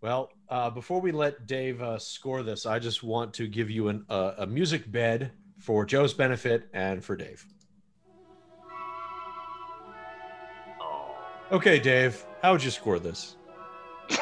Well 0.00 0.30
uh, 0.48 0.70
before 0.70 1.00
we 1.00 1.12
let 1.12 1.46
dave 1.46 1.82
uh, 1.82 1.98
score 1.98 2.42
this 2.42 2.66
i 2.66 2.78
just 2.78 3.02
want 3.02 3.34
to 3.34 3.46
give 3.46 3.70
you 3.70 3.88
an, 3.88 4.04
uh, 4.08 4.32
a 4.38 4.46
music 4.46 4.90
bed 4.90 5.32
for 5.58 5.84
joe's 5.84 6.14
benefit 6.14 6.68
and 6.72 7.04
for 7.04 7.16
dave. 7.16 7.44
Oh, 10.80 11.14
okay 11.52 11.78
dave 11.78 12.24
how 12.42 12.52
would 12.52 12.62
you 12.62 12.70
score 12.70 12.98
this? 12.98 13.36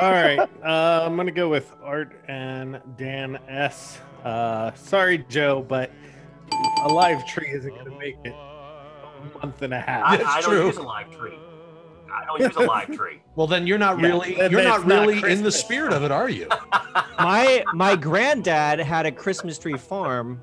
All 0.00 0.12
right, 0.12 0.38
uh, 0.38 1.02
I'm 1.04 1.16
gonna 1.16 1.30
go 1.30 1.48
with 1.50 1.74
Art 1.82 2.12
and 2.28 2.80
Dan 2.96 3.38
S. 3.48 3.98
Uh, 4.24 4.72
sorry, 4.74 5.18
Joe, 5.28 5.66
but 5.68 5.90
a 6.84 6.88
live 6.88 7.26
tree 7.26 7.50
isn't 7.50 7.74
gonna 7.74 7.98
make 7.98 8.16
it. 8.24 8.32
a 8.32 8.51
month 9.42 9.62
and 9.62 9.74
a 9.74 9.80
half. 9.80 10.02
I, 10.04 10.16
That's 10.18 10.28
I 10.28 10.40
don't 10.40 10.66
use 10.66 10.76
a 10.76 10.82
live 10.82 11.10
tree. 11.16 11.38
I 12.12 12.24
don't 12.26 12.40
use 12.40 12.56
a 12.56 12.60
live 12.60 12.90
tree. 12.94 13.18
Well, 13.34 13.46
then 13.46 13.66
you're 13.66 13.78
not 13.78 13.98
Yeah, 13.98 14.08
really 14.08 14.34
then 14.34 14.50
you're 14.50 14.60
it's 14.60 14.68
not 14.68 14.86
not 14.86 15.06
really 15.08 15.32
in 15.32 15.42
the 15.42 15.50
spirit 15.50 15.94
of 15.94 16.02
it, 16.02 16.10
are 16.10 16.28
you? 16.28 16.46
my 17.18 17.64
my 17.72 17.96
granddad 17.96 18.78
had 18.78 19.06
a 19.06 19.10
Christmas 19.12 19.58
tree 19.58 19.78
farm, 19.78 20.42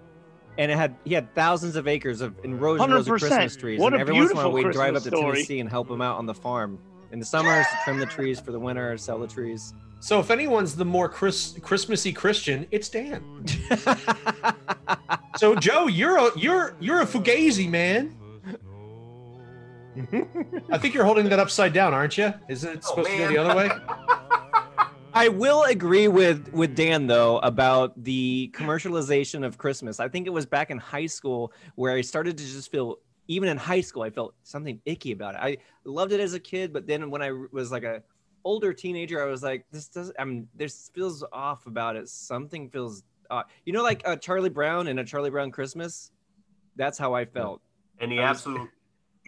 and 0.57 0.71
it 0.71 0.75
had 0.75 0.95
he 1.05 1.13
had 1.13 1.31
thousands 1.35 1.75
of 1.75 1.87
acres 1.87 2.21
of 2.21 2.33
in 2.43 2.57
rows 2.59 2.81
and 2.81 2.91
rows 2.91 3.07
of 3.07 3.19
Christmas 3.19 3.55
trees. 3.55 3.79
What 3.79 3.93
and 3.93 3.97
a 3.97 4.01
every 4.01 4.15
once 4.15 4.31
in 4.31 4.37
a 4.37 4.39
while 4.39 4.51
we'd 4.51 4.71
drive 4.71 4.95
up 4.95 5.03
Christmas 5.03 5.03
to 5.03 5.17
story. 5.17 5.33
Tennessee 5.35 5.59
and 5.59 5.69
help 5.69 5.87
him 5.91 6.01
out 6.01 6.17
on 6.17 6.25
the 6.25 6.33
farm. 6.33 6.79
In 7.11 7.19
the 7.19 7.25
summers 7.25 7.67
to 7.67 7.77
trim 7.83 7.99
the 7.99 8.07
trees. 8.07 8.39
For 8.39 8.51
the 8.51 8.59
winter, 8.59 8.97
sell 8.97 9.19
the 9.19 9.27
trees. 9.27 9.75
So 9.99 10.19
if 10.19 10.31
anyone's 10.31 10.75
the 10.75 10.85
more 10.85 11.07
Chris, 11.09 11.57
Christmassy 11.61 12.11
Christian, 12.13 12.65
it's 12.71 12.89
Dan. 12.89 13.45
so 15.35 15.55
Joe, 15.55 15.87
you're 15.87 16.17
a 16.17 16.31
you're 16.39 16.75
you're 16.79 17.01
a 17.01 17.05
fugazi 17.05 17.69
man. 17.69 18.15
I 20.71 20.77
think 20.77 20.93
you're 20.93 21.05
holding 21.05 21.29
that 21.29 21.39
upside 21.39 21.73
down, 21.73 21.93
aren't 21.93 22.17
you? 22.17 22.33
Isn't 22.47 22.77
it 22.77 22.83
supposed 22.83 23.09
to 23.09 23.17
go 23.17 23.27
the 23.27 23.37
other 23.37 23.55
way? 23.55 23.69
I 25.13 25.27
will 25.29 25.63
agree 25.63 26.07
with 26.07 26.53
with 26.53 26.75
Dan 26.75 27.07
though 27.07 27.39
about 27.39 28.01
the 28.03 28.53
commercialization 28.55 29.43
of 29.45 29.57
Christmas. 29.57 29.99
I 29.99 30.07
think 30.07 30.27
it 30.27 30.29
was 30.29 30.45
back 30.45 30.69
in 30.69 30.77
high 30.77 31.07
school 31.07 31.51
where 31.75 31.93
I 31.93 32.01
started 32.01 32.37
to 32.37 32.43
just 32.45 32.71
feel 32.71 32.97
even 33.27 33.49
in 33.49 33.57
high 33.57 33.81
school 33.81 34.03
I 34.03 34.11
felt 34.11 34.35
something 34.43 34.79
icky 34.85 35.11
about 35.11 35.35
it. 35.35 35.41
I 35.41 35.57
loved 35.83 36.11
it 36.11 36.19
as 36.19 36.33
a 36.35 36.39
kid, 36.39 36.71
but 36.71 36.85
then 36.85 37.09
when 37.09 37.21
I 37.23 37.31
was 37.51 37.71
like 37.71 37.83
a 37.83 38.03
older 38.45 38.71
teenager, 38.71 39.21
I 39.21 39.25
was 39.29 39.41
like, 39.41 39.65
this 39.71 39.87
does 39.89 40.11
I'm 40.19 40.47
this 40.55 40.91
feels 40.93 41.23
off 41.33 41.65
about 41.65 41.95
it. 41.95 42.07
Something 42.07 42.69
feels 42.69 43.03
uh, 43.31 43.43
you 43.65 43.73
know 43.73 43.83
like 43.83 44.03
a 44.05 44.15
Charlie 44.15 44.49
Brown 44.49 44.87
and 44.87 44.99
a 44.99 45.03
Charlie 45.03 45.31
Brown 45.31 45.49
Christmas. 45.49 46.11
That's 46.75 46.97
how 46.99 47.13
I 47.15 47.25
felt. 47.25 47.61
And 47.99 48.11
the 48.11 48.19
I 48.19 48.29
was- 48.29 48.37
absolute. 48.37 48.69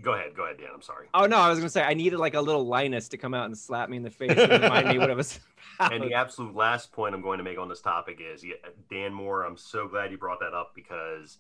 Go 0.01 0.13
ahead, 0.13 0.35
go 0.35 0.45
ahead, 0.45 0.57
Dan. 0.57 0.69
I'm 0.73 0.81
sorry. 0.81 1.07
Oh 1.13 1.25
no, 1.25 1.37
I 1.37 1.49
was 1.49 1.59
gonna 1.59 1.69
say 1.69 1.83
I 1.83 1.93
needed 1.93 2.17
like 2.17 2.33
a 2.33 2.41
little 2.41 2.65
Linus 2.65 3.09
to 3.09 3.17
come 3.17 3.33
out 3.33 3.45
and 3.45 3.57
slap 3.57 3.89
me 3.89 3.97
in 3.97 4.03
the 4.03 4.09
face 4.09 4.31
and 4.37 4.63
remind 4.63 4.87
me 4.87 4.97
what 4.97 5.09
it 5.09 5.15
was 5.15 5.39
about. 5.79 5.93
And 5.93 6.03
the 6.03 6.13
absolute 6.13 6.55
last 6.55 6.91
point 6.91 7.13
I'm 7.15 7.21
going 7.21 7.37
to 7.37 7.43
make 7.43 7.57
on 7.57 7.69
this 7.69 7.81
topic 7.81 8.19
is 8.21 8.43
Dan 8.89 9.13
Moore. 9.13 9.43
I'm 9.43 9.57
so 9.57 9.87
glad 9.87 10.11
you 10.11 10.17
brought 10.17 10.39
that 10.39 10.53
up 10.53 10.71
because 10.75 11.37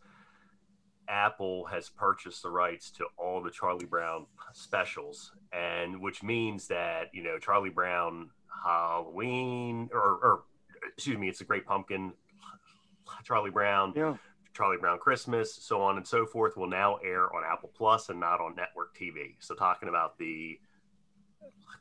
Apple 1.07 1.65
has 1.65 1.89
purchased 1.89 2.43
the 2.43 2.49
rights 2.49 2.91
to 2.91 3.05
all 3.17 3.41
the 3.41 3.51
Charlie 3.51 3.85
Brown 3.85 4.25
specials, 4.53 5.31
and 5.51 5.99
which 6.01 6.23
means 6.23 6.67
that 6.67 7.09
you 7.13 7.23
know 7.23 7.37
Charlie 7.39 7.69
Brown 7.69 8.29
Halloween 8.63 9.89
or, 9.93 9.99
or 10.01 10.43
excuse 10.95 11.17
me, 11.17 11.29
it's 11.29 11.41
a 11.41 11.45
Great 11.45 11.65
Pumpkin, 11.65 12.13
Charlie 13.23 13.49
Brown, 13.51 13.93
Yeah. 13.95 14.15
Charlie 14.53 14.77
Brown 14.77 14.99
Christmas, 14.99 15.53
so 15.55 15.81
on 15.81 15.97
and 15.97 16.05
so 16.05 16.25
forth, 16.25 16.57
will 16.57 16.67
now 16.67 16.97
air 17.03 17.33
on 17.35 17.43
Apple 17.49 17.71
Plus 17.75 18.09
and 18.09 18.19
not 18.19 18.39
on 18.41 18.55
network 18.55 18.95
TV. 18.97 19.35
So 19.39 19.55
talking 19.55 19.89
about 19.89 20.17
the 20.17 20.59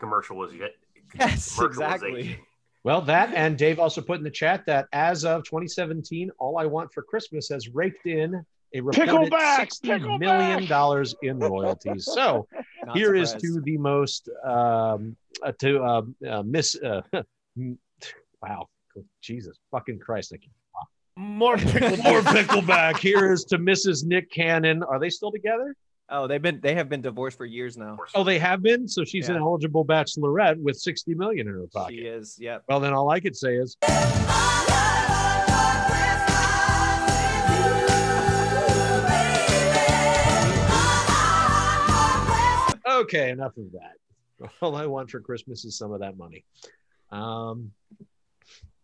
commercialization. 0.01 0.69
Yes, 1.19 1.57
commercialization. 1.59 1.67
exactly. 1.67 2.41
Well, 2.85 3.01
that 3.01 3.35
and 3.35 3.59
Dave 3.59 3.81
also 3.81 4.01
put 4.01 4.19
in 4.19 4.23
the 4.25 4.31
chat 4.31 4.65
that 4.67 4.87
as 4.93 5.25
of 5.25 5.43
2017, 5.43 6.31
All 6.39 6.57
I 6.57 6.67
Want 6.67 6.93
for 6.93 7.03
Christmas 7.03 7.49
has 7.49 7.69
raked 7.69 8.07
in 8.07 8.47
a 8.75 8.81
reported 8.81 9.09
Pickleback! 9.33 9.57
sixty 9.57 9.89
million 9.89 10.21
Pickleback! 10.21 10.69
dollars 10.69 11.17
in 11.23 11.41
royalties. 11.41 12.05
So 12.05 12.47
Not 12.87 12.97
here 12.97 13.17
is 13.17 13.31
surprised. 13.31 13.45
to 13.57 13.61
the 13.63 13.77
most 13.77 14.29
um, 14.45 15.17
uh, 15.45 15.51
to 15.59 15.83
uh, 15.83 16.03
uh, 16.31 16.43
miss. 16.45 16.77
Uh, 16.85 17.03
wow, 18.41 18.69
Jesus 19.21 19.59
fucking 19.73 19.99
Christ! 19.99 20.33
I 20.33 20.37
can't. 20.37 20.53
More 21.21 21.59
pickle. 21.59 21.97
More 22.03 22.23
pickleback. 22.23 22.99
Here 22.99 23.31
is 23.31 23.45
to 23.47 23.59
Mrs. 23.59 24.05
Nick 24.05 24.31
Cannon. 24.31 24.83
Are 24.83 24.99
they 24.99 25.11
still 25.11 25.31
together? 25.31 25.77
Oh, 26.09 26.27
they've 26.27 26.41
been 26.41 26.61
they 26.61 26.75
have 26.75 26.89
been 26.89 27.03
divorced 27.03 27.37
for 27.37 27.45
years 27.45 27.77
now. 27.77 27.99
Oh, 28.15 28.25
they 28.25 28.39
have 28.39 28.63
been. 28.63 28.89
So 28.89 29.05
she's 29.05 29.29
an 29.29 29.37
eligible 29.37 29.85
bachelorette 29.85 30.57
with 30.57 30.79
sixty 30.79 31.15
million 31.15 31.47
in 31.47 31.53
her 31.55 31.67
pocket. 31.73 31.95
She 31.95 32.01
is. 32.01 32.37
Yep. 32.41 32.65
Well, 32.69 32.81
then 32.81 32.95
all 32.95 33.11
I 33.11 33.21
could 33.21 33.37
say 33.37 33.57
is 33.57 33.77
okay. 42.87 43.31
Enough 43.31 43.57
of 43.59 43.73
that. 43.73 44.51
All 44.63 44.75
I 44.75 44.87
want 44.87 45.11
for 45.11 45.21
Christmas 45.21 45.67
is 45.67 45.77
some 45.77 45.93
of 45.93 46.01
that 46.01 46.17
money. 46.17 46.45
Um. 47.13 47.73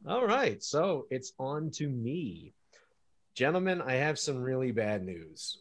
All 0.08 0.24
right, 0.24 0.62
so 0.62 1.08
it's 1.10 1.32
on 1.36 1.68
to 1.72 1.88
me, 1.88 2.52
gentlemen. 3.34 3.82
I 3.82 3.94
have 3.94 4.20
some 4.20 4.40
really 4.40 4.70
bad 4.70 5.04
news. 5.04 5.58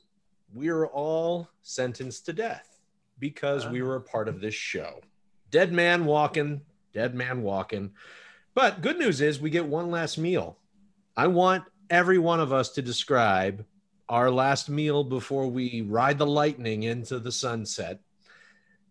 We 0.54 0.70
are 0.70 0.86
all 0.86 1.50
sentenced 1.64 2.28
to 2.28 2.34
death 2.34 2.78
because 3.18 3.68
we 3.68 3.82
ah. 3.82 3.86
were 3.86 3.96
a 3.96 4.02
part 4.02 4.28
of 4.28 4.40
this 4.40 4.54
show. 4.54 5.02
Dead 5.50 5.74
man 5.74 6.06
walking, 6.06 6.62
dead 6.94 7.16
man 7.16 7.42
walking. 7.42 7.94
But 8.54 8.84
good 8.84 9.00
news 9.00 9.20
is 9.20 9.40
we 9.40 9.50
get 9.50 9.66
one 9.66 9.90
last 9.90 10.20
meal. 10.20 10.60
I 11.18 11.26
want 11.26 11.64
every 11.90 12.20
one 12.20 12.40
of 12.40 12.54
us 12.54 12.70
to 12.74 12.84
describe 12.84 13.66
our 14.10 14.30
last 14.30 14.70
meal 14.70 15.04
before 15.04 15.48
we 15.48 15.82
ride 15.82 16.20
the 16.20 16.28
lightning 16.28 16.84
into 16.84 17.18
the 17.18 17.32
sunset 17.32 18.00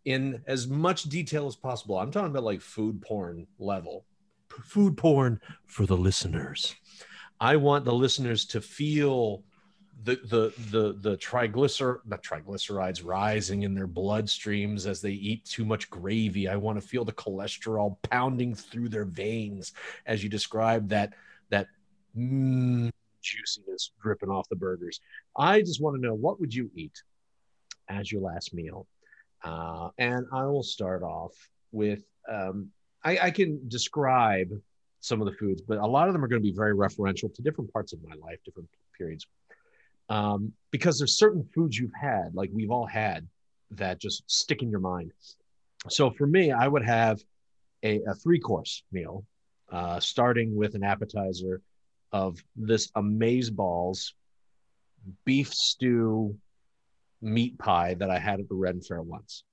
in 0.05 0.43
as 0.49 0.67
much 0.67 1.05
detail 1.05 1.47
as 1.47 1.55
possible. 1.55 1.97
I'm 1.97 2.11
talking 2.11 2.33
about 2.33 2.43
like 2.43 2.61
food 2.61 3.01
porn 3.03 3.47
level. 3.61 4.05
Food 4.63 4.97
porn 4.97 5.41
for 5.67 5.87
the 5.87 5.97
listeners. 5.97 6.75
I 7.41 7.57
want 7.57 7.85
the 7.85 7.93
listeners 7.93 8.45
to 8.47 8.61
feel 8.61 9.43
the 10.05 10.17
the 10.17 10.53
the 10.71 10.93
the 11.01 11.17
triglycer 11.17 11.99
not 12.05 12.23
triglycerides 12.23 13.05
rising 13.05 13.63
in 13.63 13.75
their 13.75 13.89
bloodstreams 13.89 14.87
as 14.87 15.01
they 15.01 15.13
eat 15.13 15.45
too 15.45 15.65
much 15.65 15.89
gravy. 15.91 16.49
I 16.49 16.57
want 16.57 16.81
to 16.81 16.87
feel 16.87 17.05
the 17.05 17.13
cholesterol 17.13 17.97
pounding 18.03 18.55
through 18.55 18.91
their 18.91 19.05
veins 19.05 19.73
as 20.07 20.23
you 20.23 20.29
describe 20.29 20.89
that 20.89 21.15
that 21.51 21.69
mm, 22.17 22.91
juiciness 23.23 23.93
dripping 24.03 24.31
off 24.31 24.49
the 24.49 24.57
burgers. 24.57 25.01
I 25.37 25.61
just 25.61 25.81
want 25.81 25.97
to 25.97 26.03
know 26.03 26.15
what 26.15 26.39
would 26.41 26.55
you 26.55 26.71
eat 26.75 27.03
as 27.89 28.13
your 28.13 28.21
last 28.21 28.53
meal, 28.53 28.87
uh, 29.43 29.89
and 29.99 30.27
I 30.33 30.45
will 30.47 30.63
start 30.63 31.03
off 31.03 31.33
with 31.73 32.05
um, 32.31 32.71
I, 33.05 33.19
I 33.19 33.31
can 33.31 33.61
describe 33.69 34.51
some 35.01 35.21
of 35.21 35.27
the 35.27 35.35
foods, 35.35 35.61
but 35.61 35.79
a 35.79 35.87
lot 35.87 36.09
of 36.09 36.15
them 36.15 36.25
are 36.25 36.29
going 36.29 36.43
to 36.43 36.49
be 36.49 36.57
very 36.57 36.75
referential 36.75 37.33
to 37.35 37.43
different 37.43 37.73
parts 37.73 37.93
of 37.93 37.99
my 38.03 38.15
life, 38.17 38.39
different 38.45 38.69
periods 38.97 39.27
um, 40.09 40.53
because 40.71 40.99
there's 40.99 41.17
certain 41.17 41.45
foods 41.55 41.79
you've 41.79 41.95
had, 41.95 42.35
like 42.35 42.51
we've 42.53 42.71
all 42.71 42.87
had, 42.87 43.27
that 43.73 43.99
just 43.99 44.23
stick 44.31 44.63
in 44.63 44.71
your 44.71 44.81
mind. 44.81 45.13
So 45.89 46.11
for 46.11 46.27
me, 46.27 46.53
I 46.53 46.69
would 46.69 46.85
have 46.85 47.21
a, 47.83 48.01
a 48.07 48.15
three 48.15 48.39
course 48.39 48.83
meal, 48.93 49.25
uh, 49.71 50.01
starting 50.01 50.55
with 50.55 50.75
an 50.75 50.85
appetizer 50.85 51.61
of 52.13 52.43
this 52.55 52.91
amaze 52.95 53.51
balls 53.51 54.15
beef 55.25 55.53
stew 55.53 56.37
meat 57.21 57.59
pie 57.59 57.95
that 57.95 58.11
I 58.11 58.19
had 58.19 58.41
at 58.41 58.49
the 58.49 58.55
Red 58.55 58.75
and 58.75 58.87
Fair 58.87 59.03
once. 59.03 59.45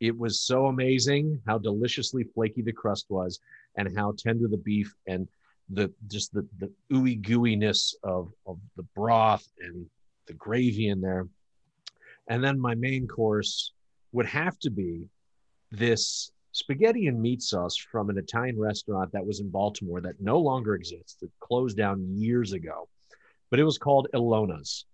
It 0.00 0.16
was 0.16 0.40
so 0.40 0.66
amazing 0.66 1.40
how 1.46 1.58
deliciously 1.58 2.24
flaky 2.24 2.62
the 2.62 2.72
crust 2.72 3.06
was 3.08 3.40
and 3.76 3.96
how 3.96 4.14
tender 4.16 4.48
the 4.48 4.58
beef 4.58 4.94
and 5.06 5.26
the 5.70 5.92
just 6.06 6.32
the 6.32 6.46
the 6.58 6.70
ooey 6.92 7.20
gooiness 7.20 7.94
of 8.02 8.32
of 8.46 8.58
the 8.76 8.84
broth 8.94 9.46
and 9.60 9.86
the 10.26 10.34
gravy 10.34 10.88
in 10.88 11.00
there. 11.00 11.26
And 12.28 12.42
then 12.42 12.58
my 12.58 12.74
main 12.74 13.06
course 13.06 13.72
would 14.12 14.26
have 14.26 14.58
to 14.60 14.70
be 14.70 15.06
this 15.70 16.30
spaghetti 16.52 17.06
and 17.06 17.20
meat 17.20 17.42
sauce 17.42 17.76
from 17.76 18.10
an 18.10 18.18
Italian 18.18 18.58
restaurant 18.58 19.12
that 19.12 19.26
was 19.26 19.40
in 19.40 19.50
Baltimore 19.50 20.00
that 20.00 20.20
no 20.20 20.38
longer 20.38 20.74
exists. 20.74 21.22
It 21.22 21.30
closed 21.40 21.76
down 21.76 22.16
years 22.16 22.52
ago, 22.52 22.88
but 23.50 23.60
it 23.60 23.64
was 23.64 23.78
called 23.78 24.08
Ilona's. 24.14 24.86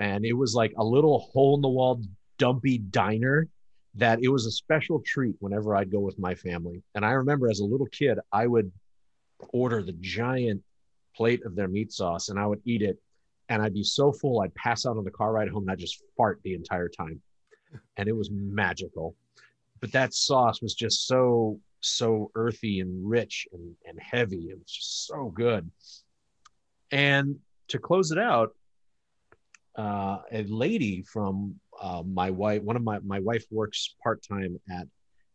And 0.00 0.24
it 0.24 0.32
was 0.32 0.54
like 0.54 0.72
a 0.76 0.84
little 0.84 1.18
hole 1.32 1.54
in 1.54 1.60
the 1.60 1.68
wall, 1.68 2.02
dumpy 2.38 2.78
diner 2.78 3.48
that 3.94 4.20
it 4.22 4.28
was 4.28 4.46
a 4.46 4.50
special 4.50 5.02
treat 5.04 5.36
whenever 5.40 5.74
I'd 5.74 5.90
go 5.90 6.00
with 6.00 6.18
my 6.18 6.34
family. 6.34 6.82
And 6.94 7.04
I 7.04 7.12
remember 7.12 7.50
as 7.50 7.60
a 7.60 7.64
little 7.64 7.86
kid, 7.86 8.18
I 8.32 8.46
would 8.46 8.70
order 9.52 9.82
the 9.82 9.96
giant 10.00 10.62
plate 11.16 11.44
of 11.44 11.56
their 11.56 11.68
meat 11.68 11.92
sauce 11.92 12.28
and 12.28 12.38
I 12.38 12.46
would 12.46 12.60
eat 12.64 12.82
it 12.82 12.98
and 13.48 13.60
I'd 13.60 13.74
be 13.74 13.82
so 13.82 14.12
full 14.12 14.40
I'd 14.40 14.54
pass 14.54 14.86
out 14.86 14.96
on 14.96 15.04
the 15.04 15.10
car 15.10 15.32
ride 15.32 15.48
home 15.48 15.64
and 15.64 15.72
I'd 15.72 15.78
just 15.78 16.02
fart 16.16 16.40
the 16.44 16.54
entire 16.54 16.88
time. 16.88 17.20
And 17.96 18.08
it 18.08 18.16
was 18.16 18.30
magical. 18.30 19.16
But 19.80 19.92
that 19.92 20.14
sauce 20.14 20.62
was 20.62 20.74
just 20.74 21.06
so, 21.06 21.58
so 21.80 22.30
earthy 22.36 22.80
and 22.80 23.08
rich 23.08 23.48
and, 23.52 23.74
and 23.86 23.98
heavy. 24.00 24.50
It 24.50 24.58
was 24.58 24.70
just 24.70 25.06
so 25.06 25.32
good. 25.34 25.68
And 26.92 27.36
to 27.68 27.78
close 27.78 28.12
it 28.12 28.18
out, 28.18 28.54
uh, 29.76 30.18
a 30.30 30.44
lady 30.44 31.02
from 31.02 31.58
uh, 31.80 32.02
my 32.06 32.30
wife, 32.30 32.62
one 32.62 32.76
of 32.76 32.82
my, 32.82 32.98
my 33.00 33.20
wife 33.20 33.44
works 33.50 33.94
part 34.02 34.22
time 34.22 34.58
at 34.70 34.86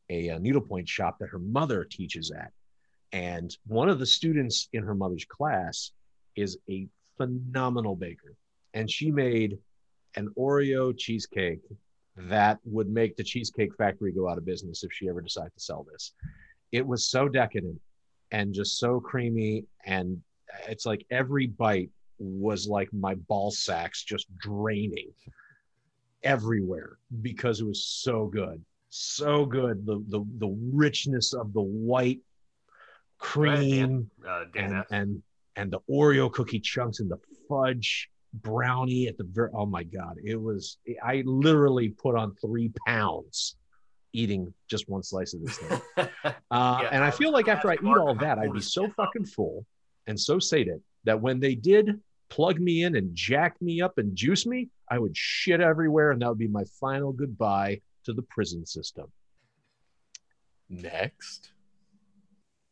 a, 0.09 0.29
uh 0.29 0.39
needlepoint 0.39 0.87
shop 0.87 1.17
that 1.19 1.29
her 1.29 1.39
mother 1.39 1.83
teaches 1.83 2.31
at. 2.31 2.51
And 3.11 3.55
one 3.65 3.89
of 3.89 3.99
the 3.99 4.05
students 4.05 4.69
in 4.73 4.83
her 4.83 4.95
mother's 4.95 5.25
class 5.25 5.91
is 6.35 6.57
a 6.69 6.87
phenomenal 7.17 7.95
baker. 7.95 8.35
And 8.73 8.91
she 8.91 9.09
made 9.09 9.57
an 10.15 10.29
Oreo 10.37 10.95
cheesecake 10.97 11.61
that 12.17 12.59
would 12.63 12.89
make 12.89 13.15
the 13.15 13.23
Cheesecake 13.23 13.75
Factory 13.75 14.11
go 14.11 14.29
out 14.29 14.37
of 14.37 14.45
business 14.45 14.83
if 14.83 14.91
she 14.93 15.09
ever 15.09 15.21
decided 15.21 15.51
to 15.53 15.59
sell 15.59 15.85
this. 15.91 16.13
It 16.71 16.85
was 16.85 17.07
so 17.07 17.27
decadent 17.27 17.79
and 18.31 18.53
just 18.53 18.79
so 18.79 18.99
creamy. 18.99 19.65
And 19.85 20.21
it's 20.67 20.85
like 20.85 21.05
every 21.11 21.47
bite 21.47 21.89
was 22.17 22.67
like 22.67 22.91
my 22.93 23.15
ball 23.15 23.51
sacks 23.51 24.03
just 24.03 24.27
draining 24.37 25.11
everywhere 26.25 26.97
because 27.21 27.61
it 27.61 27.65
was 27.65 27.85
so 27.85 28.25
good. 28.27 28.63
so 28.89 29.45
good. 29.45 29.85
The 29.85 30.03
the 30.09 30.21
the 30.39 30.51
richness 30.73 31.33
of 31.33 31.53
the 31.53 31.61
white 31.61 32.19
cream 33.17 34.09
Uh, 34.27 34.43
Dan, 34.53 34.63
and 34.63 34.71
that's- 34.73 34.91
and 34.91 35.23
and 35.57 35.71
the 35.71 35.79
Oreo 35.89 36.31
cookie 36.31 36.59
chunks 36.59 36.99
and 36.99 37.09
the 37.09 37.17
fudge 37.47 38.09
brownie 38.33 39.07
at 39.07 39.17
the 39.17 39.23
very 39.23 39.49
oh 39.53 39.65
my 39.65 39.83
god. 39.83 40.17
It 40.23 40.35
was 40.41 40.77
i 41.03 41.23
literally 41.25 41.89
put 41.89 42.15
on 42.17 42.35
three 42.35 42.71
pounds 42.85 43.55
eating 44.11 44.53
just 44.69 44.87
one 44.89 45.03
slice 45.03 45.33
of 45.33 45.41
this 45.45 45.57
thing. 45.57 45.81
Uh, 46.51 46.79
Yeah, 46.81 46.89
and 46.91 47.03
I 47.03 47.07
i 47.07 47.11
feel 47.11 47.31
like 47.31 47.47
after 47.47 47.69
i 47.69 47.75
eat 47.75 47.97
all 48.03 48.15
that 48.15 48.37
i'd 48.39 48.53
be 48.53 48.61
so 48.61 48.89
fucking 48.89 49.25
full 49.25 49.65
and 50.07 50.17
so 50.19 50.37
sated 50.39 50.81
that 51.03 51.19
when 51.19 51.39
they 51.39 51.55
did 51.55 51.99
plug 52.29 52.59
me 52.59 52.83
in 52.83 52.95
and 52.95 53.15
jack 53.15 53.61
me 53.61 53.81
up 53.81 53.97
and 53.97 54.15
juice 54.15 54.45
me 54.45 54.69
i 54.89 54.97
would 54.97 55.15
shit 55.15 55.61
everywhere 55.61 56.11
and 56.11 56.21
that 56.21 56.29
would 56.29 56.37
be 56.37 56.47
my 56.47 56.63
final 56.79 57.11
goodbye 57.11 57.79
to 58.03 58.13
the 58.13 58.23
prison 58.23 58.65
system 58.65 59.11
next 60.69 61.51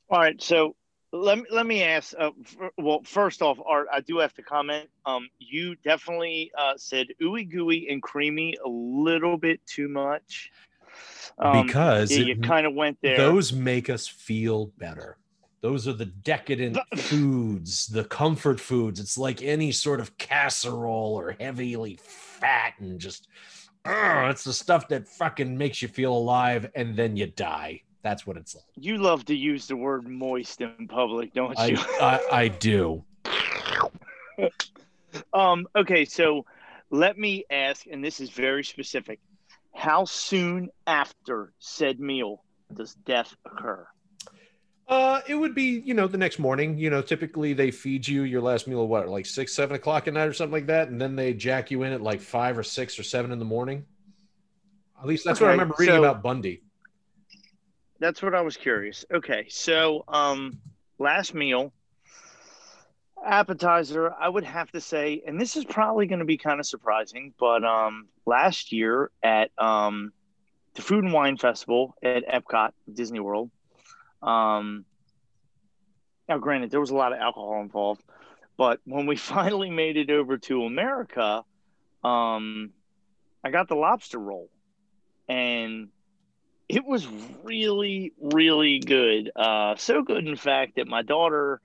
All 0.10 0.20
right, 0.20 0.41
so 0.41 0.76
let 1.12 1.38
me 1.38 1.45
let 1.51 1.66
me 1.66 1.84
ask. 1.84 2.14
Uh, 2.18 2.32
f- 2.43 2.72
well, 2.78 3.01
first 3.04 3.41
off, 3.41 3.60
Art, 3.66 3.88
I 3.91 4.01
do 4.01 4.18
have 4.18 4.34
to 4.34 4.41
comment. 4.41 4.89
Um, 5.06 5.30
you 5.39 5.76
definitely 5.78 6.51
uh, 6.58 6.74
said 6.76 7.08
ooey 7.22 7.49
gooey 7.49 7.88
and 7.89 8.01
creamy 8.01 8.58
a 8.66 8.68
little 8.68 9.38
bit 9.38 9.66
too 9.66 9.88
much. 9.88 10.51
Um, 11.38 11.68
because 11.68 12.12
yeah, 12.12 12.24
it 12.24 12.28
you 12.28 12.36
kind 12.41 12.66
of 12.66 12.74
went 12.74 12.97
there. 13.01 13.18
Those 13.18 13.54
make 13.54 13.89
us 13.89 14.08
feel 14.08 14.68
better. 14.78 15.18
Those 15.64 15.88
are 15.88 15.93
the 15.93 16.05
decadent 16.05 16.78
foods, 16.97 17.88
the 17.88 18.03
comfort 18.03 18.59
foods. 18.59 18.99
It's 18.99 19.18
like 19.18 19.41
any 19.41 19.72
sort 19.72 20.01
of 20.01 20.18
casserole 20.18 21.16
or 21.16 21.38
heavily 21.39 21.97
fat 22.03 22.74
and 22.80 22.99
just, 22.99 23.30
oh, 23.86 24.28
it's 24.30 24.43
the 24.43 24.51
stuff 24.51 24.89
that 24.89 25.07
fucking 25.07 25.57
makes 25.57 25.82
you 25.82 25.88
feel 25.88 26.14
alive 26.14 26.70
and 26.76 26.97
then 26.97 27.16
you 27.16 27.28
die. 27.28 27.82
That's 28.01 28.28
what 28.28 28.36
it's 28.36 28.53
like. 28.53 28.66
you 28.76 28.97
love 28.97 29.24
to 29.26 29.36
use 29.36 29.66
the 29.66 29.78
word 29.78 30.05
moist 30.05 30.59
in 30.59 30.86
public, 30.89 31.34
don't 31.34 31.57
I, 31.57 31.68
you? 31.68 31.78
I, 31.80 32.20
I 32.32 32.47
do. 32.49 33.05
Um, 35.34 35.66
okay, 35.78 36.03
so 36.03 36.45
let 36.89 37.18
me 37.18 37.45
ask, 37.49 37.86
and 37.89 38.03
this 38.03 38.20
is 38.20 38.32
very 38.32 38.66
specific. 38.66 39.22
How 39.74 40.03
soon 40.03 40.72
after 40.86 41.53
said 41.59 42.01
meal 42.01 42.43
does 42.74 42.95
death 42.95 43.34
occur? 43.45 43.88
Uh, 44.94 45.22
it 45.28 45.34
would 45.34 45.56
be, 45.56 45.82
you 45.84 45.96
know, 45.96 46.06
the 46.06 46.20
next 46.20 46.38
morning. 46.38 46.78
You 46.78 46.91
know, 46.91 47.02
typically 47.02 47.54
they 47.54 47.72
feed 47.72 48.08
you 48.08 48.24
your 48.24 48.41
last 48.41 48.68
meal 48.68 48.84
at 48.84 48.88
what, 48.88 49.10
like 49.10 49.26
six, 49.26 49.52
seven 49.52 49.76
o'clock 49.76 50.08
at 50.08 50.14
night 50.14 50.28
or 50.28 50.34
something 50.34 50.54
like 50.54 50.68
that, 50.68 50.89
and 50.89 51.02
then 51.02 51.16
they 51.16 51.34
jack 51.34 51.72
you 51.72 51.82
in 51.82 51.94
at 51.94 52.02
like 52.02 52.22
five 52.22 52.60
or 52.60 52.64
six 52.64 53.00
or 53.00 53.04
seven 53.04 53.32
in 53.32 53.39
the 53.39 53.46
morning. 53.46 53.86
At 55.02 55.08
least 55.08 55.26
that's 55.26 55.41
what 55.41 55.48
I 55.48 55.54
remember 55.54 55.74
reading 55.80 55.96
so- 55.96 56.04
about 56.04 56.22
Bundy. 56.22 56.62
That's 57.98 58.22
what 58.22 58.36
I 58.36 58.41
was 58.41 58.56
curious. 58.56 59.04
Okay, 59.12 59.48
so 59.50 60.04
um, 60.10 60.60
last 61.00 61.34
meal, 61.34 61.74
appetizer. 63.26 64.14
I 64.14 64.30
would 64.30 64.44
have 64.44 64.72
to 64.74 64.82
say, 64.82 65.24
and 65.26 65.41
this 65.41 65.56
is 65.56 65.66
probably 65.66 66.06
going 66.06 66.20
to 66.20 66.26
be 66.26 66.38
kind 66.38 66.60
of 66.60 66.68
surprising, 66.68 67.34
but 67.39 67.64
um, 67.64 68.10
last 68.28 68.72
year 68.72 69.10
at 69.24 69.50
um, 69.58 70.14
the 70.76 70.84
Food 70.84 71.04
and 71.04 71.14
Wine 71.14 71.38
Festival 71.38 71.96
at 72.04 72.28
Epcot, 72.28 72.74
Disney 72.94 73.22
World. 73.22 73.50
Um, 74.24 74.86
now, 76.30 76.38
granted, 76.38 76.72
there 76.72 76.80
was 76.80 76.90
a 76.92 76.96
lot 76.96 77.14
of 77.14 77.20
alcohol 77.20 77.62
involved, 77.62 78.04
but 78.58 78.80
when 78.86 79.06
we 79.06 79.16
finally 79.34 79.70
made 79.70 79.98
it 79.98 80.10
over 80.10 80.38
to 80.38 80.64
America, 80.64 81.44
um, 82.04 82.72
I 83.44 83.52
got 83.52 83.68
the 83.68 83.76
lobster 83.76 84.20
roll, 84.20 84.50
and 85.28 85.90
it 86.70 86.86
was 86.86 87.08
really, 87.44 88.14
really 88.22 88.80
good. 88.80 89.32
Uh, 89.36 89.76
so 89.76 90.02
good, 90.02 90.28
in 90.28 90.36
fact, 90.36 90.78
that 90.78 90.88
my 90.88 91.02
daughter 91.02 91.62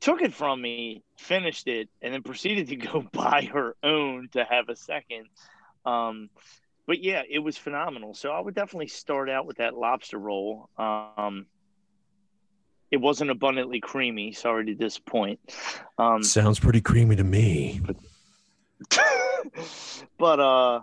took 0.00 0.22
it 0.22 0.32
from 0.32 0.62
me, 0.62 1.02
finished 1.16 1.66
it, 1.66 1.88
and 2.00 2.14
then 2.14 2.22
proceeded 2.22 2.68
to 2.68 2.76
go 2.92 3.04
buy 3.12 3.48
her 3.52 3.74
own 3.82 4.28
to 4.32 4.44
have 4.44 4.68
a 4.68 4.76
second. 4.76 5.26
Um, 5.84 6.30
but 6.86 7.02
yeah, 7.02 7.22
it 7.28 7.40
was 7.40 7.58
phenomenal. 7.58 8.14
So 8.14 8.30
I 8.30 8.40
would 8.40 8.54
definitely 8.54 8.88
start 8.88 9.28
out 9.28 9.46
with 9.46 9.58
that 9.58 9.74
lobster 9.74 10.18
roll. 10.18 10.70
Um, 10.78 11.46
it 12.90 12.96
wasn't 12.98 13.30
abundantly 13.30 13.80
creamy. 13.80 14.32
Sorry 14.32 14.64
to 14.66 14.74
disappoint. 14.74 15.40
Um, 15.98 16.22
Sounds 16.22 16.58
pretty 16.58 16.80
creamy 16.80 17.16
to 17.16 17.24
me. 17.24 17.80
but 17.84 17.96
but 20.18 20.40
uh 20.40 20.80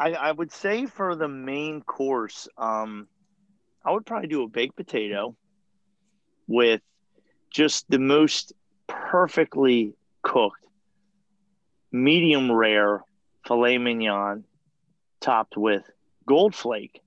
I, 0.00 0.12
I 0.12 0.32
would 0.32 0.52
say 0.52 0.86
for 0.86 1.16
the 1.16 1.26
main 1.26 1.82
course, 1.82 2.46
um, 2.56 3.08
I 3.84 3.90
would 3.90 4.06
probably 4.06 4.28
do 4.28 4.44
a 4.44 4.48
baked 4.48 4.76
potato 4.76 5.34
with 6.46 6.80
just 7.50 7.90
the 7.90 7.98
most 7.98 8.52
perfectly 8.86 9.94
cooked, 10.22 10.64
medium 11.90 12.52
rare 12.52 13.02
filet 13.44 13.78
mignon, 13.78 14.44
topped 15.20 15.56
with 15.56 15.82
gold 16.26 16.54
flake, 16.54 17.00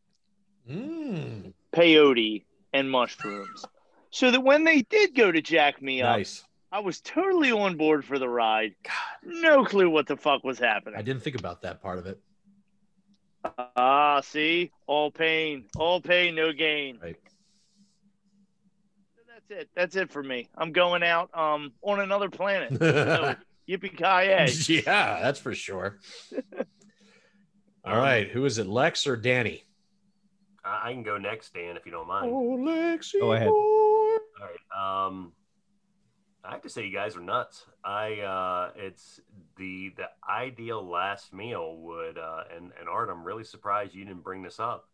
Mm, 0.69 1.53
peyote, 1.73 2.43
and 2.73 2.91
mushrooms. 2.91 3.65
So 4.11 4.29
that 4.31 4.41
when 4.41 4.65
they 4.65 4.81
did 4.83 5.15
go 5.15 5.31
to 5.31 5.41
jack 5.41 5.81
me 5.81 6.01
up, 6.01 6.17
nice. 6.17 6.43
I 6.71 6.79
was 6.79 7.01
totally 7.01 7.51
on 7.51 7.75
board 7.77 8.05
for 8.05 8.19
the 8.19 8.29
ride. 8.29 8.75
God, 8.83 8.93
No 9.41 9.65
clue 9.65 9.89
what 9.89 10.07
the 10.07 10.15
fuck 10.17 10.43
was 10.43 10.59
happening. 10.59 10.97
I 10.97 11.01
didn't 11.01 11.23
think 11.23 11.37
about 11.37 11.61
that 11.63 11.81
part 11.81 11.97
of 11.97 12.05
it. 12.05 12.19
Ah, 13.75 14.21
see, 14.21 14.71
all 14.85 15.09
pain, 15.11 15.65
all 15.75 15.99
pain, 15.99 16.35
no 16.35 16.53
gain. 16.53 16.99
Right. 17.01 17.17
So 19.15 19.21
that's 19.27 19.61
it. 19.61 19.69
That's 19.75 19.95
it 19.95 20.11
for 20.11 20.21
me. 20.21 20.47
I'm 20.55 20.71
going 20.71 21.03
out 21.03 21.29
um 21.37 21.73
on 21.81 21.99
another 21.99 22.29
planet. 22.29 22.71
So, 22.81 23.35
Yippee 23.69 23.95
ki 23.95 24.81
yeah, 24.85 25.19
that's 25.21 25.39
for 25.39 25.53
sure. 25.53 25.99
All 27.83 27.97
right, 27.97 28.27
who 28.29 28.45
is 28.45 28.57
it, 28.57 28.67
Lex 28.67 29.07
or 29.07 29.15
Danny? 29.15 29.63
I 30.63 30.89
I 30.89 30.93
can 30.93 31.03
go 31.03 31.17
next, 31.17 31.53
Dan, 31.53 31.77
if 31.77 31.85
you 31.85 31.91
don't 31.91 32.07
mind. 32.07 32.31
Oh, 32.31 32.57
Lexi. 32.59 33.19
Go 33.19 33.33
ahead. 33.33 33.49
All 34.41 34.47
right. 34.47 35.05
Um, 35.07 35.33
I 36.43 36.51
have 36.51 36.61
to 36.63 36.69
say, 36.69 36.85
you 36.85 36.93
guys 36.93 37.15
are 37.15 37.21
nuts. 37.21 37.65
I 37.83 38.19
uh, 38.21 38.71
it's 38.75 39.19
the 39.57 39.93
the 39.95 40.05
ideal 40.27 40.87
last 40.87 41.33
meal 41.33 41.77
would 41.77 42.17
uh, 42.17 42.43
and 42.55 42.71
and 42.79 42.89
Art. 42.89 43.09
I'm 43.11 43.23
really 43.23 43.43
surprised 43.43 43.93
you 43.93 44.03
didn't 44.05 44.23
bring 44.23 44.41
this 44.41 44.59
up. 44.59 44.87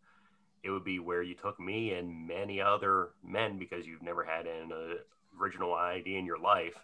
It 0.62 0.70
would 0.70 0.84
be 0.84 0.98
where 0.98 1.22
you 1.22 1.34
took 1.34 1.58
me 1.58 1.92
and 1.92 2.26
many 2.26 2.60
other 2.60 3.10
men 3.24 3.58
because 3.58 3.86
you've 3.86 4.02
never 4.02 4.24
had 4.24 4.46
an 4.46 4.72
uh, 4.72 4.94
original 5.40 5.72
ID 5.72 6.16
in 6.16 6.26
your 6.26 6.38
life 6.38 6.74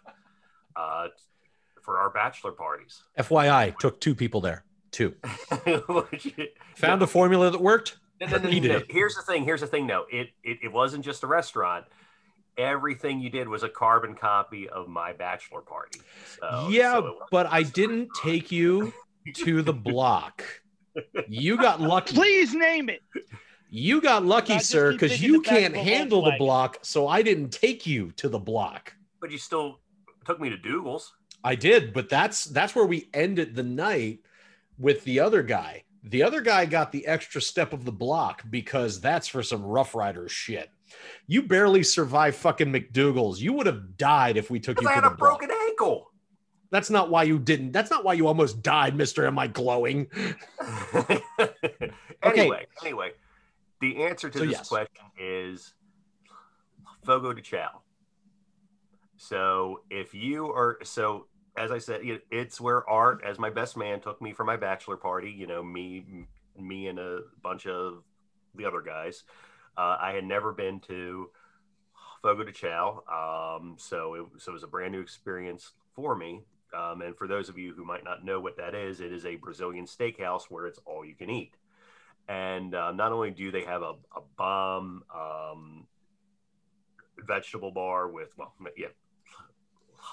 uh, 0.75 1.09
for 1.81 1.97
our 1.99 2.09
bachelor 2.09 2.51
parties. 2.51 3.03
FYI, 3.19 3.77
took 3.77 3.99
two 3.99 4.15
people 4.15 4.41
there. 4.41 4.63
Two. 4.91 5.13
Found 6.77 7.01
a 7.01 7.07
formula 7.07 7.51
that 7.51 7.61
worked. 7.61 7.97
No, 8.21 8.27
no, 8.27 8.37
no, 8.37 8.49
He 8.49 8.61
no. 8.61 8.81
Here's 8.89 9.15
the 9.15 9.21
thing. 9.21 9.43
Here's 9.43 9.59
the 9.61 9.67
thing. 9.67 9.85
No, 9.85 10.05
it, 10.09 10.29
it 10.41 10.59
it 10.63 10.71
wasn't 10.71 11.03
just 11.03 11.23
a 11.23 11.27
restaurant. 11.27 11.85
Everything 12.57 13.19
you 13.19 13.29
did 13.29 13.47
was 13.47 13.63
a 13.63 13.69
carbon 13.69 14.15
copy 14.15 14.69
of 14.69 14.87
my 14.87 15.13
bachelor 15.13 15.61
party. 15.61 15.99
So, 16.39 16.67
yeah, 16.69 16.93
so 16.93 17.17
but 17.31 17.47
I 17.47 17.63
didn't 17.63 18.09
restaurant. 18.09 18.23
take 18.23 18.51
you 18.51 18.93
to 19.35 19.61
the 19.61 19.73
block. 19.73 20.43
You 21.27 21.57
got 21.57 21.81
lucky. 21.81 22.15
Please 22.15 22.53
name 22.53 22.89
it. 22.89 23.01
You 23.69 23.99
got 23.99 24.25
lucky, 24.25 24.59
sir, 24.59 24.93
because 24.93 25.21
you 25.21 25.41
can't 25.41 25.75
handle 25.75 26.23
the 26.23 26.35
block, 26.37 26.79
so 26.81 27.07
I 27.07 27.21
didn't 27.21 27.49
take 27.49 27.85
you 27.85 28.11
to 28.13 28.29
the 28.29 28.39
block. 28.39 28.93
But 29.19 29.31
you 29.31 29.37
still 29.37 29.79
took 30.25 30.39
me 30.39 30.49
to 30.49 30.57
Dougal's. 30.57 31.13
I 31.43 31.55
did, 31.55 31.93
but 31.93 32.09
that's 32.09 32.45
that's 32.45 32.73
where 32.73 32.85
we 32.85 33.09
ended 33.13 33.53
the 33.53 33.63
night 33.63 34.19
with 34.79 35.03
the 35.03 35.19
other 35.19 35.43
guy. 35.43 35.83
The 36.03 36.23
other 36.23 36.41
guy 36.41 36.65
got 36.65 36.91
the 36.91 37.05
extra 37.07 37.41
step 37.41 37.73
of 37.73 37.83
the 37.83 37.91
block 37.91 38.43
because 38.49 39.01
that's 39.01 39.27
for 39.27 39.43
some 39.43 39.63
Rough 39.63 39.93
Rider 39.93 40.29
shit. 40.29 40.69
You 41.27 41.43
barely 41.43 41.83
survived 41.83 42.37
fucking 42.37 42.71
McDougal's. 42.71 43.41
You 43.41 43.53
would 43.53 43.65
have 43.65 43.97
died 43.97 44.37
if 44.37 44.49
we 44.49 44.59
took 44.59 44.81
you 44.81 44.87
I 44.87 44.93
had 44.93 45.03
a 45.03 45.09
block. 45.09 45.39
broken 45.39 45.49
ankle. 45.67 46.11
That's 46.71 46.89
not 46.89 47.09
why 47.09 47.23
you 47.23 47.39
didn't. 47.39 47.71
That's 47.71 47.89
not 47.91 48.03
why 48.03 48.13
you 48.13 48.27
almost 48.27 48.61
died, 48.61 48.95
Mister. 48.95 49.25
Am 49.25 49.39
I 49.39 49.47
glowing? 49.47 50.07
anyway, 52.23 52.65
anyway, 52.81 53.11
the 53.81 54.03
answer 54.03 54.29
to 54.29 54.37
So, 54.37 54.45
this 54.45 54.51
yes. 54.53 54.67
question 54.67 55.05
is 55.19 55.73
Fogo 57.05 57.33
de 57.33 57.41
Chao. 57.41 57.81
So 59.17 59.81
if 59.89 60.13
you 60.13 60.47
are 60.47 60.79
so 60.83 61.27
as 61.57 61.71
I 61.71 61.77
said, 61.77 62.01
it's 62.31 62.59
where 62.59 62.87
Art, 62.89 63.23
as 63.25 63.39
my 63.39 63.49
best 63.49 63.77
man, 63.77 64.01
took 64.01 64.21
me 64.21 64.33
for 64.33 64.43
my 64.43 64.57
bachelor 64.57 64.97
party. 64.97 65.31
You 65.31 65.47
know, 65.47 65.63
me, 65.63 66.03
me, 66.59 66.87
and 66.87 66.99
a 66.99 67.21
bunch 67.41 67.65
of 67.65 68.03
the 68.55 68.65
other 68.65 68.81
guys. 68.81 69.23
Uh, 69.77 69.97
I 70.01 70.13
had 70.13 70.23
never 70.23 70.51
been 70.53 70.79
to 70.81 71.29
Fogo 72.21 72.43
de 72.43 72.51
Chao, 72.51 73.03
um, 73.59 73.75
so 73.77 74.13
it, 74.15 74.25
so 74.41 74.51
it 74.51 74.53
was 74.53 74.63
a 74.63 74.67
brand 74.67 74.91
new 74.93 75.01
experience 75.01 75.71
for 75.95 76.15
me. 76.15 76.41
Um, 76.75 77.01
and 77.01 77.15
for 77.15 77.27
those 77.27 77.49
of 77.49 77.57
you 77.57 77.73
who 77.73 77.85
might 77.85 78.03
not 78.03 78.25
know 78.25 78.39
what 78.39 78.57
that 78.57 78.75
is, 78.75 78.99
it 78.99 79.13
is 79.13 79.25
a 79.25 79.35
Brazilian 79.35 79.85
steakhouse 79.85 80.43
where 80.49 80.65
it's 80.65 80.79
all 80.85 81.05
you 81.05 81.15
can 81.15 81.29
eat. 81.29 81.55
and 82.27 82.73
uh, 82.73 82.91
not 82.91 83.11
only 83.11 83.31
do 83.31 83.51
they 83.51 83.63
have 83.63 83.81
a, 83.81 83.93
a 84.15 84.21
bomb 84.37 85.03
um, 85.13 85.87
vegetable 87.25 87.71
bar 87.71 88.09
with 88.09 88.29
well, 88.37 88.53
yeah, 88.77 88.87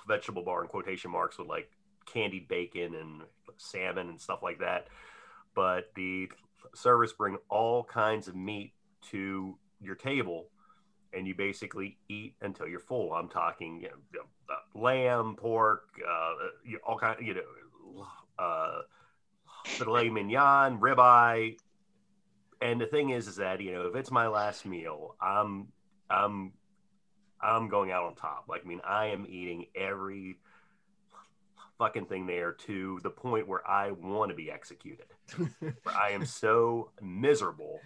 vegetable 0.07 0.43
bar 0.43 0.63
in 0.63 0.69
quotation 0.69 1.11
marks 1.11 1.39
with 1.39 1.49
like 1.49 1.71
candied 2.07 2.49
bacon 2.49 2.95
and 2.95 3.23
salmon 3.57 4.09
and 4.09 4.21
stuff 4.21 4.41
like 4.43 4.59
that, 4.59 4.89
but 5.55 5.91
the 5.97 6.29
servers 6.75 7.13
bring 7.13 7.39
all 7.49 7.85
kinds 7.85 8.29
of 8.29 8.37
meat 8.37 8.73
to 9.11 9.57
your 9.81 9.95
table 9.95 10.49
and 11.13 11.27
you 11.27 11.35
basically 11.35 11.99
eat 12.09 12.35
until 12.41 12.67
you're 12.67 12.81
full. 12.81 13.13
I'm 13.13 13.29
talking 13.29 13.81
you 13.83 13.89
know, 14.15 14.23
uh, 14.49 14.79
lamb, 14.79 15.37
pork, 15.37 15.85
uh, 16.07 16.33
you 16.65 16.79
all 16.87 16.99
kind, 16.99 17.19
of 17.19 17.27
you 17.27 17.35
know, 17.35 18.07
uh, 18.39 18.81
filet 19.67 20.09
mignon, 20.09 20.79
ribeye. 20.79 21.57
And 22.61 22.81
the 22.81 22.87
thing 22.87 23.11
is, 23.11 23.29
is 23.29 23.37
that 23.37 23.61
you 23.61 23.73
know, 23.73 23.87
if 23.89 23.97
it's 23.97 24.11
my 24.11 24.29
last 24.29 24.65
meal, 24.65 25.17
I'm, 25.21 25.69
I'm, 26.09 26.53
I'm 27.41 27.69
going 27.69 27.91
out 27.91 28.05
on 28.05 28.15
top. 28.15 28.45
Like, 28.49 28.63
I 28.65 28.69
mean, 28.69 28.81
I 28.85 29.07
am 29.07 29.27
eating 29.29 29.67
every 29.75 30.37
fucking 31.79 32.07
thing 32.07 32.27
there 32.27 32.53
to 32.53 33.01
the 33.03 33.11
point 33.11 33.49
where 33.49 33.69
I 33.69 33.91
want 33.91 34.31
to 34.31 34.37
be 34.37 34.51
executed. 34.51 35.07
where 35.37 35.75
I 35.87 36.11
am 36.11 36.25
so 36.25 36.91
miserable 37.01 37.81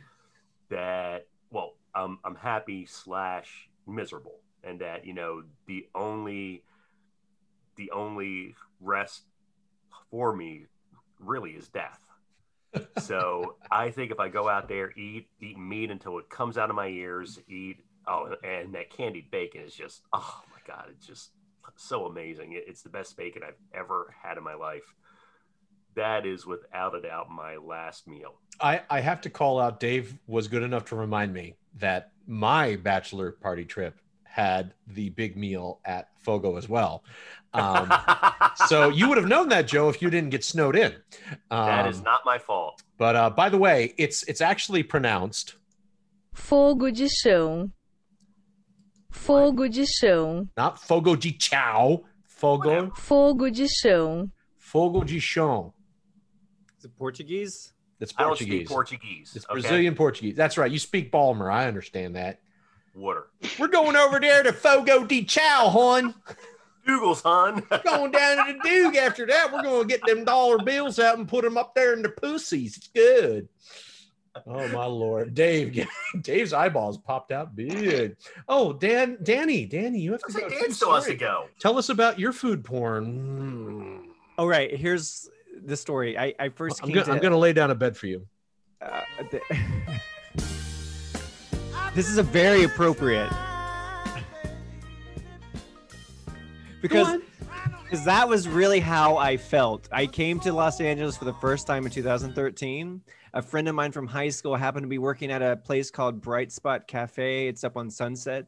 that 0.71 1.27
well, 1.51 1.75
I'm 1.95 2.19
I'm 2.25 2.35
happy 2.35 2.87
slash 2.87 3.69
miserable, 3.87 4.41
and 4.65 4.81
that 4.81 5.05
you 5.05 5.15
know 5.15 5.43
the 5.67 5.87
only 5.95 6.63
the 7.77 7.91
only 7.91 8.55
rest 8.81 9.23
for 10.11 10.35
me 10.35 10.67
really 11.19 11.53
is 11.53 11.69
death. 11.69 12.01
so 12.99 13.57
I 13.71 13.91
think 13.91 14.11
if 14.11 14.21
I 14.21 14.29
go 14.29 14.49
out 14.49 14.69
there, 14.69 14.93
eat 14.99 15.29
eat 15.41 15.59
meat 15.59 15.91
until 15.91 16.19
it 16.19 16.29
comes 16.29 16.59
out 16.59 16.71
of 16.71 16.77
my 16.77 16.89
ears, 16.89 17.41
eat 17.49 17.79
oh, 18.07 18.35
and 18.45 18.75
that 18.75 18.91
candied 18.91 19.31
bacon 19.31 19.63
is 19.63 19.75
just 19.75 20.03
oh 20.13 20.43
my 20.51 20.61
god, 20.67 20.89
it's 20.91 21.07
just 21.07 21.31
so 21.77 22.07
amazing. 22.07 22.53
It's 22.53 22.83
the 22.83 22.89
best 22.89 23.17
bacon 23.17 23.43
I've 23.47 23.59
ever 23.75 24.15
had 24.23 24.39
in 24.39 24.45
my 24.45 24.55
life. 24.55 24.95
That 25.97 26.27
is 26.27 26.47
without 26.47 26.95
a 26.95 27.01
doubt 27.01 27.31
my 27.31 27.57
last 27.57 28.07
meal. 28.07 28.35
I, 28.61 28.83
I 28.91 29.01
have 29.01 29.23
to 29.23 29.31
call 29.31 29.59
out 29.59 29.81
Dave 29.81 30.17
was 30.27 30.47
good 30.47 30.63
enough 30.63 30.85
to 30.87 30.97
remind 30.97 31.33
me 31.33 31.57
that 31.79 32.13
my 32.27 32.77
bachelor 32.77 33.33
party 33.33 33.65
trip 33.65 33.99
had 34.25 34.75
the 34.87 35.09
big 35.11 35.39
meal 35.39 35.81
at 35.87 36.11
Fogo 36.19 36.57
as 36.59 36.69
well. 36.69 37.03
Um, 37.55 37.91
so 38.67 38.91
you 38.91 39.09
would 39.09 39.17
have 39.17 39.27
known 39.27 39.49
that, 39.49 39.67
Joe, 39.67 39.89
if 39.89 40.03
you 40.03 40.11
didn't 40.11 40.29
get 40.29 40.45
snowed 40.45 40.77
in. 40.77 40.93
Um, 41.51 41.67
that 41.67 41.87
is 41.87 42.03
not 42.03 42.21
my 42.27 42.37
fault. 42.37 42.83
But 42.99 43.17
uh, 43.17 43.31
by 43.31 43.49
the 43.49 43.59
way, 43.59 43.95
it's 43.97 44.23
it's 44.25 44.43
actually 44.43 44.83
pronounced 44.83 45.55
Fogo 46.35 46.91
de 46.91 47.09
chão. 47.09 47.71
Fogo 49.11 49.67
de 49.67 49.87
chão. 49.87 50.49
not 50.59 50.79
Fogo 50.79 51.17
de 51.17 51.33
Chao, 51.33 52.05
Fogo 52.23 52.91
Fogo 52.95 53.49
de 53.49 53.67
chão. 53.67 54.31
Fogo 54.59 55.05
de 55.05 55.21
Chão. 55.21 55.73
Is 56.87 56.93
it 56.93 56.99
Portuguese? 56.99 57.73
That's 57.99 58.15
I 58.17 58.23
don't 58.23 58.31
Portuguese. 58.31 58.61
speak 58.61 58.69
Portuguese. 58.69 59.33
It's 59.35 59.45
okay? 59.47 59.53
Brazilian 59.55 59.95
Portuguese. 59.97 60.37
That's 60.37 60.57
right. 60.57 60.71
You 60.71 60.79
speak 60.79 61.11
Balmer. 61.11 61.51
I 61.51 61.67
understand 61.67 62.15
that. 62.15 62.39
Water. 62.95 63.27
We're 63.59 63.67
going 63.67 63.97
over 63.97 64.21
there 64.21 64.45
to 64.45 64.53
Fogo 64.53 65.05
de 65.05 65.25
Chao, 65.25 65.69
hon. 65.69 66.15
Google's, 66.87 67.23
hon. 67.23 67.67
going 67.85 68.13
down 68.13 68.47
to 68.47 68.53
the 68.53 68.59
Duke 68.63 68.97
after 68.97 69.27
that. 69.27 69.53
We're 69.53 69.63
going 69.63 69.83
to 69.83 69.89
get 69.89 70.07
them 70.07 70.25
dollar 70.25 70.59
bills 70.59 71.01
out 71.01 71.19
and 71.19 71.27
put 71.27 71.43
them 71.43 71.59
up 71.59 71.75
there 71.75 71.93
in 71.93 72.03
the 72.03 72.09
pussies. 72.11 72.77
It's 72.77 72.89
good. 72.89 73.49
Oh 74.47 74.69
my 74.69 74.85
lord, 74.85 75.35
Dave! 75.35 75.89
Dave's 76.21 76.53
eyeballs 76.53 76.99
popped 76.99 77.33
out 77.33 77.57
big. 77.57 78.17
Oh, 78.47 78.75
Dan, 78.75 79.17
Danny, 79.23 79.65
Danny, 79.65 79.99
you 79.99 80.13
have 80.13 80.21
to 80.21 80.27
I 80.29 80.33
say 80.33 80.41
go. 80.43 80.49
Dan 80.51 80.73
still 80.73 80.95
has 80.95 81.07
to 81.07 81.15
go. 81.15 81.47
Tell 81.59 81.79
us 81.79 81.89
about 81.89 82.19
your 82.21 82.35
food 82.35 82.63
porn. 82.63 84.11
Oh 84.37 84.47
right, 84.47 84.77
here's 84.77 85.31
the 85.65 85.77
story. 85.77 86.19
I, 86.19 86.35
I 86.39 86.49
first 86.49 86.81
I'm 86.83 86.89
came 86.89 86.95
gonna, 86.95 87.07
to. 87.07 87.13
I'm 87.13 87.21
gonna 87.21 87.39
lay 87.39 87.53
down 87.53 87.71
a 87.71 87.75
bed 87.75 87.97
for 87.97 88.07
you. 88.07 88.27
uh, 88.81 89.01
the- 89.31 89.41
this 91.95 92.09
is 92.09 92.19
a 92.19 92.23
very 92.23 92.65
appropriate 92.65 93.31
because 96.83 97.19
because 97.85 98.05
that 98.05 98.29
was 98.29 98.49
really 98.49 98.81
how 98.81 99.17
I 99.17 99.37
felt. 99.37 99.89
I 99.93 100.07
came 100.07 100.41
to 100.41 100.53
Los 100.53 100.81
Angeles 100.81 101.17
for 101.17 101.25
the 101.25 101.35
first 101.35 101.67
time 101.67 101.87
in 101.87 101.93
2013. 101.93 103.01
A 103.35 103.43
friend 103.43 103.69
of 103.69 103.75
mine 103.75 103.93
from 103.93 104.09
high 104.09 104.31
school 104.31 104.57
happened 104.57 104.85
to 104.85 104.89
be 104.89 104.99
working 104.99 105.31
at 105.31 105.41
a 105.41 105.57
place 105.57 105.91
called 105.91 106.21
Brite 106.21 106.51
Spot 106.51 106.87
Cafe. 106.87 107.47
It's 107.47 107.63
up 107.65 107.77
on 107.77 107.91
Sunset, 107.91 108.47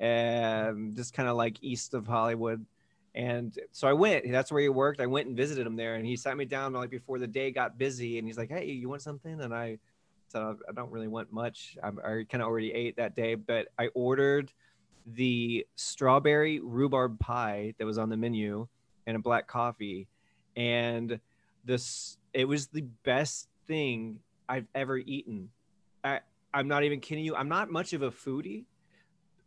um, 0.00 0.92
just 0.94 1.14
kind 1.14 1.28
of 1.28 1.36
like 1.36 1.56
east 1.62 1.94
of 1.94 2.06
Hollywood. 2.06 2.64
And 3.16 3.58
so 3.72 3.88
I 3.88 3.94
went. 3.94 4.30
That's 4.30 4.52
where 4.52 4.62
he 4.62 4.68
worked. 4.68 5.00
I 5.00 5.06
went 5.06 5.26
and 5.26 5.36
visited 5.36 5.66
him 5.66 5.74
there, 5.74 5.94
and 5.94 6.06
he 6.06 6.16
sat 6.16 6.36
me 6.36 6.44
down 6.44 6.74
like 6.74 6.90
before 6.90 7.18
the 7.18 7.26
day 7.26 7.50
got 7.50 7.78
busy, 7.78 8.18
and 8.18 8.28
he's 8.28 8.36
like, 8.36 8.50
"Hey, 8.50 8.66
you 8.66 8.88
want 8.90 9.00
something?" 9.02 9.40
And 9.40 9.54
I 9.54 9.78
said, 10.28 10.42
"I 10.42 10.72
don't 10.74 10.90
really 10.90 11.08
want 11.08 11.32
much. 11.32 11.78
I'm, 11.82 11.98
I 11.98 12.24
kind 12.28 12.42
of 12.42 12.48
already 12.48 12.72
ate 12.72 12.96
that 12.96 13.16
day, 13.16 13.34
but 13.34 13.68
I 13.78 13.88
ordered." 13.94 14.52
the 15.06 15.64
strawberry 15.76 16.58
rhubarb 16.60 17.18
pie 17.20 17.74
that 17.78 17.86
was 17.86 17.96
on 17.96 18.08
the 18.08 18.16
menu 18.16 18.66
and 19.06 19.16
a 19.16 19.20
black 19.20 19.46
coffee 19.46 20.08
and 20.56 21.20
this 21.64 22.18
it 22.34 22.46
was 22.46 22.66
the 22.68 22.82
best 23.04 23.48
thing 23.68 24.18
i've 24.48 24.66
ever 24.74 24.98
eaten 24.98 25.48
i 26.02 26.18
i'm 26.52 26.66
not 26.66 26.82
even 26.82 26.98
kidding 26.98 27.24
you 27.24 27.36
i'm 27.36 27.48
not 27.48 27.70
much 27.70 27.92
of 27.92 28.02
a 28.02 28.10
foodie 28.10 28.64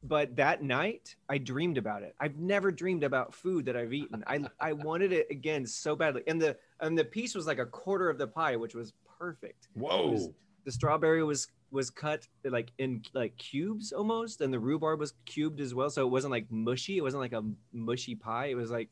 but 0.03 0.35
that 0.35 0.63
night 0.63 1.15
i 1.27 1.37
dreamed 1.37 1.77
about 1.77 2.03
it. 2.03 2.15
I've 2.19 2.37
never 2.37 2.71
dreamed 2.71 3.03
about 3.03 3.33
food 3.33 3.65
that 3.65 3.75
i've 3.75 3.93
eaten. 3.93 4.23
I 4.27 4.45
i 4.59 4.73
wanted 4.73 5.11
it 5.11 5.27
again 5.29 5.65
so 5.65 5.95
badly. 5.95 6.23
And 6.27 6.41
the 6.41 6.57
and 6.79 6.97
the 6.97 7.05
piece 7.05 7.35
was 7.35 7.47
like 7.47 7.59
a 7.59 7.65
quarter 7.65 8.09
of 8.09 8.17
the 8.17 8.27
pie 8.27 8.55
which 8.55 8.75
was 8.75 8.93
perfect. 9.17 9.67
Whoa! 9.73 10.33
the 10.65 10.71
strawberry 10.71 11.23
was 11.23 11.47
was 11.71 11.89
cut 11.89 12.27
like 12.43 12.71
in 12.79 13.01
like 13.13 13.37
cubes 13.37 13.91
almost 13.91 14.41
and 14.41 14.51
the 14.53 14.59
rhubarb 14.59 14.99
was 14.99 15.13
cubed 15.25 15.59
as 15.61 15.75
well. 15.75 15.89
So 15.89 16.05
it 16.05 16.09
wasn't 16.09 16.31
like 16.31 16.45
mushy. 16.49 16.97
It 16.97 17.01
wasn't 17.01 17.21
like 17.21 17.33
a 17.33 17.43
mushy 17.73 18.15
pie. 18.15 18.47
It 18.47 18.55
was 18.55 18.71
like 18.71 18.89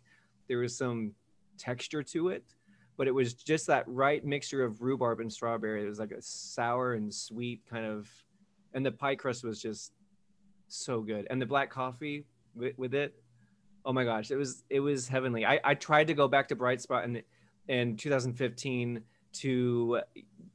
there 0.47 0.60
was 0.60 0.78
some 0.78 1.14
texture 1.58 2.03
to 2.03 2.30
it. 2.30 2.43
But 2.97 3.08
it 3.08 3.14
was 3.14 3.36
just 3.36 3.68
that 3.68 3.84
right 3.88 4.26
mixture 4.26 4.64
of 4.64 4.82
rhubarb 4.82 5.20
and 5.20 5.32
strawberry. 5.32 5.84
It 5.84 5.88
was 5.88 5.99
like 5.99 6.12
a 6.12 6.22
sour 6.22 6.93
and 6.93 7.14
sweet 7.14 7.62
kind 7.70 7.86
of 7.86 8.10
and 8.74 8.86
the 8.86 8.91
pie 8.91 9.16
crust 9.16 9.43
was 9.43 9.62
just 9.62 9.91
so 10.68 11.01
good. 11.01 11.28
And 11.30 11.41
the 11.41 11.45
black 11.45 11.70
coffee 11.70 12.26
with, 12.55 12.78
with 12.78 12.93
it 12.93 13.15
oh 13.88 13.93
my 13.93 14.03
gosh 14.03 14.30
it 14.30 14.36
was 14.36 14.63
it 14.70 14.82
was 14.82 15.07
heavenly. 15.07 15.45
I, 15.45 15.59
I 15.63 15.74
tried 15.74 16.07
to 16.07 16.13
go 16.13 16.28
back 16.28 16.49
to 16.49 16.55
Brite 16.55 16.82
Spot 16.82 17.05
in 17.05 17.24
in 17.68 17.97
2015 17.97 19.01
to 19.34 20.01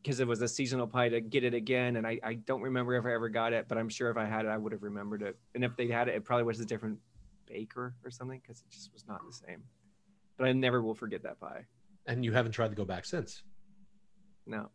because 0.03 0.21
it 0.21 0.27
was 0.27 0.43
a 0.43 0.49
seasonal 0.49 0.87
pie 0.87 1.09
to 1.09 1.21
get 1.21 1.43
it 1.43 1.55
again. 1.55 1.97
And 1.97 2.07
I, 2.07 2.21
I 2.23 2.35
don't 2.35 2.61
remember 2.61 2.95
if 2.95 3.07
i 3.07 3.13
ever 3.13 3.29
got 3.29 3.53
it 3.53 3.67
but 3.69 3.79
i'm 3.79 3.89
sure 3.89 4.11
if 4.11 4.17
i 4.17 4.25
had 4.25 4.45
it 4.45 4.49
i 4.49 4.57
would 4.57 4.73
have 4.73 4.83
remembered 4.83 5.23
it. 5.23 5.37
And 5.55 5.65
if 5.65 5.75
they 5.77 5.89
had 5.89 6.09
it 6.09 6.15
it 6.15 6.25
probably 6.25 6.45
was 6.45 6.61
a 6.61 6.67
different 6.67 6.99
baker 7.47 7.95
or 8.05 8.11
something 8.11 8.41
because 8.41 8.61
it 8.61 8.71
just 8.71 8.93
was 8.93 9.09
not 9.09 9.21
the 9.27 9.33
same. 9.33 9.63
But 10.37 10.49
i 10.49 10.53
never 10.53 10.83
will 10.83 10.95
forget 10.95 11.23
that 11.23 11.41
pie. 11.41 11.65
And 12.07 12.25
you 12.25 12.33
haven't 12.33 12.53
tried 12.53 12.69
to 12.69 12.77
go 12.77 12.85
back 12.85 13.07
since. 13.07 13.43
no 14.47 14.69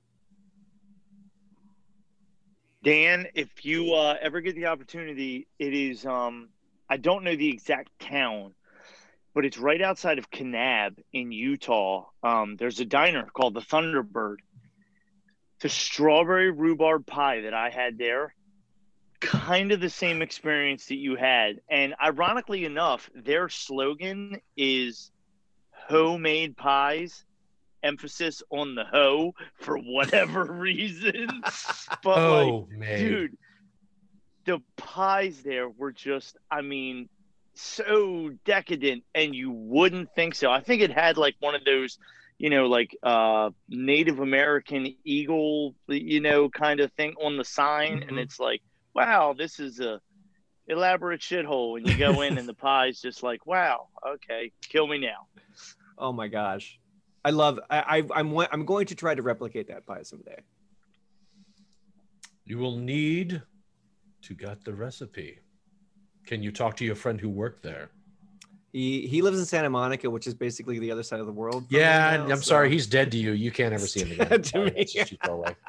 Dan, 2.87 3.27
if 3.35 3.65
you 3.65 3.95
uh, 3.95 4.15
ever 4.21 4.39
get 4.39 4.55
the 4.55 4.67
opportunity, 4.67 5.45
it 5.59 5.73
is 5.73 6.05
um 6.05 6.47
I 6.89 6.95
don't 6.95 7.25
know 7.25 7.35
the 7.35 7.49
exact 7.49 7.89
town, 7.99 8.53
but 9.35 9.43
it's 9.43 9.57
right 9.57 9.81
outside 9.81 10.19
of 10.19 10.31
Kanab 10.31 10.95
in 11.11 11.33
Utah. 11.33 12.05
Um, 12.23 12.55
there's 12.55 12.79
a 12.79 12.85
diner 12.85 13.25
called 13.25 13.55
the 13.55 13.59
Thunderbird. 13.59 14.37
The 15.59 15.67
strawberry 15.67 16.49
rhubarb 16.49 17.05
pie 17.05 17.41
that 17.41 17.53
I 17.53 17.71
had 17.71 17.97
there, 17.97 18.33
kind 19.19 19.73
of 19.73 19.81
the 19.81 19.89
same 19.89 20.21
experience 20.21 20.85
that 20.85 20.95
you 20.95 21.17
had. 21.17 21.59
And 21.69 21.93
ironically 22.01 22.63
enough, 22.63 23.09
their 23.13 23.49
slogan 23.49 24.39
is 24.55 25.11
homemade 25.89 26.55
pies 26.55 27.25
emphasis 27.83 28.41
on 28.51 28.75
the 28.75 28.85
hoe 28.85 29.33
for 29.55 29.77
whatever 29.77 30.45
reason. 30.51 31.43
But 32.03 32.23
oh 32.23 32.25
like, 32.25 32.55
man, 32.69 32.97
dude, 32.97 33.37
the 34.45 34.59
pies 34.77 35.41
there 35.43 35.69
were 35.69 35.91
just, 35.91 36.37
I 36.49 36.61
mean, 36.61 37.09
so 37.55 38.31
decadent, 38.45 39.03
and 39.13 39.33
you 39.35 39.51
wouldn't 39.51 40.11
think 40.15 40.35
so. 40.35 40.51
I 40.51 40.61
think 40.61 40.81
it 40.81 40.91
had 40.91 41.17
like 41.17 41.35
one 41.39 41.55
of 41.55 41.63
those, 41.65 41.97
you 42.37 42.49
know, 42.49 42.67
like 42.67 42.95
uh 43.03 43.49
Native 43.67 44.19
American 44.19 44.95
eagle, 45.03 45.75
you 45.87 46.21
know, 46.21 46.49
kind 46.49 46.79
of 46.79 46.91
thing 46.93 47.15
on 47.21 47.37
the 47.37 47.43
sign, 47.45 48.03
and 48.07 48.17
Mhm. 48.17 48.19
it's 48.19 48.39
like, 48.39 48.61
wow, 48.93 49.33
this 49.33 49.59
is 49.59 49.79
a 49.79 49.99
elaborate 50.67 51.21
shithole. 51.21 51.77
And 51.77 51.87
you 51.87 51.95
go 51.97 52.21
in, 52.21 52.37
and 52.37 52.47
the 52.47 52.53
pie's 52.55 53.01
just 53.01 53.23
like, 53.23 53.45
wow, 53.45 53.87
okay, 54.07 54.51
kill 54.69 54.87
me 54.87 54.99
now. 54.99 55.27
oh 55.97 56.11
my 56.13 56.27
gosh 56.27 56.79
i 57.27 57.31
love 57.43 57.55
i, 57.69 57.79
I 57.95 57.97
i'm 58.19 58.29
i'm 58.53 58.63
going 58.73 58.85
to 58.91 58.95
try 59.03 59.13
to 59.19 59.23
replicate 59.31 59.67
that 59.73 59.81
pie 59.89 60.03
someday 60.13 60.39
You 62.49 62.57
will 62.63 62.77
need 62.77 63.41
to 64.27 64.33
get 64.33 64.63
the 64.63 64.73
recipe. 64.73 65.39
Can 66.25 66.41
you 66.41 66.51
talk 66.51 66.77
to 66.77 66.85
your 66.85 66.95
friend 66.95 67.19
who 67.19 67.29
worked 67.29 67.61
there? 67.61 67.89
He 68.71 68.85
he 69.07 69.21
lives 69.21 69.37
in 69.39 69.45
Santa 69.45 69.69
Monica, 69.69 70.09
which 70.09 70.27
is 70.27 70.33
basically 70.33 70.79
the 70.79 70.91
other 70.93 71.03
side 71.03 71.19
of 71.19 71.25
the 71.25 71.37
world. 71.41 71.65
Yeah, 71.69 72.17
now, 72.17 72.33
I'm 72.33 72.41
sorry, 72.41 72.69
he's 72.69 72.87
dead 72.87 73.11
to 73.11 73.17
you. 73.17 73.31
You 73.45 73.51
can't 73.51 73.73
ever 73.73 73.87
see 73.87 74.01
him 74.05 74.11
again. 74.11 74.27
dead 74.29 74.43
to 74.45 74.57
me. 74.65 74.85
just 74.85 75.09
too 75.09 75.17
far 75.25 75.35
away. 75.35 75.55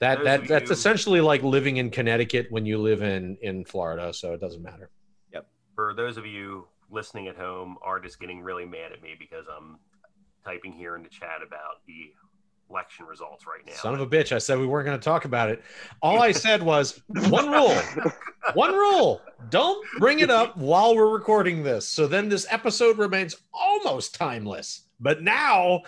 That 0.00 0.22
that 0.22 0.46
that's 0.46 0.70
you- 0.70 0.74
essentially 0.78 1.20
like 1.20 1.42
living 1.42 1.78
in 1.78 1.90
Connecticut 1.90 2.46
when 2.50 2.64
you 2.70 2.78
live 2.78 3.02
in 3.02 3.36
in 3.42 3.64
Florida, 3.64 4.12
so 4.14 4.32
it 4.36 4.40
doesn't 4.40 4.62
matter. 4.62 4.90
Yep. 5.34 5.44
For 5.74 5.92
those 6.00 6.16
of 6.16 6.24
you 6.24 6.68
listening 6.88 7.26
at 7.26 7.36
home, 7.36 7.76
Art 7.82 8.06
is 8.06 8.14
getting 8.14 8.40
really 8.48 8.64
mad 8.64 8.92
at 8.92 9.02
me 9.02 9.16
because 9.18 9.46
I'm 9.54 9.80
typing 10.48 10.72
here 10.72 10.96
in 10.96 11.02
the 11.02 11.08
chat 11.08 11.40
about 11.46 11.84
the 11.86 12.12
election 12.70 13.06
results 13.06 13.46
right 13.46 13.64
now. 13.66 13.74
Son 13.74 13.94
of 13.94 14.00
a 14.00 14.06
bitch! 14.06 14.32
I 14.32 14.38
said 14.38 14.58
we 14.58 14.66
weren't 14.66 14.86
going 14.86 14.98
to 14.98 15.04
talk 15.04 15.24
about 15.24 15.50
it. 15.50 15.62
All 16.00 16.22
I 16.22 16.32
said 16.46 16.62
was 16.62 17.00
one 17.28 17.50
rule, 17.50 17.74
one 18.54 18.72
rule: 18.72 19.20
don't 19.50 19.86
bring 19.98 20.20
it 20.20 20.30
up 20.30 20.56
while 20.56 20.94
we're 20.94 21.12
recording 21.12 21.62
this. 21.62 21.86
So 21.86 22.06
then 22.06 22.28
this 22.28 22.46
episode 22.50 22.98
remains 22.98 23.36
almost 23.52 24.14
timeless. 24.14 24.82
But 25.00 25.22
now 25.22 25.82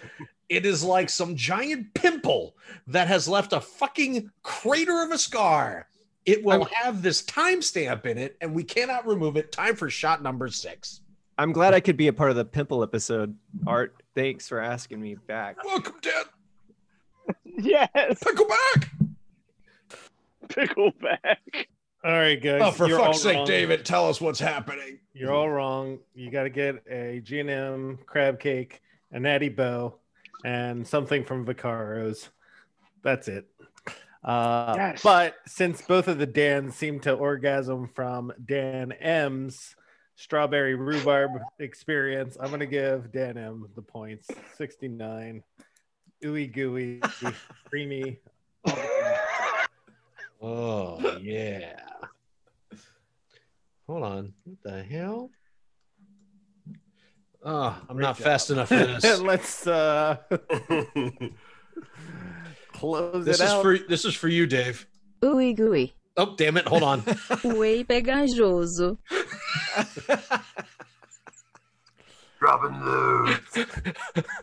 it 0.49 0.67
is 0.67 0.85
like 0.85 1.09
some 1.09 1.35
giant 1.37 1.93
pimple 1.95 2.55
that 2.87 3.09
has 3.09 3.27
left 3.29 3.53
a 3.53 3.61
fucking 3.61 4.31
crater 4.43 5.03
of 5.03 5.11
a 5.11 5.19
scar. 5.19 5.89
It 6.27 6.45
will 6.45 6.65
have 6.67 7.03
this 7.03 7.23
timestamp 7.23 8.05
in 8.05 8.19
it, 8.19 8.37
and 8.41 8.55
we 8.55 8.63
cannot 8.63 9.07
remove 9.07 9.37
it. 9.37 9.53
Time 9.53 9.75
for 9.75 9.89
shot 9.89 10.23
number 10.23 10.49
six. 10.49 11.01
I'm 11.39 11.53
glad 11.53 11.73
I 11.73 11.81
could 11.81 11.97
be 11.97 12.09
a 12.09 12.13
part 12.13 12.29
of 12.29 12.37
the 12.37 12.45
pimple 12.45 12.83
episode. 12.83 13.35
Art, 13.67 13.95
thanks 14.15 14.49
for 14.49 14.61
asking 14.61 15.01
me 15.01 15.15
back. 15.15 15.63
Welcome, 15.65 15.97
Dad. 16.03 16.25
Yes, 17.59 18.19
Pickle 18.25 18.47
back. 18.49 18.91
pickleback. 20.49 21.67
All 22.03 22.13
right, 22.13 22.41
guys. 22.43 22.61
Oh, 22.65 22.71
for 22.71 22.89
you're 22.89 22.99
all 22.99 23.07
fuck's 23.13 23.21
sake, 23.23 23.37
wrong. 23.37 23.47
David, 23.47 23.85
tell 23.85 24.09
us 24.09 24.21
what's 24.21 24.41
happening. 24.41 24.99
You're 25.13 25.33
all 25.33 25.51
wrong. 25.51 25.99
You 26.15 26.31
got 26.31 26.45
to 26.45 26.51
get 26.51 26.83
a 26.91 27.21
G&M 27.23 27.99
crab 28.07 28.41
cake, 28.41 28.81
a 29.13 29.21
Natty 29.21 29.51
Boh, 29.51 29.97
and 30.45 30.87
something 30.87 31.25
from 31.25 31.45
Vaccaro's. 31.45 32.31
That's 33.03 33.29
it. 33.29 33.47
Uh, 34.25 34.75
Yes. 34.77 35.03
But 35.03 35.35
since 35.47 35.83
both 35.83 36.09
of 36.09 36.19
the 36.19 36.27
Dans 36.27 36.75
seem 36.75 37.01
to 37.01 37.13
orgasm 37.13 37.89
from 37.95 38.33
Dan 38.45 38.93
M's 38.93 39.77
strawberry 40.21 40.75
rhubarb 40.75 41.31
experience, 41.59 42.37
I'm 42.39 42.49
going 42.49 42.61
to 42.61 42.67
give 42.67 43.11
Dan 43.11 43.39
M 43.39 43.67
the 43.75 43.81
points 43.83 44.29
69. 44.57 45.43
Ooey 46.25 46.53
gooey, 46.53 47.01
creamy. 47.69 48.19
Oh 50.43 51.19
yeah. 51.21 51.75
Hold 53.87 54.05
on. 54.05 54.33
What 54.45 54.57
the 54.63 54.83
hell? 54.83 55.31
Oh, 57.45 57.77
I'm 57.87 57.97
Great 57.97 58.05
not 58.05 58.17
job. 58.17 58.25
fast 58.25 58.49
enough 58.49 58.69
for 58.69 58.77
this. 58.77 59.21
Let's 59.21 59.67
uh, 59.67 60.17
close 62.73 63.27
this 63.27 63.41
it 63.41 63.45
is 63.45 63.51
out. 63.51 63.61
for 63.63 63.77
this 63.77 64.07
is 64.07 64.15
for 64.15 64.29
you, 64.29 64.47
Dave. 64.47 64.87
Ui 65.23 65.53
gui. 65.53 65.93
Oh, 66.17 66.35
damn 66.37 66.57
it. 66.57 66.67
Hold 66.69 66.83
on. 66.83 67.01
Whey 67.45 67.85
pegajoso. 67.85 68.99
Dropping 72.39 72.81
loads. 72.85 73.59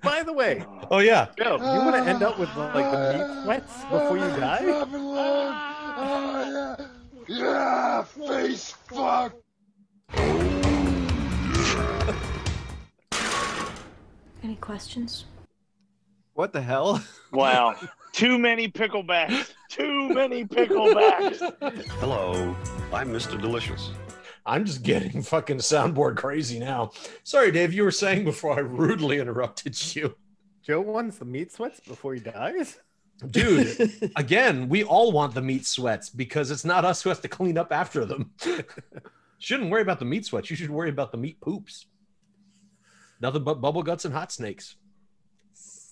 By 0.03 0.23
the 0.23 0.33
way, 0.33 0.63
Oh 0.91 0.99
yeah. 0.99 1.27
Joe, 1.37 1.55
you 1.57 1.79
want 1.85 1.95
to 1.95 2.03
end 2.03 2.23
up 2.23 2.37
with 2.39 2.55
like 2.55 2.91
the 2.91 3.17
meat 3.17 3.43
sweats 3.43 3.83
before 3.85 4.17
you 4.17 4.27
die? 4.37 4.59
Oh, 5.99 6.75
yeah, 7.27 8.03
face 8.03 8.71
fuck. 8.87 9.33
Any 14.43 14.55
questions? 14.61 15.25
What 16.37 16.53
the 16.53 16.61
hell? 16.61 17.03
Wow, 17.33 17.75
too 18.13 18.37
many 18.39 18.69
picklebacks. 18.69 19.51
Too 19.69 20.09
many 20.09 20.45
picklebacks. 20.45 21.85
Hello, 21.99 22.55
I'm 22.93 23.09
Mr. 23.09 23.39
Delicious. 23.41 23.91
I'm 24.45 24.63
just 24.63 24.81
getting 24.81 25.21
fucking 25.21 25.57
soundboard 25.57 26.15
crazy 26.15 26.57
now. 26.57 26.91
Sorry, 27.23 27.51
Dave. 27.51 27.73
You 27.73 27.83
were 27.83 27.91
saying 27.91 28.23
before 28.23 28.53
I 28.53 28.59
rudely 28.59 29.19
interrupted 29.19 29.95
you. 29.95 30.15
Joe 30.63 30.79
wants 30.79 31.17
the 31.17 31.25
meat 31.25 31.51
sweats 31.51 31.81
before 31.81 32.13
he 32.13 32.21
dies. 32.21 32.77
Dude, 33.29 34.11
again, 34.15 34.69
we 34.69 34.83
all 34.85 35.11
want 35.11 35.33
the 35.33 35.41
meat 35.41 35.65
sweats 35.65 36.09
because 36.09 36.49
it's 36.49 36.63
not 36.63 36.85
us 36.85 37.01
who 37.01 37.09
has 37.09 37.19
to 37.19 37.27
clean 37.27 37.57
up 37.57 37.73
after 37.73 38.05
them. 38.05 38.31
Shouldn't 39.39 39.69
worry 39.69 39.81
about 39.81 39.99
the 39.99 40.05
meat 40.05 40.25
sweats. 40.25 40.49
You 40.49 40.55
should 40.55 40.69
worry 40.69 40.89
about 40.89 41.11
the 41.11 41.17
meat 41.17 41.41
poops. 41.41 41.87
Nothing 43.19 43.43
but 43.43 43.59
bubble 43.59 43.83
guts 43.83 44.05
and 44.05 44.13
hot 44.13 44.31
snakes. 44.31 44.77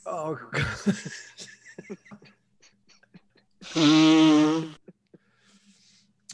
Oh, 0.06 0.40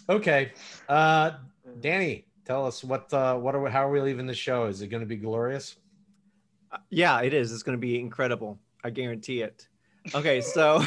Okay. 0.09 0.51
Uh 0.89 1.31
Danny, 1.79 2.25
tell 2.45 2.65
us 2.65 2.83
what 2.83 3.13
uh 3.13 3.35
what 3.37 3.55
are 3.55 3.61
we, 3.61 3.71
how 3.71 3.87
are 3.87 3.91
we 3.91 4.01
leaving 4.01 4.27
the 4.27 4.33
show? 4.33 4.65
Is 4.65 4.81
it 4.81 4.87
going 4.87 5.01
to 5.01 5.07
be 5.07 5.15
glorious? 5.15 5.77
yeah, 6.89 7.21
it 7.21 7.33
is. 7.33 7.51
It's 7.51 7.63
going 7.63 7.77
to 7.77 7.81
be 7.81 7.99
incredible. 7.99 8.57
I 8.83 8.89
guarantee 8.89 9.41
it. 9.41 9.67
Okay, 10.15 10.41
so 10.41 10.83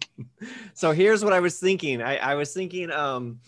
so 0.74 0.92
here's 0.92 1.24
what 1.24 1.32
I 1.32 1.40
was 1.40 1.58
thinking. 1.58 2.02
I, 2.02 2.16
I 2.16 2.34
was 2.34 2.52
thinking, 2.54 2.90
um, 2.90 3.40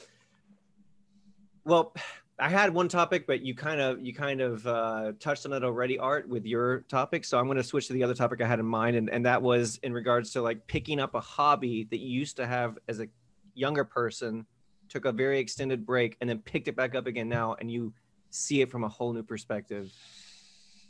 well, 1.65 1.95
I 2.41 2.49
had 2.49 2.73
one 2.73 2.89
topic, 2.89 3.27
but 3.27 3.43
you 3.43 3.55
kind 3.55 3.81
of 3.81 4.01
you 4.05 4.15
kind 4.15 4.41
of 4.41 4.67
uh, 4.67 5.13
touched 5.21 5.45
on 5.47 5.53
it 5.53 5.63
already, 5.63 5.99
Art, 5.99 6.29
with 6.29 6.47
your 6.47 6.81
topic. 6.89 7.25
So 7.25 7.39
I'm 7.39 7.45
going 7.47 7.59
to 7.59 7.63
switch 7.63 7.87
to 7.89 7.93
the 7.93 8.03
other 8.03 8.15
topic 8.15 8.41
I 8.41 8.47
had 8.47 8.59
in 8.59 8.67
mind, 8.67 8.97
and 8.97 9.11
and 9.11 9.27
that 9.27 9.43
was 9.43 9.79
in 9.83 9.93
regards 9.93 10.33
to 10.33 10.43
like 10.43 10.67
picking 10.67 10.99
up 11.01 11.15
a 11.15 11.21
hobby 11.21 11.87
that 11.91 11.99
you 11.99 12.09
used 12.09 12.37
to 12.37 12.47
have 12.47 12.79
as 12.89 12.99
a 13.01 13.09
younger 13.55 13.85
person, 13.85 14.47
took 14.89 15.05
a 15.05 15.13
very 15.13 15.39
extended 15.39 15.85
break, 15.85 16.17
and 16.21 16.31
then 16.31 16.39
picked 16.39 16.67
it 16.69 16.77
back 16.77 16.95
up 16.95 17.07
again 17.07 17.29
now, 17.29 17.57
and 17.61 17.71
you 17.71 17.93
see 18.31 18.61
it 18.63 18.71
from 18.71 18.85
a 18.85 18.89
whole 18.89 19.13
new 19.13 19.23
perspective. 19.23 19.93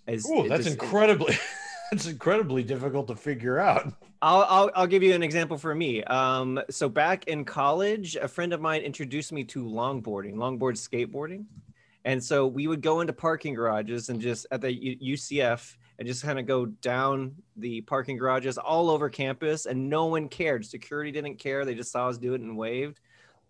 As- 0.06 0.24
Oh, 0.28 0.46
that's 0.48 0.64
just- 0.64 0.80
incredibly 0.80 1.36
that's 1.90 2.06
incredibly 2.06 2.62
difficult 2.62 3.08
to 3.08 3.16
figure 3.16 3.58
out. 3.58 3.92
I'll, 4.22 4.46
I'll 4.48 4.70
I'll 4.74 4.86
give 4.86 5.02
you 5.02 5.14
an 5.14 5.22
example 5.22 5.56
for 5.56 5.74
me. 5.74 6.04
Um, 6.04 6.60
so 6.70 6.88
back 6.88 7.26
in 7.26 7.44
college, 7.44 8.16
a 8.16 8.28
friend 8.28 8.52
of 8.52 8.60
mine 8.60 8.82
introduced 8.82 9.32
me 9.32 9.44
to 9.44 9.64
longboarding, 9.64 10.34
longboard 10.34 10.76
skateboarding, 10.76 11.46
and 12.04 12.22
so 12.22 12.46
we 12.46 12.66
would 12.66 12.82
go 12.82 13.00
into 13.00 13.12
parking 13.12 13.54
garages 13.54 14.08
and 14.08 14.20
just 14.20 14.46
at 14.50 14.60
the 14.60 14.98
UCF 15.02 15.76
and 15.98 16.06
just 16.06 16.22
kind 16.22 16.38
of 16.38 16.46
go 16.46 16.66
down 16.66 17.34
the 17.56 17.80
parking 17.82 18.16
garages 18.16 18.58
all 18.58 18.90
over 18.90 19.08
campus, 19.08 19.66
and 19.66 19.88
no 19.88 20.06
one 20.06 20.28
cared. 20.28 20.66
Security 20.66 21.10
didn't 21.10 21.36
care; 21.36 21.64
they 21.64 21.74
just 21.74 21.92
saw 21.92 22.08
us 22.08 22.18
do 22.18 22.34
it 22.34 22.40
and 22.40 22.56
waved. 22.56 23.00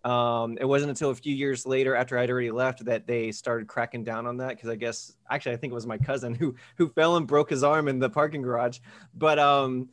Um, 0.05 0.57
it 0.59 0.65
wasn't 0.65 0.91
until 0.91 1.11
a 1.11 1.15
few 1.15 1.35
years 1.35 1.67
later, 1.67 1.95
after 1.95 2.17
I'd 2.17 2.31
already 2.31 2.51
left, 2.51 2.85
that 2.87 3.07
they 3.07 3.33
started 3.33 3.69
cracking 3.69 4.03
down 4.03 4.27
on 4.27 4.39
that. 4.39 4.51
Because 4.51 4.71
I 4.71 4.77
guess, 4.77 5.13
actually, 5.31 5.53
I 5.53 5.57
think 5.57 5.73
it 5.73 5.75
was 5.75 5.87
my 5.87 5.99
cousin 5.99 6.35
who 6.41 6.55
who 6.77 6.89
fell 6.89 7.17
and 7.17 7.27
broke 7.27 7.51
his 7.51 7.63
arm 7.63 7.89
in 7.89 7.99
the 7.99 8.09
parking 8.09 8.43
garage. 8.43 8.79
But 9.15 9.39
um, 9.39 9.91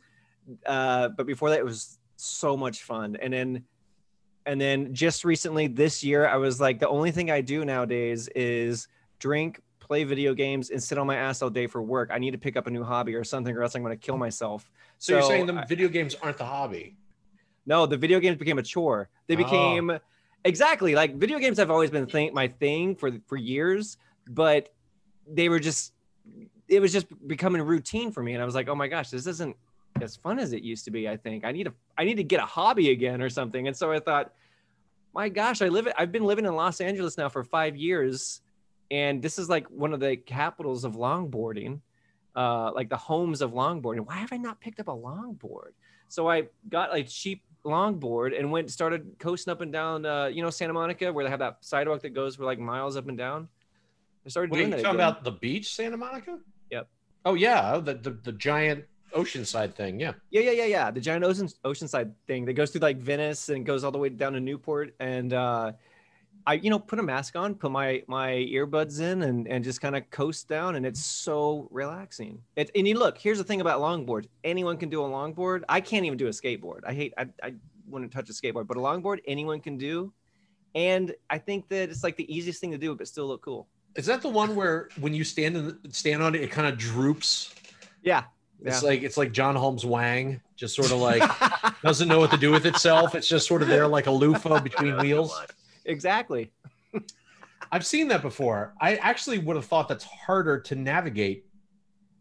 uh, 0.64 1.08
but 1.10 1.26
before 1.26 1.50
that, 1.50 1.58
it 1.58 1.64
was 1.64 1.98
so 2.16 2.56
much 2.56 2.82
fun. 2.82 3.16
And 3.20 3.32
then, 3.32 3.64
and 4.46 4.60
then 4.60 4.94
just 4.94 5.24
recently 5.24 5.66
this 5.66 6.02
year, 6.02 6.26
I 6.26 6.36
was 6.36 6.60
like, 6.60 6.80
the 6.80 6.88
only 6.88 7.10
thing 7.10 7.30
I 7.30 7.40
do 7.40 7.64
nowadays 7.64 8.28
is 8.28 8.88
drink, 9.18 9.60
play 9.78 10.04
video 10.04 10.34
games, 10.34 10.70
and 10.70 10.82
sit 10.82 10.96
on 10.98 11.06
my 11.06 11.16
ass 11.16 11.42
all 11.42 11.50
day 11.50 11.66
for 11.66 11.82
work. 11.82 12.10
I 12.12 12.18
need 12.18 12.30
to 12.30 12.38
pick 12.38 12.56
up 12.56 12.66
a 12.66 12.70
new 12.70 12.82
hobby 12.82 13.14
or 13.14 13.24
something, 13.24 13.54
or 13.54 13.62
else 13.62 13.74
I'm 13.74 13.82
going 13.82 13.96
to 13.96 14.06
kill 14.06 14.16
myself. 14.16 14.70
So, 14.98 15.12
you're 15.12 15.22
saying 15.22 15.46
the 15.46 15.54
I- 15.54 15.66
video 15.66 15.88
games 15.88 16.14
aren't 16.22 16.38
the 16.38 16.46
hobby? 16.46 16.96
No, 17.68 17.84
the 17.86 17.98
video 17.98 18.18
games 18.18 18.38
became 18.38 18.58
a 18.58 18.62
chore. 18.62 19.10
They 19.28 19.34
Oh. 19.34 19.38
became 19.44 20.00
exactly 20.44 20.94
like 20.94 21.16
video 21.16 21.38
games 21.38 21.58
have 21.58 21.70
always 21.70 21.90
been 21.90 22.08
my 22.32 22.48
thing 22.48 22.96
for 22.96 23.12
for 23.26 23.36
years, 23.36 23.98
but 24.30 24.70
they 25.30 25.48
were 25.48 25.60
just 25.60 25.92
it 26.68 26.80
was 26.80 26.92
just 26.92 27.06
becoming 27.28 27.62
routine 27.62 28.10
for 28.10 28.22
me 28.22 28.32
and 28.32 28.42
I 28.42 28.46
was 28.46 28.54
like, 28.54 28.68
"Oh 28.68 28.74
my 28.74 28.88
gosh, 28.88 29.10
this 29.10 29.26
isn't 29.26 29.54
as 30.00 30.16
fun 30.16 30.38
as 30.38 30.52
it 30.52 30.62
used 30.62 30.84
to 30.86 30.90
be, 30.90 31.08
I 31.08 31.16
think. 31.16 31.44
I 31.44 31.52
need 31.52 31.64
to 31.64 31.74
I 31.98 32.04
need 32.04 32.16
to 32.16 32.24
get 32.24 32.40
a 32.40 32.46
hobby 32.46 32.90
again 32.90 33.20
or 33.20 33.28
something." 33.28 33.68
And 33.68 33.76
so 33.76 33.92
I 33.92 34.00
thought, 34.00 34.32
"My 35.12 35.28
gosh, 35.28 35.60
I 35.60 35.68
live 35.68 35.86
I've 35.98 36.10
been 36.10 36.24
living 36.24 36.46
in 36.46 36.54
Los 36.56 36.80
Angeles 36.80 37.18
now 37.18 37.28
for 37.28 37.44
5 37.44 37.76
years 37.76 38.40
and 38.90 39.20
this 39.20 39.38
is 39.38 39.50
like 39.50 39.66
one 39.68 39.92
of 39.92 40.00
the 40.00 40.16
capitals 40.16 40.84
of 40.84 40.94
longboarding." 40.94 41.80
Uh, 42.36 42.70
like 42.72 42.88
the 42.88 42.96
homes 42.96 43.40
of 43.42 43.50
longboarding. 43.50 44.06
Why 44.06 44.14
have 44.16 44.32
I 44.32 44.36
not 44.36 44.60
picked 44.60 44.78
up 44.78 44.86
a 44.86 44.92
longboard? 44.94 45.72
So 46.06 46.30
I 46.30 46.46
got 46.68 46.94
a 46.96 47.02
cheap 47.02 47.42
longboard 47.64 48.38
and 48.38 48.50
went 48.50 48.70
started 48.70 49.16
coasting 49.18 49.50
up 49.50 49.60
and 49.60 49.72
down 49.72 50.06
uh, 50.06 50.26
you 50.26 50.42
know 50.42 50.50
Santa 50.50 50.72
Monica 50.72 51.12
where 51.12 51.24
they 51.24 51.30
have 51.30 51.40
that 51.40 51.58
sidewalk 51.60 52.02
that 52.02 52.10
goes 52.10 52.36
for 52.36 52.44
like 52.44 52.58
miles 52.58 52.96
up 52.96 53.08
and 53.08 53.18
down. 53.18 53.48
I 54.24 54.28
started 54.30 54.52
are 54.52 54.56
doing 54.56 54.70
you 54.70 54.76
that. 54.76 54.82
talking 54.82 55.00
again. 55.00 55.08
about? 55.08 55.24
The 55.24 55.32
beach, 55.32 55.74
Santa 55.74 55.96
Monica? 55.96 56.38
Yep. 56.70 56.88
Oh 57.24 57.34
yeah, 57.34 57.78
the 57.78 57.94
the, 57.94 58.10
the 58.10 58.32
giant 58.32 58.84
Oceanside 59.14 59.74
thing. 59.74 59.98
Yeah. 60.00 60.12
Yeah, 60.30 60.42
yeah, 60.42 60.50
yeah, 60.50 60.64
yeah. 60.64 60.90
The 60.90 61.00
giant 61.00 61.24
ocean 61.24 61.48
oceanside 61.64 62.12
thing 62.26 62.44
that 62.44 62.54
goes 62.54 62.70
through 62.70 62.82
like 62.82 62.98
Venice 62.98 63.48
and 63.48 63.64
goes 63.64 63.84
all 63.84 63.90
the 63.90 63.98
way 63.98 64.08
down 64.08 64.34
to 64.34 64.40
Newport. 64.40 64.94
And 65.00 65.32
uh 65.32 65.72
I, 66.48 66.54
you 66.54 66.70
know, 66.70 66.78
put 66.78 66.98
a 66.98 67.02
mask 67.02 67.36
on, 67.36 67.54
put 67.54 67.70
my 67.70 68.02
my 68.06 68.30
earbuds 68.30 69.00
in, 69.00 69.22
and 69.22 69.46
and 69.46 69.62
just 69.62 69.82
kind 69.82 69.94
of 69.94 70.08
coast 70.10 70.48
down, 70.48 70.76
and 70.76 70.86
it's 70.86 71.04
so 71.04 71.68
relaxing. 71.70 72.40
It, 72.56 72.70
and 72.74 72.88
you 72.88 72.98
look, 72.98 73.18
here's 73.18 73.36
the 73.36 73.44
thing 73.44 73.60
about 73.60 73.80
longboard: 73.82 74.26
anyone 74.44 74.78
can 74.78 74.88
do 74.88 75.04
a 75.04 75.08
longboard. 75.08 75.62
I 75.68 75.80
can't 75.82 76.06
even 76.06 76.16
do 76.16 76.26
a 76.26 76.30
skateboard. 76.30 76.80
I 76.86 76.94
hate, 76.94 77.12
I, 77.18 77.26
I 77.42 77.52
wouldn't 77.86 78.12
touch 78.12 78.30
a 78.30 78.32
skateboard, 78.32 78.66
but 78.66 78.78
a 78.78 78.80
longboard 78.80 79.18
anyone 79.26 79.60
can 79.60 79.76
do. 79.76 80.10
And 80.74 81.14
I 81.28 81.36
think 81.36 81.68
that 81.68 81.90
it's 81.90 82.02
like 82.02 82.16
the 82.16 82.34
easiest 82.34 82.60
thing 82.62 82.70
to 82.70 82.78
do, 82.78 82.94
but 82.94 83.06
still 83.08 83.26
look 83.26 83.42
cool. 83.42 83.68
Is 83.96 84.06
that 84.06 84.22
the 84.22 84.28
one 84.30 84.56
where 84.56 84.88
when 85.00 85.12
you 85.12 85.24
stand 85.24 85.54
in 85.56 85.66
the, 85.66 85.78
stand 85.90 86.22
on 86.22 86.34
it, 86.34 86.40
it 86.42 86.50
kind 86.50 86.66
of 86.66 86.78
droops? 86.78 87.54
Yeah. 88.02 88.24
It's 88.64 88.82
Yeah. 88.82 88.88
like 88.88 89.02
it's 89.02 89.16
like 89.18 89.32
John 89.32 89.54
Holmes 89.54 89.84
Wang, 89.84 90.40
just 90.56 90.74
sort 90.74 90.92
of 90.92 90.98
like 90.98 91.22
doesn't 91.82 92.08
know 92.08 92.18
what 92.18 92.30
to 92.30 92.36
do 92.38 92.50
with 92.50 92.64
itself. 92.64 93.14
It's 93.14 93.28
just 93.28 93.46
sort 93.46 93.60
of 93.62 93.68
there 93.68 93.86
like 93.86 94.06
a 94.06 94.10
loofah 94.10 94.60
between 94.68 94.96
wheels. 94.98 95.38
Exactly. 95.88 96.52
I've 97.72 97.84
seen 97.84 98.08
that 98.08 98.22
before. 98.22 98.74
I 98.80 98.96
actually 98.96 99.38
would 99.38 99.56
have 99.56 99.66
thought 99.66 99.88
that's 99.88 100.04
harder 100.04 100.60
to 100.60 100.74
navigate 100.74 101.44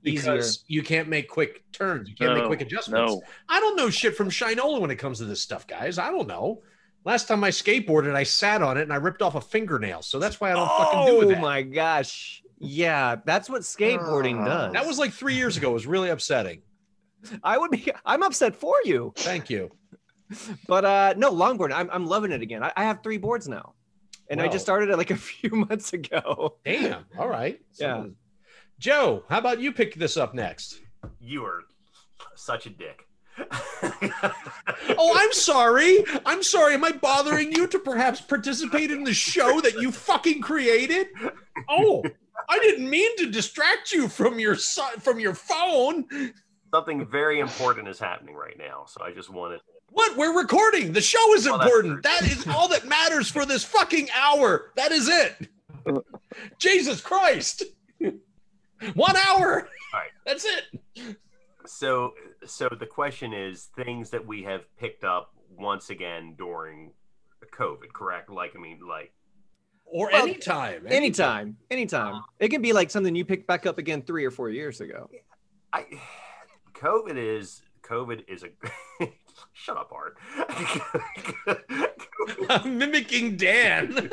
because 0.04 0.64
you 0.68 0.84
can't 0.84 1.08
make 1.08 1.30
quick 1.30 1.64
turns. 1.72 2.10
You 2.10 2.16
can't 2.16 2.34
make 2.34 2.46
quick 2.46 2.62
adjustments. 2.62 3.14
no. 3.14 3.22
I 3.50 3.60
don't 3.60 3.76
know 3.76 3.90
shit 3.90 4.16
from 4.16 4.30
Shinola 4.30 4.80
when 4.80 4.92
it 4.92 4.96
comes 4.96 5.20
to 5.20 5.26
this 5.26 5.42
stuff, 5.42 5.68
guys. 5.68 5.98
I 5.98 6.10
don't 6.10 6.28
know. 6.28 6.64
Last 7.06 7.28
time 7.28 7.44
I 7.44 7.50
skateboarded, 7.52 8.14
I 8.14 8.24
sat 8.24 8.62
on 8.62 8.78
it 8.78 8.82
and 8.82 8.92
I 8.92 8.98
ripped 8.98 9.22
off 9.22 9.36
a 9.36 9.42
fingernail. 9.42 10.02
So 10.02 10.20
that's 10.20 10.42
why 10.42 10.52
I 10.52 10.54
don't 10.56 10.68
fucking 10.68 11.06
do 11.06 11.30
it. 11.30 11.38
Oh 11.38 11.42
my 11.42 11.62
gosh. 11.62 12.44
Yeah, 12.60 13.18
that's 13.26 13.50
what 13.50 13.62
skateboarding 13.62 14.42
ah. 14.42 14.46
does. 14.46 14.74
That 14.74 14.86
was 14.86 14.98
like 14.98 15.14
three 15.14 15.36
years 15.36 15.58
ago. 15.58 15.72
It 15.72 15.74
was 15.74 15.88
really 15.88 16.10
upsetting. 16.10 16.62
I 17.44 17.58
would 17.58 17.72
be 17.72 17.92
I'm 18.06 18.24
upset 18.24 18.56
for 18.56 18.76
you. 18.84 19.14
Thank 19.16 19.50
you. 19.50 19.72
But 20.68 20.86
uh 20.86 21.14
no, 21.18 21.32
longboard. 21.32 21.72
I'm 21.74 21.90
I'm 21.92 22.06
loving 22.06 22.32
it 22.32 22.42
again. 22.42 22.64
I, 22.64 22.72
I 22.76 22.84
have 22.84 23.02
three 23.04 23.18
boards 23.18 23.48
now. 23.48 23.74
And 24.30 24.42
I 24.42 24.50
just 24.50 24.66
started 24.66 24.90
it 24.90 24.98
like 24.98 25.12
a 25.12 25.16
few 25.32 25.52
months 25.52 25.94
ago. 25.94 26.58
Damn. 26.66 27.06
All 27.18 27.30
right. 27.30 27.62
Yeah. 27.80 28.08
Joe, 28.80 29.24
how 29.30 29.40
about 29.40 29.60
you 29.60 29.72
pick 29.72 29.96
this 29.96 30.18
up 30.18 30.34
next? 30.34 30.82
You 31.20 31.46
are 31.46 31.62
such 32.36 32.66
a 32.66 32.70
dick. 32.70 33.06
Oh, 34.98 35.14
I'm 35.16 35.32
sorry. 35.32 36.04
I'm 36.26 36.42
sorry. 36.44 36.74
Am 36.74 36.84
I 36.84 36.92
bothering 36.92 37.52
you 37.52 37.68
to 37.68 37.80
perhaps 37.80 38.22
participate 38.22 38.92
in 38.92 39.04
the 39.04 39.14
show 39.14 39.62
that 39.62 39.76
you 39.80 39.92
fucking 39.92 40.42
created? 40.42 41.08
Oh, 41.70 42.04
I 42.50 42.60
didn't 42.60 42.90
mean 42.90 43.16
to 43.18 43.30
distract 43.30 43.92
you 43.92 44.08
from 44.08 44.40
your 44.40 44.56
son 44.56 45.00
from 45.00 45.20
your 45.20 45.34
phone. 45.34 46.06
Something 46.74 47.06
very 47.06 47.40
important 47.40 47.88
is 47.88 48.00
happening 48.00 48.36
right 48.36 48.58
now, 48.58 48.86
so 48.88 49.02
I 49.04 49.12
just 49.12 49.30
wanted. 49.30 49.62
What? 49.92 50.18
We're 50.18 50.38
recording. 50.38 50.94
The 50.94 51.02
show 51.02 51.34
is 51.34 51.46
Well, 51.46 51.60
important. 51.62 52.04
That 52.04 52.24
is 52.24 52.46
all 52.48 52.68
that 52.70 52.86
matters 52.86 53.30
for 53.30 53.46
this 53.46 53.64
fucking 53.64 54.10
hour. 54.12 54.72
That 54.76 54.92
is 54.92 55.08
it. 55.08 55.50
Jesus 56.60 57.02
Christ. 57.02 57.64
One 58.94 59.16
hour. 59.16 59.62
All 59.94 60.00
right. 60.00 60.12
That's 60.26 60.46
it. 60.46 61.18
So, 61.66 62.14
so 62.46 62.70
the 62.80 62.86
question 62.86 63.34
is 63.34 63.70
things 63.76 64.10
that 64.12 64.26
we 64.26 64.44
have 64.44 64.62
picked 64.78 65.04
up 65.04 65.34
once 65.58 65.90
again 65.90 66.36
during 66.38 66.92
COVID, 67.52 67.92
correct? 67.94 68.30
Like, 68.30 68.54
I 68.56 68.60
mean, 68.60 68.80
like 68.88 69.12
Or 69.86 70.10
Well, 70.12 70.24
anytime. 70.24 70.86
Anytime. 70.88 71.58
Anytime. 71.72 72.24
It 72.40 72.50
can 72.50 72.62
be 72.62 72.74
like 72.74 72.92
something 72.92 73.16
you 73.16 73.26
picked 73.26 73.48
back 73.48 73.66
up 73.66 73.78
again 73.78 74.02
three 74.04 74.26
or 74.26 74.32
four 74.32 74.50
years 74.50 74.82
ago. 74.82 75.10
I, 75.74 75.86
COVID 76.74 77.16
is 77.18 77.62
COVID 77.84 78.26
is 78.28 78.44
a. 78.44 79.08
shut 79.54 79.78
up, 79.78 79.92
Art. 79.92 80.18
I'm 82.50 82.78
mimicking 82.78 83.38
Dan. 83.38 84.10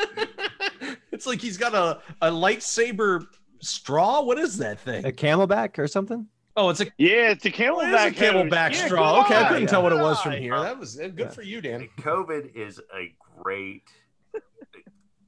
it's 1.13 1.27
like 1.27 1.41
he's 1.41 1.57
got 1.57 1.75
a, 1.75 2.01
a 2.21 2.31
lightsaber 2.31 3.27
straw. 3.61 4.23
What 4.23 4.39
is 4.39 4.59
that 4.59 4.79
thing? 4.81 5.05
A 5.05 5.11
CamelBak 5.13 5.79
or 5.79 5.87
something? 5.89 6.27
Oh, 6.57 6.69
it's 6.71 6.81
a 6.81 6.87
Yeah, 6.99 7.31
it's 7.31 7.45
a 7.45 7.49
it 7.49 7.55
is 7.55 7.59
CamelBak. 7.59 8.07
a 8.07 8.11
CamelBak 8.13 8.73
Yeah, 8.73 8.87
straw. 8.87 9.15
good 9.23 9.33
Okay, 9.33 9.45
I 9.45 9.49
couldn't 9.49 9.69
tell 9.69 9.83
what 9.83 9.93
it 9.93 9.99
was 10.01 10.21
from 10.21 10.33
here. 10.33 10.59
That 10.59 10.79
was 10.79 10.99
uh, 10.99 11.09
good 11.09 11.33
for 11.33 11.43
you, 11.43 11.61
Dan. 11.61 11.89
COVID 11.99 12.55
is 12.55 12.81
a 12.97 13.13
great, 13.43 13.89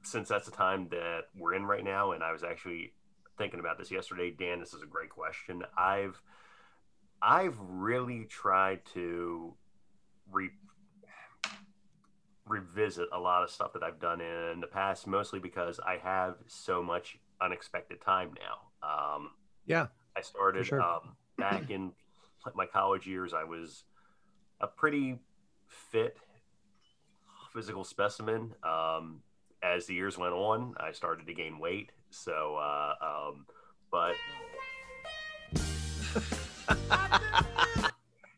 since 0.03 0.29
that's 0.29 0.45
the 0.45 0.55
time 0.55 0.87
that 0.91 1.23
we're 1.37 1.53
in 1.55 1.65
right 1.65 1.83
now. 1.83 2.13
And 2.13 2.23
I 2.23 2.31
was 2.31 2.43
actually 2.43 2.93
thinking 3.37 3.59
about 3.59 3.77
this 3.77 3.91
yesterday. 3.91 4.31
Dan, 4.31 4.59
this 4.59 4.73
is 4.73 4.81
a 4.81 4.85
great 4.87 5.09
question. 5.09 5.63
I've, 5.77 6.21
I've 7.21 7.57
really 7.59 8.23
tried 8.25 8.85
to 8.93 9.53
re, 10.31 10.49
revisit 12.45 13.07
a 13.13 13.19
lot 13.19 13.43
of 13.43 13.49
stuff 13.49 13.73
that 13.73 13.83
I've 13.83 13.99
done 13.99 14.21
in 14.21 14.59
the 14.61 14.67
past, 14.67 15.07
mostly 15.07 15.39
because 15.39 15.79
I 15.85 15.97
have 15.97 16.35
so 16.47 16.81
much 16.81 17.17
unexpected 17.41 18.01
time 18.01 18.31
now. 18.39 18.87
Um, 18.87 19.31
Yeah. 19.65 19.87
I 20.15 20.21
started 20.21 20.65
sure. 20.65 20.81
um, 20.81 21.15
back 21.37 21.69
in 21.69 21.91
my 22.55 22.65
college 22.65 23.05
years. 23.05 23.33
I 23.33 23.43
was 23.43 23.83
a 24.59 24.67
pretty 24.67 25.19
fit 25.67 26.17
physical 27.53 27.83
specimen. 27.83 28.53
Um, 28.63 29.21
as 29.61 29.85
the 29.85 29.93
years 29.93 30.17
went 30.17 30.33
on, 30.33 30.75
I 30.79 30.91
started 30.91 31.27
to 31.27 31.33
gain 31.33 31.59
weight. 31.59 31.91
So, 32.09 32.55
uh, 32.55 32.93
um, 33.01 33.45
but 33.91 34.15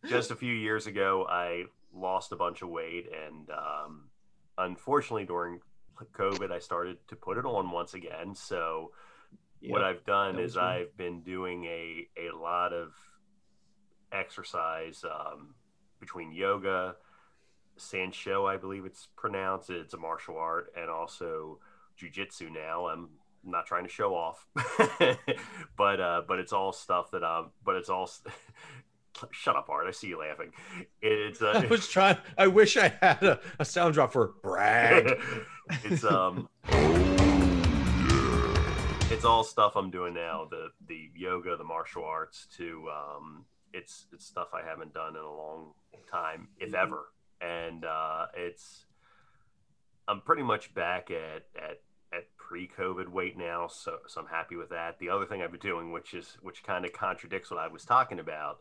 just 0.08 0.32
a 0.32 0.36
few 0.36 0.54
years 0.54 0.88
ago, 0.88 1.26
I 1.30 1.66
lost 2.00 2.32
a 2.32 2.36
bunch 2.36 2.62
of 2.62 2.70
weight, 2.70 3.08
and 3.28 3.50
um, 3.50 4.10
unfortunately, 4.58 5.26
during 5.26 5.60
COVID, 6.14 6.52
I 6.52 6.60
started 6.60 6.98
to 7.10 7.16
put 7.16 7.38
it 7.38 7.46
on 7.46 7.72
once 7.72 7.94
again. 7.94 8.36
So, 8.36 8.92
what 9.68 9.84
I've 9.84 10.06
done 10.06 10.40
is 10.40 10.56
me. 10.56 10.62
I've 10.62 10.96
been 10.98 11.22
doing 11.22 11.66
a 11.66 12.08
a 12.18 12.36
lot 12.36 12.74
of 12.74 12.94
exercise 14.12 15.04
um, 15.04 15.56
between 16.00 16.32
yoga, 16.32 16.96
Sancho, 17.80 18.46
I 18.46 18.58
believe 18.58 18.86
it's 18.86 19.08
pronounced. 19.16 19.70
It's 19.70 19.94
a 19.94 19.98
martial 19.98 20.38
art, 20.38 20.74
and 20.78 20.90
also 20.90 21.60
jujitsu. 22.00 22.52
Now 22.52 22.88
I'm 22.88 23.10
not 23.44 23.66
trying 23.66 23.84
to 23.84 23.90
show 23.90 24.14
off, 24.14 24.46
but 25.78 26.00
uh, 26.00 26.22
but 26.28 26.40
it's 26.40 26.54
all 26.54 26.72
stuff 26.72 27.12
that 27.12 27.24
I'm. 27.24 27.52
But 27.64 27.76
it's 27.76 27.90
all. 27.90 28.10
Shut 29.32 29.56
up, 29.56 29.70
Art. 29.70 29.88
I 29.88 29.92
see 29.92 30.08
you 30.08 30.20
laughing. 30.20 30.52
It's 31.02 31.42
uh, 31.42 31.52
I 31.64 31.66
was 31.68 31.88
trying. 31.88 32.18
I 32.38 32.48
wish 32.48 32.78
I 32.78 32.94
had 33.02 33.24
a, 33.24 33.40
a 33.60 33.66
sound 33.66 33.94
drop 33.94 34.14
for 34.14 34.34
brag. 34.42 35.20
it's 35.84 36.04
um 36.04 36.50
it's 39.12 39.26
all 39.26 39.44
stuff 39.44 39.74
I'm 39.76 39.92
doing 39.92 40.14
now 40.14 40.48
the 40.50 40.70
the 40.88 41.10
yoga 41.16 41.58
the 41.58 41.64
martial 41.64 42.04
arts 42.04 42.48
to 42.58 42.88
um 42.90 43.46
it's 43.74 44.06
it's 44.14 44.26
stuff 44.26 44.50
I 44.54 44.68
haven't 44.68 44.94
done 44.94 45.16
in 45.16 45.22
a 45.22 45.32
long 45.32 45.74
time 46.12 46.48
if 46.60 46.74
ever 46.74 47.12
and 47.42 47.86
uh 47.86 48.28
it's 48.36 48.86
I'm 50.08 50.22
pretty 50.22 50.44
much 50.44 50.74
back 50.74 51.12
at 51.12 51.46
at 51.56 51.82
at 52.12 52.26
pre-COVID 52.38 53.10
weight 53.10 53.38
now 53.38 53.68
so 53.68 53.98
so 54.08 54.22
I'm 54.22 54.28
happy 54.28 54.56
with 54.56 54.70
that 54.70 55.00
the 55.00 55.10
other 55.10 55.26
thing 55.26 55.42
I've 55.42 55.52
been 55.52 55.60
doing 55.60 55.92
which 55.92 56.14
is 56.14 56.38
which 56.42 56.64
kind 56.64 56.86
of 56.86 56.94
contradicts 56.94 57.52
what 57.52 57.60
I 57.60 57.68
was 57.68 57.86
talking 57.86 58.20
about 58.20 58.60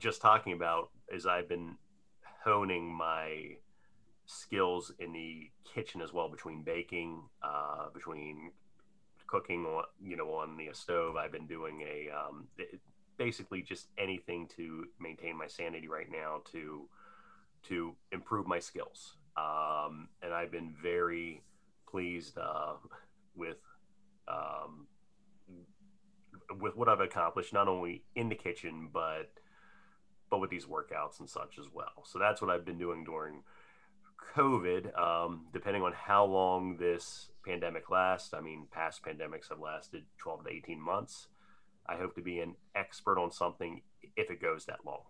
just 0.00 0.20
talking 0.20 0.52
about 0.52 0.90
is 1.12 1.26
I've 1.26 1.48
been 1.48 1.76
honing 2.44 2.92
my 2.92 3.56
skills 4.26 4.92
in 4.98 5.12
the 5.12 5.50
kitchen 5.64 6.00
as 6.00 6.12
well 6.12 6.28
between 6.28 6.62
baking 6.62 7.22
uh, 7.42 7.90
between 7.92 8.52
cooking 9.26 9.64
on 9.66 9.84
you 10.02 10.16
know 10.16 10.30
on 10.34 10.56
the 10.56 10.68
stove. 10.72 11.16
I've 11.16 11.32
been 11.32 11.46
doing 11.46 11.82
a 11.82 12.08
um, 12.10 12.48
basically 13.16 13.62
just 13.62 13.88
anything 13.98 14.48
to 14.56 14.86
maintain 14.98 15.36
my 15.36 15.46
sanity 15.46 15.88
right 15.88 16.10
now 16.10 16.40
to 16.52 16.88
to 17.62 17.94
improve 18.12 18.46
my 18.46 18.58
skills. 18.58 19.16
Um, 19.36 20.08
and 20.22 20.34
i've 20.34 20.50
been 20.50 20.74
very 20.82 21.42
pleased 21.88 22.36
uh, 22.36 22.74
with 23.36 23.58
um, 24.28 24.86
with 26.60 26.76
what 26.76 26.88
i've 26.88 27.00
accomplished 27.00 27.52
not 27.52 27.68
only 27.68 28.02
in 28.16 28.28
the 28.28 28.34
kitchen 28.34 28.88
but 28.92 29.30
but 30.30 30.40
with 30.40 30.50
these 30.50 30.66
workouts 30.66 31.20
and 31.20 31.28
such 31.28 31.58
as 31.58 31.66
well 31.72 32.04
so 32.04 32.18
that's 32.18 32.40
what 32.40 32.50
i've 32.50 32.64
been 32.64 32.78
doing 32.78 33.04
during 33.04 33.42
COVID, 34.36 34.98
um, 34.98 35.46
depending 35.52 35.82
on 35.82 35.92
how 35.92 36.24
long 36.24 36.76
this 36.76 37.30
pandemic 37.44 37.90
lasts, 37.90 38.32
I 38.34 38.40
mean, 38.40 38.66
past 38.70 39.02
pandemics 39.02 39.48
have 39.48 39.60
lasted 39.60 40.04
12 40.18 40.44
to 40.44 40.50
18 40.50 40.80
months. 40.80 41.28
I 41.86 41.96
hope 41.96 42.14
to 42.14 42.22
be 42.22 42.40
an 42.40 42.54
expert 42.74 43.18
on 43.18 43.32
something 43.32 43.82
if 44.16 44.30
it 44.30 44.40
goes 44.40 44.66
that 44.66 44.78
long. 44.84 45.02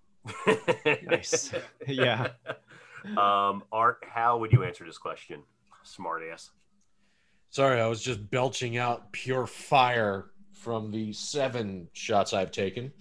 Nice. 1.06 1.52
Yeah. 1.86 2.28
Um, 3.16 3.64
Art, 3.72 4.04
how 4.08 4.38
would 4.38 4.52
you 4.52 4.62
answer 4.62 4.84
this 4.84 4.98
question? 4.98 5.42
Smart 5.82 6.22
ass. 6.30 6.50
Sorry, 7.48 7.80
I 7.80 7.86
was 7.86 8.02
just 8.02 8.30
belching 8.30 8.76
out 8.76 9.10
pure 9.12 9.46
fire 9.46 10.30
from 10.52 10.90
the 10.90 11.12
seven 11.12 11.88
shots 11.94 12.34
I've 12.34 12.52
taken. 12.52 12.92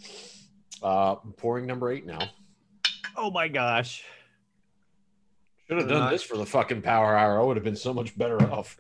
Uh, 0.81 1.15
pouring 1.37 1.65
number 1.65 1.91
eight 1.91 2.05
now. 2.05 2.29
Oh 3.15 3.31
my 3.31 3.47
gosh. 3.47 4.03
Should 5.67 5.79
have 5.79 5.89
done 5.89 6.11
this 6.11 6.23
for 6.23 6.37
the 6.37 6.45
fucking 6.45 6.81
power 6.81 7.15
hour. 7.15 7.39
I 7.39 7.43
would 7.43 7.57
have 7.57 7.63
been 7.63 7.75
so 7.75 7.93
much 7.93 8.17
better 8.17 8.41
off. 8.51 8.79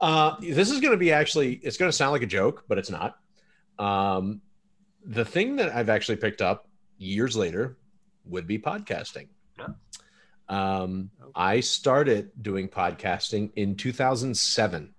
Uh, 0.00 0.36
this 0.40 0.70
is 0.70 0.80
going 0.80 0.92
to 0.92 0.98
be 0.98 1.12
actually, 1.12 1.54
it's 1.54 1.76
going 1.76 1.90
to 1.90 1.96
sound 1.96 2.12
like 2.12 2.22
a 2.22 2.26
joke, 2.26 2.64
but 2.68 2.78
it's 2.78 2.90
not. 2.90 3.18
Um, 3.78 4.40
the 5.04 5.24
thing 5.24 5.56
that 5.56 5.74
I've 5.74 5.88
actually 5.88 6.16
picked 6.16 6.40
up 6.40 6.68
years 6.96 7.36
later 7.36 7.76
would 8.24 8.46
be 8.46 8.58
podcasting. 8.58 9.28
Um, 10.48 11.10
I 11.34 11.60
started 11.60 12.30
doing 12.40 12.68
podcasting 12.68 13.50
in 13.56 13.76
2007. 13.76 14.94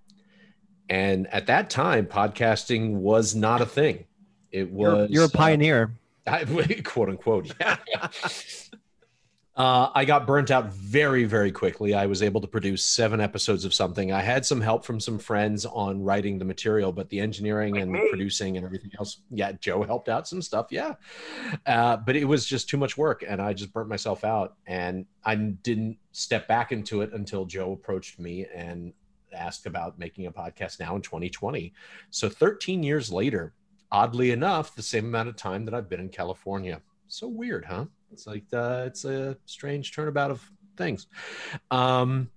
And 0.88 1.26
at 1.28 1.46
that 1.46 1.70
time, 1.70 2.06
podcasting 2.06 2.94
was 2.94 3.34
not 3.34 3.60
a 3.60 3.66
thing. 3.66 4.04
It 4.52 4.70
You're, 4.70 4.96
was 4.96 5.10
you're 5.10 5.24
a 5.24 5.26
uh, 5.26 5.30
pioneer. 5.32 5.92
I, 6.26 6.44
quote 6.84 7.08
unquote. 7.08 7.52
Yeah. 7.60 7.76
uh, 9.56 9.90
I 9.94 10.04
got 10.04 10.26
burnt 10.26 10.50
out 10.50 10.72
very, 10.72 11.24
very 11.24 11.52
quickly. 11.52 11.94
I 11.94 12.06
was 12.06 12.22
able 12.22 12.40
to 12.40 12.46
produce 12.46 12.84
seven 12.84 13.20
episodes 13.20 13.64
of 13.64 13.72
something. 13.72 14.12
I 14.12 14.20
had 14.20 14.44
some 14.44 14.60
help 14.60 14.84
from 14.84 15.00
some 15.00 15.18
friends 15.18 15.64
on 15.64 16.02
writing 16.02 16.38
the 16.38 16.44
material, 16.44 16.92
but 16.92 17.08
the 17.08 17.20
engineering 17.20 17.78
and 17.78 17.96
producing 18.10 18.56
and 18.56 18.66
everything 18.66 18.90
else, 18.98 19.18
yeah, 19.30 19.52
Joe 19.52 19.82
helped 19.82 20.08
out 20.08 20.26
some 20.28 20.42
stuff. 20.42 20.66
Yeah. 20.70 20.94
Uh, 21.64 21.96
but 21.96 22.16
it 22.16 22.24
was 22.24 22.44
just 22.44 22.68
too 22.68 22.76
much 22.76 22.98
work 22.98 23.24
and 23.26 23.40
I 23.40 23.52
just 23.52 23.72
burnt 23.72 23.88
myself 23.88 24.24
out. 24.24 24.56
And 24.66 25.06
I 25.24 25.36
didn't 25.36 25.98
step 26.12 26.48
back 26.48 26.72
into 26.72 27.02
it 27.02 27.12
until 27.12 27.44
Joe 27.44 27.72
approached 27.72 28.18
me 28.18 28.46
and 28.54 28.92
asked 29.32 29.66
about 29.66 29.98
making 29.98 30.26
a 30.26 30.32
podcast 30.32 30.80
now 30.80 30.96
in 30.96 31.02
2020. 31.02 31.72
So 32.10 32.28
13 32.28 32.82
years 32.82 33.12
later, 33.12 33.54
oddly 33.90 34.30
enough, 34.30 34.74
the 34.74 34.82
same 34.82 35.06
amount 35.06 35.28
of 35.28 35.36
time 35.36 35.64
that 35.64 35.74
I've 35.74 35.88
been 35.88 36.00
in 36.00 36.08
California. 36.08 36.80
So 37.08 37.28
weird, 37.28 37.64
huh? 37.64 37.86
It's 38.12 38.26
like 38.26 38.44
uh, 38.52 38.84
it's 38.86 39.04
a 39.04 39.36
strange 39.46 39.94
turnabout 39.94 40.30
of 40.30 40.50
things. 40.76 41.06
Um, 41.70 42.30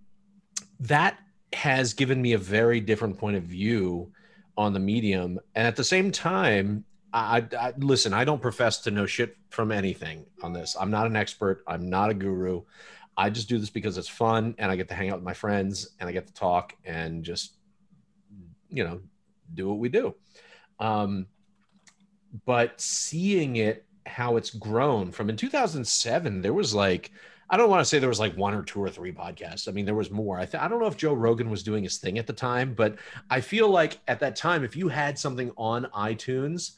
that 0.82 1.20
has 1.54 1.94
given 1.94 2.22
me 2.22 2.34
a 2.34 2.38
very 2.38 2.80
different 2.80 3.18
point 3.18 3.36
of 3.36 3.44
view 3.44 4.12
on 4.58 4.74
the 4.74 4.80
medium, 4.80 5.40
and 5.56 5.68
at 5.68 5.76
the 5.76 5.84
same 5.84 6.12
time, 6.12 6.86
I, 7.14 7.46
I 7.58 7.74
listen. 7.78 8.14
I 8.14 8.24
don't 8.24 8.42
profess 8.42 8.80
to 8.82 8.92
know 8.92 9.06
shit 9.06 9.36
from 9.50 9.72
anything 9.72 10.26
on 10.44 10.54
this. 10.54 10.76
I'm 10.80 10.92
not 10.92 11.08
an 11.08 11.16
expert. 11.16 11.64
I'm 11.68 11.90
not 11.90 12.10
a 12.10 12.14
guru. 12.14 12.64
I 13.18 13.30
just 13.30 13.50
do 13.50 13.58
this 13.58 13.70
because 13.70 13.98
it's 13.98 14.08
fun, 14.08 14.56
and 14.58 14.72
I 14.72 14.76
get 14.76 14.88
to 14.90 14.94
hang 14.94 15.10
out 15.10 15.16
with 15.16 15.26
my 15.26 15.34
friends, 15.34 15.96
and 16.00 16.08
I 16.08 16.12
get 16.12 16.28
to 16.28 16.34
talk, 16.34 16.76
and 16.86 17.24
just 17.24 17.56
you 18.70 18.84
know 18.84 19.02
do 19.54 19.68
what 19.68 19.80
we 19.80 19.90
do. 19.90 20.16
Um, 20.80 21.28
but 22.46 22.80
seeing 22.80 23.58
it 23.58 23.86
how 24.06 24.38
it's 24.38 24.50
grown 24.50 25.12
from 25.12 25.30
in 25.30 25.36
2007 25.36 26.42
there 26.42 26.54
was 26.54 26.74
like 26.74 27.12
i 27.50 27.58
don't 27.58 27.70
want 27.70 27.82
to 27.82 27.86
say 27.86 28.00
there 28.00 28.10
was 28.10 28.20
like 28.20 28.36
one 28.36 28.54
or 28.54 28.64
two 28.64 28.82
or 28.82 28.90
three 28.90 29.12
podcasts. 29.12 29.68
I 29.68 29.72
mean 29.72 29.86
there 29.86 29.96
was 29.96 30.10
more. 30.10 30.40
I, 30.40 30.46
th- 30.46 30.62
I 30.62 30.68
don't 30.68 30.80
know 30.80 30.88
if 30.88 30.98
joe 30.98 31.14
rogan 31.14 31.50
was 31.50 31.64
doing 31.64 31.84
his 31.84 31.98
thing 31.98 32.18
at 32.18 32.28
the 32.28 32.34
time 32.34 32.74
but 32.74 32.98
i 33.30 33.42
feel 33.42 33.70
like 33.70 34.00
at 34.08 34.20
that 34.22 34.36
time 34.36 34.64
if 34.64 34.76
you 34.76 34.88
had 34.88 35.18
something 35.20 35.52
on 35.58 35.86
itunes 35.96 36.72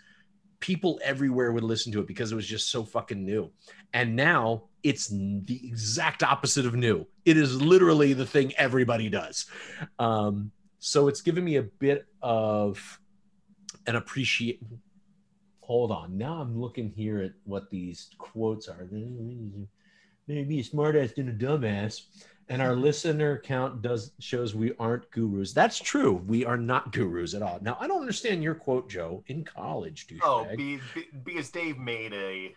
people 0.61 0.99
everywhere 1.03 1.51
would 1.51 1.63
listen 1.63 1.91
to 1.91 1.99
it 1.99 2.07
because 2.07 2.31
it 2.31 2.35
was 2.35 2.47
just 2.47 2.69
so 2.69 2.85
fucking 2.85 3.25
new. 3.25 3.51
And 3.93 4.15
now 4.15 4.63
it's 4.83 5.07
the 5.07 5.59
exact 5.63 6.23
opposite 6.23 6.65
of 6.65 6.75
new. 6.75 7.05
It 7.25 7.35
is 7.35 7.61
literally 7.61 8.13
the 8.13 8.25
thing 8.25 8.53
everybody 8.55 9.09
does. 9.09 9.47
Um, 9.99 10.51
so 10.79 11.09
it's 11.09 11.21
given 11.21 11.43
me 11.43 11.57
a 11.57 11.63
bit 11.63 12.05
of 12.21 12.99
an 13.87 13.95
appreciate 13.95 14.61
hold 15.71 15.89
on. 15.89 16.17
Now 16.17 16.33
I'm 16.41 16.59
looking 16.59 16.89
here 16.89 17.21
at 17.21 17.31
what 17.45 17.69
these 17.69 18.09
quotes 18.17 18.67
are. 18.67 18.89
Maybe 20.27 20.59
a 20.59 20.63
smartass 20.63 21.17
and 21.17 21.29
a 21.29 21.33
dumbass. 21.33 22.01
And 22.49 22.61
our 22.61 22.75
listener 22.75 23.39
count 23.39 23.81
does 23.81 24.11
shows 24.19 24.53
we 24.53 24.73
aren't 24.77 25.09
gurus. 25.11 25.53
That's 25.53 25.79
true. 25.79 26.15
We 26.27 26.43
are 26.43 26.57
not 26.57 26.91
gurus 26.91 27.33
at 27.33 27.41
all. 27.41 27.59
Now 27.61 27.77
I 27.79 27.87
don't 27.87 28.01
understand 28.01 28.43
your 28.43 28.53
quote, 28.53 28.89
Joe. 28.89 29.23
In 29.27 29.45
college, 29.45 30.07
douchebag. 30.07 30.19
Oh, 30.23 30.45
be, 30.57 30.81
be, 30.93 31.07
because 31.23 31.49
Dave 31.49 31.77
made 31.77 32.11
a 32.11 32.53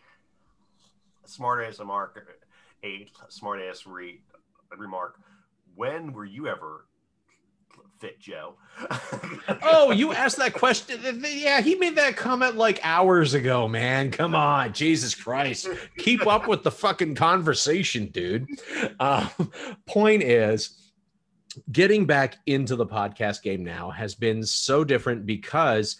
smart 1.25 1.65
ass 1.65 1.79
remark, 1.79 2.37
a 2.83 3.07
smart 3.29 3.61
ass 3.63 3.87
re, 3.87 4.21
remark. 4.77 5.21
When 5.77 6.13
were 6.13 6.25
you 6.25 6.49
ever 6.49 6.87
fit, 8.05 8.21
Joe? 8.21 8.55
oh, 9.63 9.91
you 9.91 10.13
asked 10.13 10.37
that 10.37 10.53
question. 10.53 11.01
Yeah, 11.25 11.63
he 11.63 11.75
made 11.77 11.97
that 11.97 12.17
comment 12.17 12.57
like 12.57 12.79
hours 12.83 13.33
ago, 13.33 13.67
man. 13.67 14.11
Come 14.11 14.35
on, 14.35 14.75
Jesus 14.75 15.15
Christ. 15.15 15.69
Keep 15.97 16.27
up 16.27 16.47
with 16.47 16.63
the 16.63 16.71
fucking 16.71 17.15
conversation, 17.15 18.09
dude. 18.09 18.47
Uh, 19.01 19.27
point 19.87 20.23
is, 20.23 20.93
getting 21.73 22.05
back 22.05 22.37
into 22.45 22.77
the 22.77 22.87
podcast 22.87 23.43
game 23.43 23.65
now 23.65 23.89
has 23.89 24.15
been 24.15 24.43
so 24.43 24.85
different 24.85 25.25
because 25.25 25.97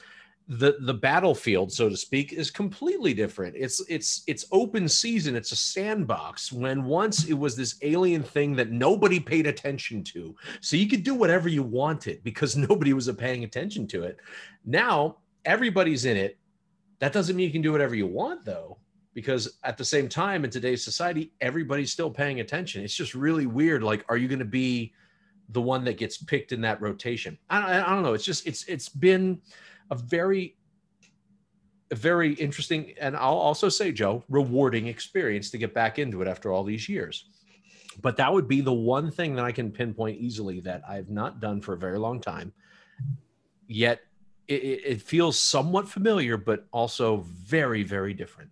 the 0.47 0.77
the 0.81 0.93
battlefield 0.93 1.73
so 1.73 1.89
to 1.89 1.97
speak 1.97 2.33
is 2.35 2.51
completely 2.51 3.15
different. 3.15 3.57
It's 3.57 3.83
it's 3.89 4.23
it's 4.27 4.45
open 4.53 4.89
season. 4.89 5.37
It's 5.37 5.53
a 5.53 5.57
sandbox 5.57 6.53
when 6.53 6.85
once 6.85 7.25
it 7.25 7.33
was 7.33 7.57
this 7.57 7.77
alien 7.81 8.23
thing 8.23 8.55
that 8.57 8.71
nobody 8.71 9.19
paid 9.19 9.47
attention 9.47 10.05
to. 10.05 10.35
So 10.61 10.77
you 10.77 10.87
could 10.87 11.03
do 11.03 11.15
whatever 11.15 11.49
you 11.49 11.63
wanted 11.63 12.23
because 12.23 12.57
nobody 12.69 12.93
was 12.93 13.11
paying 13.13 13.45
attention 13.45 13.87
to 13.89 14.03
it. 14.03 14.19
Now 14.67 15.19
everybody's 15.47 16.05
in 16.05 16.19
it. 16.19 16.39
That 16.99 17.15
doesn't 17.15 17.37
mean 17.37 17.47
you 17.47 17.53
can 17.53 17.63
do 17.63 17.73
whatever 17.73 17.95
you 17.95 18.07
want 18.07 18.45
though 18.45 18.77
because 19.15 19.59
at 19.63 19.79
the 19.79 19.85
same 19.85 20.09
time 20.11 20.45
in 20.45 20.51
today's 20.51 20.85
society 20.85 21.33
everybody's 21.41 21.93
still 21.93 22.11
paying 22.11 22.41
attention. 22.41 22.85
It's 22.85 22.95
just 22.95 23.15
really 23.15 23.47
weird. 23.47 23.83
Like 23.83 24.05
are 24.11 24.19
you 24.19 24.29
going 24.29 24.41
to 24.41 24.45
be 24.45 24.93
the 25.49 25.63
one 25.63 25.85
that 25.85 25.97
gets 25.97 26.19
picked 26.19 26.53
in 26.53 26.61
that 26.63 26.83
rotation? 26.83 27.39
I 27.49 27.61
don't, 27.61 27.71
I 27.71 27.95
don't 27.95 28.03
know. 28.03 28.13
It's 28.13 28.25
just 28.25 28.47
it's 28.47 28.65
it's 28.65 28.91
been 28.91 29.41
a 29.91 29.97
very 29.97 30.57
a 31.91 31.95
very 31.95 32.35
interesting 32.35 32.95
and 33.01 33.17
I'll 33.17 33.35
also 33.35 33.69
say 33.69 33.93
Joe 33.93 34.25
rewarding 34.29 34.87
experience 34.87 35.51
to 35.51 35.59
get 35.59 35.75
back 35.75 35.99
into 35.99 36.23
it 36.23 36.29
after 36.29 36.53
all 36.53 36.65
these 36.65 36.89
years. 36.89 37.29
But 38.03 38.17
that 38.17 38.33
would 38.33 38.49
be 38.49 38.61
the 38.61 38.73
one 38.73 39.11
thing 39.11 39.37
that 39.37 39.45
I 39.45 39.53
can 39.53 39.71
pinpoint 39.71 40.19
easily 40.19 40.61
that 40.61 40.83
I've 40.89 41.11
not 41.11 41.41
done 41.41 41.61
for 41.61 41.75
a 41.75 41.79
very 41.79 41.99
long 41.99 42.21
time. 42.21 42.53
Yet 43.69 44.01
it, 44.49 44.63
it 44.63 44.81
it 44.85 45.03
feels 45.03 45.39
somewhat 45.39 45.89
familiar, 45.89 46.37
but 46.37 46.67
also 46.73 47.25
very, 47.47 47.83
very 47.83 48.15
different. 48.15 48.51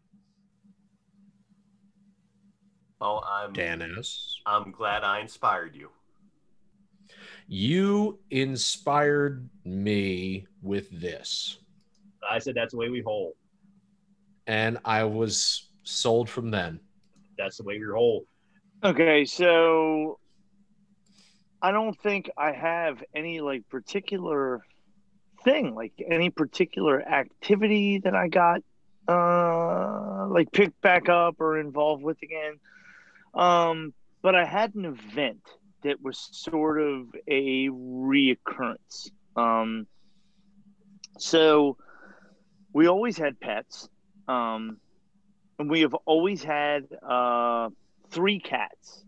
Oh, 3.01 3.20
I'm 3.26 3.53
Dan 3.53 3.83
S. 3.99 4.37
I'm 4.47 4.70
glad 4.70 5.03
I 5.03 5.18
inspired 5.18 5.74
you. 5.74 5.91
You 7.55 8.18
inspired 8.30 9.46
me 9.66 10.46
with 10.62 10.88
this. 10.90 11.59
I 12.26 12.38
said 12.38 12.55
that's 12.55 12.72
the 12.72 12.78
way 12.78 12.88
we 12.88 13.03
hold. 13.03 13.34
And 14.46 14.78
I 14.86 15.05
was 15.05 15.68
sold 15.82 16.30
from 16.30 16.50
then. 16.50 16.80
That's 17.36 17.59
the 17.59 17.64
way 17.64 17.78
we 17.78 17.84
roll. 17.84 18.24
Okay, 18.82 19.26
so 19.26 20.18
I 21.61 21.72
don't 21.72 21.92
think 22.00 22.30
I 22.38 22.53
have 22.53 23.05
any 23.14 23.42
like 23.42 23.68
particular 23.68 24.62
thing, 25.44 25.74
like 25.74 25.92
any 26.09 26.30
particular 26.30 27.03
activity 27.07 27.98
that 27.98 28.14
I 28.14 28.28
got 28.28 28.62
uh 29.09 30.26
like 30.28 30.50
picked 30.53 30.80
back 30.80 31.11
up 31.11 31.38
or 31.38 31.59
involved 31.59 32.03
with 32.03 32.16
again. 32.22 32.59
Um, 33.34 33.92
but 34.22 34.34
I 34.34 34.46
had 34.46 34.74
an 34.74 34.86
event 34.86 35.42
that 35.83 36.03
was 36.03 36.28
sort 36.33 36.80
of 36.80 37.14
a 37.26 37.68
reoccurrence. 37.68 39.11
Um, 39.37 39.87
so 41.18 41.76
we 42.72 42.89
always 42.89 43.16
had 43.18 43.41
pets. 43.41 43.89
Um, 44.28 44.78
and 45.59 45.70
we 45.70 45.83
have 45.83 45.95
always 46.07 46.43
had 46.43 46.87
uh, 47.09 47.68
three 48.11 48.41
cats, 48.41 49.05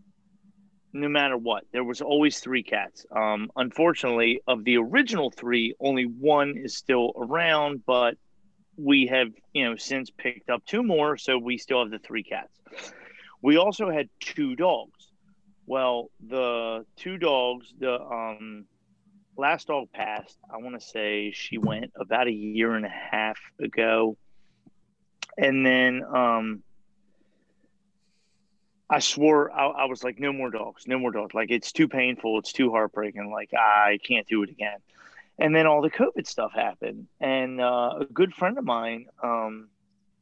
no 0.93 1.09
matter 1.09 1.37
what. 1.37 1.63
There 1.71 1.83
was 1.83 2.01
always 2.01 2.39
three 2.39 2.63
cats. 2.63 3.05
Um, 3.15 3.51
unfortunately, 3.55 4.41
of 4.47 4.63
the 4.63 4.77
original 4.77 5.31
three, 5.31 5.75
only 5.79 6.05
one 6.05 6.55
is 6.57 6.77
still 6.77 7.11
around, 7.17 7.83
but 7.85 8.15
we 8.77 9.07
have, 9.07 9.29
you 9.53 9.69
know, 9.69 9.75
since 9.75 10.09
picked 10.09 10.49
up 10.49 10.65
two 10.65 10.83
more, 10.83 11.17
so 11.17 11.37
we 11.37 11.57
still 11.57 11.79
have 11.81 11.91
the 11.91 11.99
three 11.99 12.23
cats. 12.23 12.57
We 13.41 13.57
also 13.57 13.89
had 13.89 14.09
two 14.19 14.55
dogs. 14.55 14.94
Well, 15.67 16.11
the 16.25 16.85
two 16.95 17.17
dogs, 17.17 17.73
the 17.79 17.99
um, 17.99 18.65
last 19.37 19.67
dog 19.67 19.91
passed. 19.91 20.37
I 20.53 20.57
want 20.57 20.79
to 20.79 20.85
say 20.85 21.31
she 21.31 21.57
went 21.57 21.91
about 21.99 22.27
a 22.27 22.31
year 22.31 22.75
and 22.75 22.85
a 22.85 22.89
half 22.89 23.39
ago, 23.59 24.17
and 25.37 25.65
then 25.65 26.03
um, 26.03 26.63
I 28.89 28.99
swore 28.99 29.51
I, 29.51 29.65
I 29.65 29.85
was 29.85 30.03
like, 30.03 30.19
no 30.19 30.31
more 30.31 30.51
dogs, 30.51 30.87
no 30.87 30.99
more 30.99 31.11
dogs. 31.11 31.33
Like 31.33 31.49
it's 31.49 31.71
too 31.71 31.87
painful, 31.87 32.37
it's 32.39 32.53
too 32.53 32.69
heartbreaking. 32.71 33.31
Like 33.31 33.51
I 33.53 33.99
can't 34.07 34.27
do 34.27 34.43
it 34.43 34.49
again. 34.49 34.77
And 35.37 35.53
then 35.53 35.67
all 35.67 35.81
the 35.81 35.89
COVID 35.89 36.25
stuff 36.27 36.53
happened, 36.53 37.07
and 37.19 37.59
uh, 37.59 37.93
a 38.01 38.05
good 38.05 38.33
friend 38.33 38.57
of 38.57 38.63
mine, 38.63 39.07
um, 39.21 39.67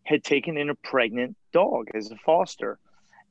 had 0.04 0.24
taken 0.24 0.58
in 0.58 0.70
a 0.70 0.76
pregnant 0.76 1.38
dog 1.52 1.90
as 1.94 2.12
a 2.12 2.16
foster. 2.16 2.80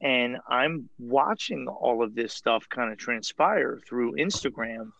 And 0.03 0.38
I'm 0.48 0.88
watching 0.98 1.68
all 1.68 2.03
of 2.03 2.14
this 2.14 2.34
stuff 2.34 2.68
kind 2.68 2.90
of 2.92 2.98
transpire 2.98 3.80
through 3.86 4.16
Instagram 4.16 4.90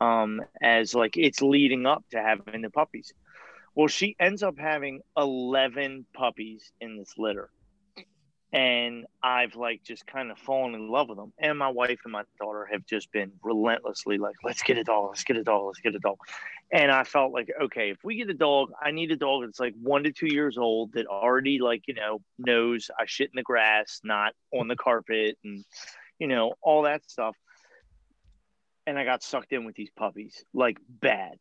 um, 0.00 0.42
as 0.60 0.94
like 0.94 1.16
it's 1.16 1.40
leading 1.40 1.86
up 1.86 2.04
to 2.10 2.20
having 2.20 2.62
the 2.62 2.70
puppies. 2.70 3.12
Well, 3.74 3.88
she 3.88 4.14
ends 4.20 4.42
up 4.42 4.58
having 4.58 5.00
11 5.16 6.04
puppies 6.12 6.70
in 6.80 6.98
this 6.98 7.14
litter. 7.16 7.48
And 8.52 9.06
I've 9.22 9.56
like 9.56 9.82
just 9.82 10.06
kind 10.06 10.30
of 10.30 10.38
fallen 10.38 10.74
in 10.74 10.88
love 10.88 11.08
with 11.08 11.16
them. 11.16 11.32
And 11.38 11.58
my 11.58 11.70
wife 11.70 12.00
and 12.04 12.12
my 12.12 12.24
daughter 12.38 12.68
have 12.70 12.84
just 12.84 13.10
been 13.10 13.32
relentlessly 13.42 14.18
like, 14.18 14.36
let's 14.44 14.62
get 14.62 14.76
a 14.76 14.84
dog, 14.84 15.08
let's 15.08 15.24
get 15.24 15.38
a 15.38 15.42
dog, 15.42 15.68
let's 15.68 15.80
get 15.80 15.94
a 15.94 15.98
dog. 15.98 16.18
And 16.70 16.90
I 16.90 17.04
felt 17.04 17.32
like, 17.32 17.50
okay, 17.62 17.90
if 17.90 17.98
we 18.04 18.16
get 18.16 18.28
a 18.28 18.34
dog, 18.34 18.72
I 18.80 18.90
need 18.90 19.10
a 19.10 19.16
dog 19.16 19.44
that's 19.44 19.58
like 19.58 19.74
one 19.80 20.04
to 20.04 20.12
two 20.12 20.26
years 20.26 20.58
old 20.58 20.92
that 20.92 21.06
already 21.06 21.60
like, 21.60 21.84
you 21.86 21.94
know, 21.94 22.20
knows 22.38 22.90
I 22.98 23.06
shit 23.06 23.30
in 23.30 23.36
the 23.36 23.42
grass, 23.42 24.00
not 24.04 24.34
on 24.52 24.68
the 24.68 24.76
carpet 24.76 25.38
and, 25.44 25.64
you 26.18 26.26
know, 26.26 26.52
all 26.60 26.82
that 26.82 27.08
stuff. 27.10 27.36
And 28.86 28.98
I 28.98 29.04
got 29.04 29.22
sucked 29.22 29.52
in 29.52 29.64
with 29.64 29.76
these 29.76 29.90
puppies 29.96 30.44
like 30.52 30.76
bad. 30.88 31.38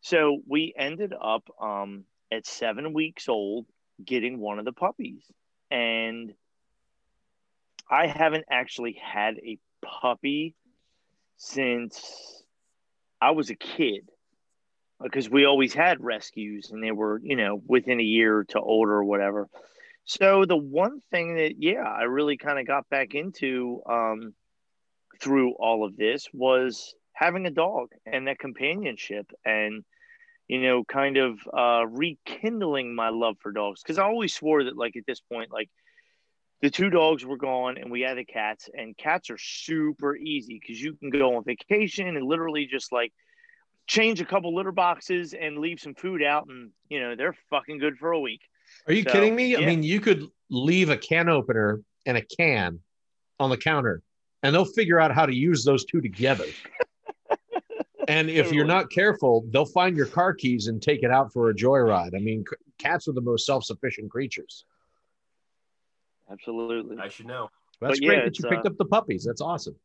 So 0.00 0.40
we 0.46 0.72
ended 0.78 1.12
up 1.20 1.48
um, 1.60 2.04
at 2.30 2.46
seven 2.46 2.92
weeks 2.92 3.28
old 3.28 3.66
getting 4.04 4.38
one 4.38 4.60
of 4.60 4.64
the 4.64 4.72
puppies. 4.72 5.24
And 5.70 6.32
I 7.90 8.06
haven't 8.06 8.44
actually 8.50 9.00
had 9.02 9.36
a 9.38 9.58
puppy 9.82 10.54
since 11.36 12.42
I 13.20 13.30
was 13.32 13.50
a 13.50 13.54
kid 13.54 14.08
because 15.02 15.28
we 15.28 15.44
always 15.44 15.74
had 15.74 16.02
rescues 16.02 16.70
and 16.70 16.82
they 16.82 16.90
were, 16.92 17.20
you 17.22 17.36
know, 17.36 17.60
within 17.66 18.00
a 18.00 18.04
year 18.04 18.44
to 18.48 18.60
older 18.60 18.92
or 18.92 19.04
whatever. 19.04 19.48
So 20.04 20.44
the 20.44 20.56
one 20.56 21.02
thing 21.10 21.36
that, 21.36 21.54
yeah, 21.58 21.82
I 21.82 22.04
really 22.04 22.36
kind 22.36 22.58
of 22.58 22.66
got 22.66 22.88
back 22.88 23.14
into 23.14 23.82
um, 23.88 24.34
through 25.20 25.54
all 25.54 25.84
of 25.84 25.96
this 25.96 26.28
was 26.32 26.94
having 27.12 27.46
a 27.46 27.50
dog 27.50 27.88
and 28.06 28.28
that 28.28 28.38
companionship 28.38 29.30
and 29.44 29.84
you 30.48 30.60
know 30.60 30.84
kind 30.84 31.16
of 31.16 31.38
uh 31.52 31.84
rekindling 31.86 32.94
my 32.94 33.08
love 33.08 33.36
for 33.40 33.52
dogs 33.52 33.82
because 33.82 33.98
i 33.98 34.04
always 34.04 34.34
swore 34.34 34.64
that 34.64 34.76
like 34.76 34.96
at 34.96 35.04
this 35.06 35.20
point 35.20 35.50
like 35.50 35.68
the 36.62 36.70
two 36.70 36.88
dogs 36.88 37.24
were 37.24 37.36
gone 37.36 37.76
and 37.76 37.90
we 37.90 38.00
had 38.00 38.16
the 38.16 38.24
cats 38.24 38.70
and 38.72 38.96
cats 38.96 39.28
are 39.30 39.38
super 39.38 40.16
easy 40.16 40.58
because 40.60 40.80
you 40.80 40.94
can 40.94 41.10
go 41.10 41.36
on 41.36 41.44
vacation 41.44 42.16
and 42.16 42.26
literally 42.26 42.66
just 42.66 42.92
like 42.92 43.12
change 43.86 44.20
a 44.20 44.24
couple 44.24 44.54
litter 44.54 44.72
boxes 44.72 45.34
and 45.34 45.58
leave 45.58 45.78
some 45.78 45.94
food 45.94 46.22
out 46.22 46.46
and 46.48 46.70
you 46.88 47.00
know 47.00 47.14
they're 47.14 47.36
fucking 47.50 47.78
good 47.78 47.96
for 47.98 48.12
a 48.12 48.20
week 48.20 48.40
Are 48.86 48.92
you 48.92 49.02
So, 49.02 49.10
kidding 49.10 49.34
me? 49.36 49.56
I 49.56 49.60
mean, 49.60 49.82
you 49.82 50.00
could 50.00 50.26
leave 50.50 50.90
a 50.90 50.96
can 50.96 51.28
opener 51.28 51.82
and 52.04 52.16
a 52.16 52.22
can 52.22 52.80
on 53.38 53.50
the 53.50 53.56
counter, 53.56 54.02
and 54.42 54.54
they'll 54.54 54.64
figure 54.64 54.98
out 54.98 55.12
how 55.12 55.26
to 55.26 55.34
use 55.34 55.64
those 55.64 55.84
two 55.84 56.00
together. 56.00 56.44
And 58.08 58.30
if 58.30 58.52
you're 58.52 58.64
not 58.64 58.90
careful, 58.90 59.44
they'll 59.50 59.64
find 59.64 59.96
your 59.96 60.06
car 60.06 60.34
keys 60.34 60.66
and 60.68 60.82
take 60.82 61.02
it 61.02 61.10
out 61.10 61.32
for 61.32 61.50
a 61.50 61.54
joyride. 61.54 62.14
I 62.14 62.18
mean, 62.18 62.44
c- 62.48 62.56
cats 62.78 63.08
are 63.08 63.12
the 63.12 63.20
most 63.20 63.46
self-sufficient 63.46 64.10
creatures. 64.10 64.64
absolutely 66.30 66.98
I 66.98 67.08
should 67.08 67.26
know. 67.26 67.50
That's 67.80 68.00
But 68.00 68.02
yeah, 68.02 68.08
great 68.08 68.24
that 68.24 68.38
you 68.38 68.44
picked 68.48 68.66
uh, 68.66 68.70
up 68.70 68.78
the 68.78 68.84
puppies. 68.86 69.24
That's 69.24 69.40
awesome. 69.40 69.76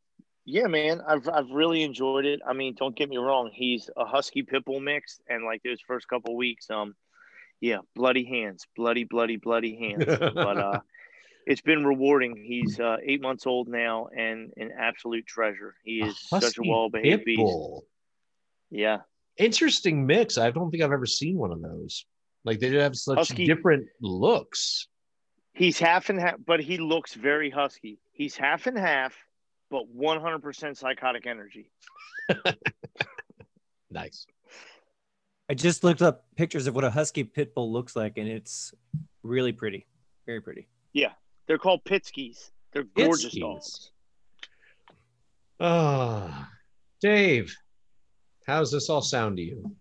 yeah 0.46 0.66
man 0.68 1.02
i've 1.08 1.28
i've 1.30 1.52
really 1.52 1.84
enjoyed 1.84 2.26
it 2.26 2.40
i 2.48 2.54
mean 2.54 2.74
don't 2.74 2.96
get 2.96 3.08
me 3.10 3.18
wrong 3.18 3.52
he's 3.54 3.90
a 3.96 4.06
husky 4.06 4.42
pit 4.42 4.66
bull 4.66 4.80
mix 4.80 5.20
and 5.30 5.46
like 5.46 5.62
those 5.64 5.80
first 5.86 6.08
couple 6.08 6.36
weeks 6.36 6.70
um 6.72 6.96
yeah 7.60 7.78
bloody 7.96 8.26
hands 8.26 8.66
bloody 8.76 9.04
bloody 9.04 9.38
bloody 9.38 9.76
hands 9.78 10.04
but 10.34 10.58
uh 10.58 10.80
it's 11.46 11.62
been 11.62 11.86
rewarding 11.86 12.36
he's 12.36 12.80
uh 12.80 12.98
eight 13.04 13.22
months 13.22 13.46
old 13.46 13.68
now 13.68 14.08
and 14.18 14.52
an 14.58 14.72
absolute 14.76 15.28
treasure 15.28 15.76
he 15.84 16.00
is 16.02 16.18
such 16.20 16.58
a 16.58 16.64
well-behaved 16.64 17.24
beast 17.24 17.38
bull. 17.40 17.84
Yeah 18.72 19.00
Interesting 19.38 20.06
mix. 20.06 20.38
I 20.38 20.52
don't 20.52 20.70
think 20.72 20.84
I've 20.84 20.92
ever 20.92 21.06
seen 21.06 21.38
one 21.38 21.52
of 21.52 21.62
those. 21.62 22.06
Like 22.44 22.60
they 22.60 22.70
have 22.76 22.96
such 22.96 23.18
Husky- 23.18 23.46
different 23.46 23.88
looks. 24.02 24.88
he's 25.54 25.78
half 25.80 26.10
and 26.10 26.20
half 26.20 26.36
but 26.46 26.60
he 26.60 26.78
looks 26.78 27.14
very 27.14 27.50
husky 27.50 28.00
he's 28.12 28.36
half 28.36 28.68
and 28.68 28.78
half 28.78 29.14
but 29.70 29.84
100% 29.96 30.78
psychotic 30.78 31.26
energy 31.28 31.72
Nice. 33.90 34.26
I 35.50 35.54
just 35.54 35.84
looked 35.84 36.02
up 36.02 36.24
pictures 36.38 36.68
of 36.68 36.76
what 36.76 36.84
a 36.86 36.90
husky 36.90 37.24
pit 37.26 37.54
bull 37.54 37.72
looks 37.74 37.94
like, 37.96 38.18
and 38.18 38.28
it's 38.28 38.74
really 39.22 39.52
pretty, 39.52 39.86
very 40.26 40.42
pretty. 40.42 40.68
yeah 40.94 41.12
they're 41.48 41.58
called 41.58 41.84
pitskis 41.84 42.52
they're 42.74 42.84
gorgeous 42.96 43.36
Pitskis. 43.36 43.40
dogs 43.40 43.92
Ah, 45.60 46.50
Dave, 47.02 47.56
how's 48.52 48.72
this 48.72 48.89
all 48.89 49.02
sound 49.02 49.38
to 49.38 49.43
you? 49.43 49.72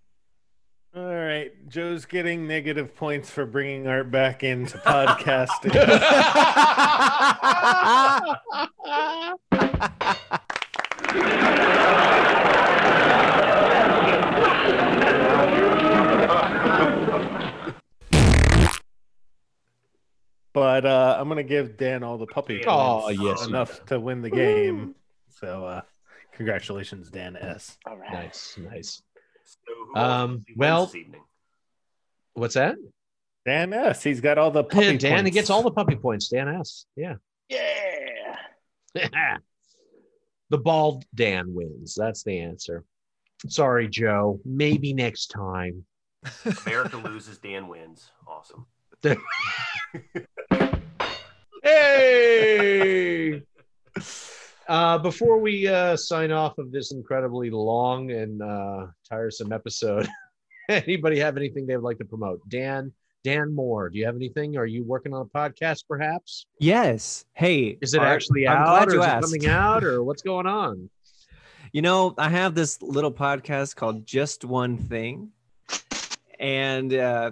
All 0.95 1.15
right, 1.15 1.53
Joe's 1.69 2.05
getting 2.05 2.49
negative 2.49 2.97
points 2.97 3.31
for 3.31 3.47
bringing 3.47 3.87
Art 3.87 4.11
back 4.11 4.43
into 4.43 4.77
podcasting. 4.79 5.73
but 20.53 20.85
uh, 20.85 21.17
I'm 21.21 21.29
gonna 21.29 21.45
give 21.45 21.77
Dan 21.77 22.03
all 22.03 22.19
the 22.19 22.27
puppy 22.27 22.65
Oh, 22.67 23.09
yes, 23.11 23.47
enough 23.47 23.85
to 23.87 24.01
win 24.01 24.23
the 24.23 24.31
game. 24.31 24.97
So 25.29 25.65
uh, 25.65 25.83
congratulations, 26.41 27.11
Dan 27.11 27.37
S. 27.37 27.77
all 27.87 27.99
right 27.99 28.11
Nice, 28.15 28.57
nice. 28.59 29.03
So 29.45 30.01
Um, 30.01 30.43
well- 30.57 30.87
this 30.87 30.95
evening? 30.95 31.21
What's 32.33 32.55
that? 32.55 32.77
Dan 33.45 33.75
S. 33.75 34.03
He's 34.03 34.23
got 34.23 34.39
all 34.39 34.51
the 34.51 34.65
puppy 34.65 34.87
Yeah, 34.87 34.97
Dan, 34.97 35.25
he 35.27 35.31
gets 35.31 35.51
all 35.51 35.63
the 35.63 35.71
puppy 35.71 35.97
points. 35.97 36.29
Dan 36.31 36.49
S. 36.49 36.87
Yeah. 36.97 37.17
yeah 37.51 38.37
the 40.49 40.57
bald 40.59 41.05
Dan 41.15 41.53
wins. 41.53 41.95
That's 41.95 42.23
the 42.23 42.39
answer. 42.41 42.85
Sorry, 43.49 43.87
Joe. 43.89 44.41
Maybe 44.47 44.95
next 44.95 45.27
time. 45.29 45.85
America 46.67 46.97
loses, 47.05 47.37
Dan 47.39 47.69
wins. 47.69 48.11
Awesome. 48.27 48.67
Hey! 51.63 53.43
Uh, 54.71 54.97
before 54.97 55.39
we 55.41 55.67
uh, 55.67 55.97
sign 55.97 56.31
off 56.31 56.57
of 56.59 56.71
this 56.71 56.93
incredibly 56.93 57.51
long 57.51 58.13
and 58.13 58.41
uh, 58.41 58.87
tiresome 59.09 59.53
episode, 59.53 60.07
anybody 60.69 61.19
have 61.19 61.37
anything 61.37 61.67
they 61.67 61.77
would 61.77 61.85
like 61.85 61.99
to 61.99 62.05
promote? 62.05 62.41
Dan, 62.49 62.93
Dan 63.25 63.53
Moore, 63.53 63.91
do 63.91 63.99
you 63.99 64.07
have 64.07 64.15
anything? 64.15 64.57
Are 64.57 64.67
you 64.67 64.85
working 64.85 65.13
on 65.13 65.23
a 65.23 65.25
podcast, 65.25 65.89
perhaps? 65.89 66.47
Yes. 66.61 67.25
Hey, 67.35 67.79
Is 67.83 67.95
it 67.95 68.01
Art, 68.01 68.11
actually 68.11 68.47
I'm 68.47 68.59
out, 68.59 68.67
glad 68.67 68.89
or 68.91 69.01
is 69.01 69.07
it 69.07 69.21
coming 69.23 69.47
out, 69.49 69.83
or 69.83 70.05
what's 70.05 70.23
going 70.23 70.47
on? 70.47 70.89
You 71.73 71.83
know, 71.83 72.15
I 72.19 72.29
have 72.29 72.57
this 72.57 72.83
little 72.83 73.13
podcast 73.13 73.77
called 73.77 74.05
Just 74.05 74.45
One 74.45 74.77
Thing. 74.77 75.31
And 76.41 76.93
uh 76.93 77.31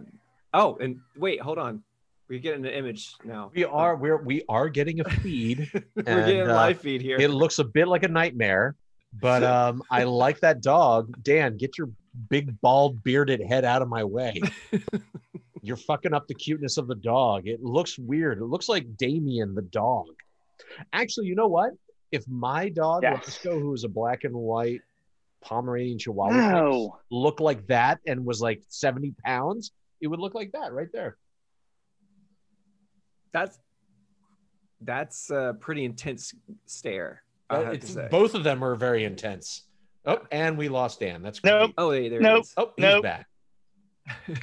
oh, 0.55 0.77
and 0.81 1.01
wait, 1.17 1.41
hold 1.41 1.59
on. 1.59 1.83
We're 2.29 2.41
getting 2.41 2.67
an 2.67 2.73
image 2.73 3.15
now. 3.25 3.51
We 3.55 3.65
are 3.65 3.97
we're 3.97 4.23
we 4.23 4.43
are 4.49 4.69
getting 4.69 5.01
a 5.01 5.05
feed. 5.05 5.71
We're 5.95 6.03
getting 6.03 6.41
a 6.41 6.43
and, 6.43 6.51
uh, 6.51 6.55
live 6.55 6.81
feed 6.81 7.01
here. 7.01 7.19
It 7.19 7.31
looks 7.31 7.59
a 7.59 7.65
bit 7.65 7.89
like 7.89 8.03
a 8.03 8.09
nightmare, 8.09 8.77
but 9.19 9.43
um, 9.45 9.83
I 9.91 10.05
like 10.05 10.41
that 10.41 10.61
dog. 10.61 11.23
Dan, 11.23 11.57
get 11.57 11.79
your 11.79 11.89
big 12.29 12.61
bald 12.61 13.03
bearded 13.03 13.41
head 13.41 13.65
out 13.65 13.81
of 13.81 13.89
my 13.89 14.05
way. 14.05 14.41
You're 15.63 15.77
fucking 15.77 16.13
up 16.15 16.29
the 16.29 16.35
cuteness 16.35 16.77
of 16.77 16.87
the 16.87 16.95
dog. 16.95 17.49
It 17.49 17.63
looks 17.63 17.99
weird. 17.99 18.39
It 18.39 18.45
looks 18.45 18.69
like 18.69 18.97
Damien 18.97 19.55
the 19.55 19.63
dog. 19.63 20.07
Actually, 20.93 21.27
you 21.27 21.35
know 21.35 21.49
what? 21.49 21.71
If 22.13 22.27
my 22.29 22.69
dog 22.69 23.03
Yes. 23.03 23.25
Roscoe, 23.25 23.59
who 23.59 23.75
is 23.75 23.85
a 23.85 23.89
black 23.89 24.25
and 24.25 24.35
white 24.35 24.81
Pomeranian 25.43 25.99
Chihuahua, 25.99 26.53
No. 26.53 26.99
looked 27.11 27.41
like 27.41 27.67
that 27.67 28.01
and 28.07 28.25
was 28.25 28.41
like 28.41 28.63
70 28.69 29.15
pounds, 29.25 29.73
it 30.01 30.07
would 30.07 30.21
look 30.21 30.35
like 30.35 30.53
that 30.53 30.73
right 30.73 30.89
there. 30.93 31.17
That's 33.33 33.59
that's 34.81 35.31
a 35.31 35.57
pretty 35.59 35.85
intense 35.85 36.35
stare. 36.67 37.23
I 37.51 37.73
It's- 37.73 37.97
both 38.11 38.35
of 38.35 38.45
them 38.45 38.63
are 38.63 38.75
very 38.75 39.05
intense. 39.05 39.65
Oh, 40.07 40.21
and 40.31 40.57
we 40.57 40.69
lost 40.69 41.01
Dan. 41.01 41.23
That's 41.23 41.43
Nope. 41.43 41.73
Oh, 41.77 41.91
hey, 41.91 42.09
there 42.09 42.21
Nope. 42.21 42.45
it 42.45 42.53
Oh, 42.57 42.73
he's 42.77 42.83
Nope. 42.83 43.03
back. 43.03 43.27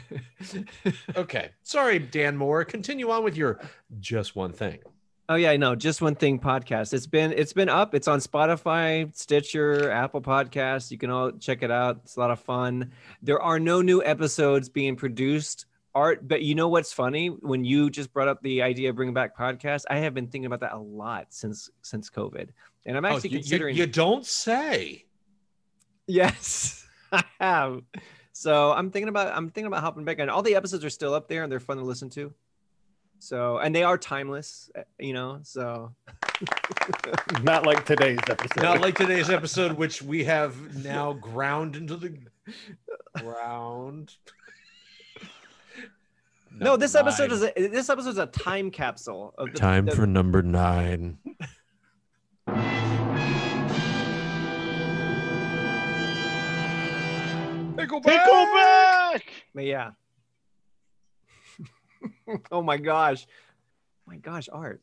Okay. 1.16 1.50
Sorry, 1.64 2.00
Dan 2.00 2.38
Moore. 2.38 2.64
Continue 2.66 3.10
on 3.10 3.24
with 3.24 3.36
your 3.38 3.60
just 4.00 4.36
one 4.36 4.52
thing. 4.54 4.80
Oh 5.28 5.36
yeah, 5.36 5.50
I 5.50 5.58
know. 5.58 5.74
just 5.76 6.04
one 6.04 6.14
thing 6.14 6.40
podcast. 6.40 6.94
It's 6.94 7.08
been 7.08 7.32
it's 7.32 7.54
been 7.54 7.70
up. 7.70 7.96
It's 7.96 8.08
on 8.08 8.20
Spotify, 8.20 9.16
Stitcher, 9.16 9.90
Apple 9.90 10.22
Podcasts. 10.22 10.92
You 10.92 11.00
can 11.00 11.10
all 11.10 11.32
check 11.32 11.64
it 11.64 11.72
out. 11.72 12.02
It's 12.04 12.16
a 12.16 12.20
lot 12.20 12.30
of 12.30 12.40
fun. 12.40 12.92
There 13.24 13.42
are 13.42 13.60
no 13.60 13.82
new 13.82 14.04
episodes 14.04 14.70
being 14.70 14.96
produced 14.96 15.66
Art, 15.96 16.28
but 16.28 16.42
you 16.42 16.54
know 16.56 16.68
what's 16.68 16.92
funny? 16.92 17.28
When 17.30 17.64
you 17.64 17.90
just 17.90 18.12
brought 18.14 18.28
up 18.28 18.42
the 18.42 18.62
idea 18.62 18.90
of 18.90 18.98
bringing 18.98 19.14
back 19.14 19.36
podcasts, 19.38 19.86
I 19.90 20.00
have 20.00 20.14
been 20.14 20.28
thinking 20.28 20.46
about 20.46 20.60
that 20.60 20.74
a 20.74 20.78
lot 20.78 21.28
since 21.30 21.70
since 21.82 22.10
COVID, 22.10 22.50
and 22.86 22.98
I'm 22.98 23.06
Oh, 23.06 23.16
actually 23.16 23.30
you- 23.30 23.38
you- 23.38 23.42
considering. 23.44 23.76
you 23.78 23.88
don't 23.88 24.26
say. 24.26 25.06
Yes, 26.06 26.86
I 27.14 27.24
have. 27.40 27.82
So 28.34 28.74
I'm 28.74 28.92
thinking 28.92 29.08
about 29.08 29.36
I'm 29.36 29.50
thinking 29.50 29.68
about 29.68 29.82
hopping 29.82 30.04
back 30.04 30.20
on. 30.20 30.30
All 30.30 30.42
the 30.44 30.56
episodes 30.56 30.84
are 30.84 30.90
still 30.90 31.14
up 31.14 31.30
there 31.30 31.44
and 31.44 31.52
they're 31.52 31.60
fun 31.62 31.78
to 31.78 31.84
listen 31.84 32.10
to. 32.12 32.34
So 33.20 33.58
and 33.60 33.74
they 33.74 33.84
are 33.84 33.98
timeless, 33.98 34.70
uh, 34.78 34.82
you 35.00 35.14
know. 35.14 35.40
So 35.44 35.94
Not 37.44 37.66
like 37.66 37.86
today's 37.86 38.20
episode. 38.30 38.62
Not 38.62 38.82
like 38.82 38.96
today's 38.98 39.30
episode, 39.30 39.78
which 39.78 40.02
we 40.02 40.26
have 40.26 40.84
now 40.84 41.14
ground 41.14 41.78
into 41.78 41.96
the 41.96 42.18
ground. 43.18 44.14
No, 46.60 46.78
this 46.78 46.94
Number 46.94 47.10
episode 47.10 47.32
nine. 47.32 47.38
is 47.38 47.44
a, 47.44 47.68
this 47.70 47.90
episode 47.90 48.10
is 48.10 48.18
a 48.18 48.26
time 48.28 48.72
capsule 48.72 49.34
of 49.38 49.52
the 49.52 49.58
time 49.60 49.86
the- 49.86 49.96
for 49.96 50.06
number 50.08 50.42
nine. 50.42 51.18
Pickleback. 57.86 59.22
But 59.54 59.64
yeah. 59.66 59.92
oh 62.52 62.62
my 62.62 62.78
gosh, 62.78 63.26
my 64.06 64.18
gosh, 64.18 64.50
Art. 64.52 64.82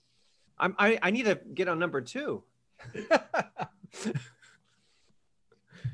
I'm 0.58 0.74
I, 0.78 0.98
I 1.02 1.10
need 1.10 1.24
to 1.24 1.38
get 1.54 1.68
on 1.68 1.78
number 1.78 2.00
two. 2.00 2.42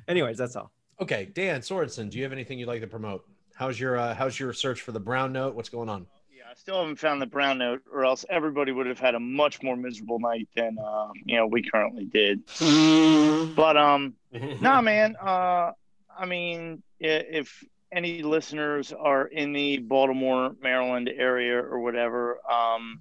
Anyways, 0.08 0.38
that's 0.38 0.56
all. 0.56 0.70
Okay, 1.00 1.26
Dan 1.32 1.60
Sorensen, 1.60 2.10
do 2.10 2.16
you 2.18 2.24
have 2.24 2.32
anything 2.32 2.58
you'd 2.58 2.68
like 2.68 2.80
to 2.80 2.86
promote? 2.86 3.24
How's 3.58 3.80
your 3.80 3.98
uh, 3.98 4.14
how's 4.14 4.38
your 4.38 4.52
search 4.52 4.82
for 4.82 4.92
the 4.92 5.00
brown 5.00 5.32
note? 5.32 5.56
What's 5.56 5.68
going 5.68 5.88
on? 5.88 6.06
Yeah, 6.32 6.44
I 6.48 6.54
still 6.54 6.78
haven't 6.78 7.00
found 7.00 7.20
the 7.20 7.26
brown 7.26 7.58
note, 7.58 7.82
or 7.92 8.04
else 8.04 8.24
everybody 8.30 8.70
would 8.70 8.86
have 8.86 9.00
had 9.00 9.16
a 9.16 9.20
much 9.20 9.64
more 9.64 9.74
miserable 9.76 10.20
night 10.20 10.48
than 10.54 10.78
uh, 10.78 11.08
you 11.24 11.36
know 11.36 11.48
we 11.48 11.68
currently 11.68 12.04
did. 12.04 12.44
but 13.56 13.76
um, 13.76 14.14
nah, 14.60 14.80
man. 14.80 15.16
Uh, 15.20 15.72
I 16.16 16.26
mean, 16.26 16.84
if 17.00 17.64
any 17.90 18.22
listeners 18.22 18.92
are 18.92 19.26
in 19.26 19.52
the 19.52 19.78
Baltimore, 19.78 20.54
Maryland 20.62 21.10
area 21.12 21.58
or 21.58 21.80
whatever, 21.80 22.38
um, 22.48 23.00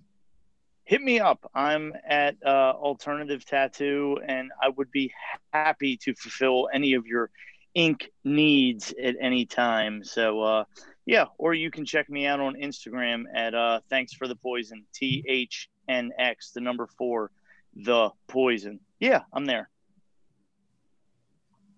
hit 0.86 1.04
me 1.04 1.20
up. 1.20 1.52
I'm 1.54 1.94
at 2.04 2.36
uh, 2.44 2.72
Alternative 2.72 3.46
Tattoo, 3.46 4.18
and 4.26 4.50
I 4.60 4.70
would 4.70 4.90
be 4.90 5.14
happy 5.54 5.98
to 5.98 6.16
fulfill 6.16 6.68
any 6.74 6.94
of 6.94 7.06
your 7.06 7.30
ink 7.78 8.12
needs 8.24 8.94
at 9.02 9.16
any 9.22 9.46
time. 9.46 10.04
So, 10.04 10.42
uh, 10.42 10.64
yeah, 11.06 11.26
or 11.38 11.54
you 11.54 11.72
can 11.72 11.86
check 11.86 12.10
me 12.10 12.26
out 12.26 12.40
on 12.40 12.56
Instagram 12.56 13.24
at 13.34 13.54
uh, 13.54 13.80
Thanks 13.90 14.14
for 14.14 14.28
the 14.28 14.36
Poison, 14.36 14.84
T 14.94 15.24
H 15.28 15.70
N 15.88 16.12
X, 16.18 16.52
the 16.52 16.60
number 16.60 16.90
four, 16.98 17.32
the 17.76 18.10
poison. 18.28 18.80
Yeah, 19.00 19.22
I'm 19.32 19.46
there. 19.46 19.70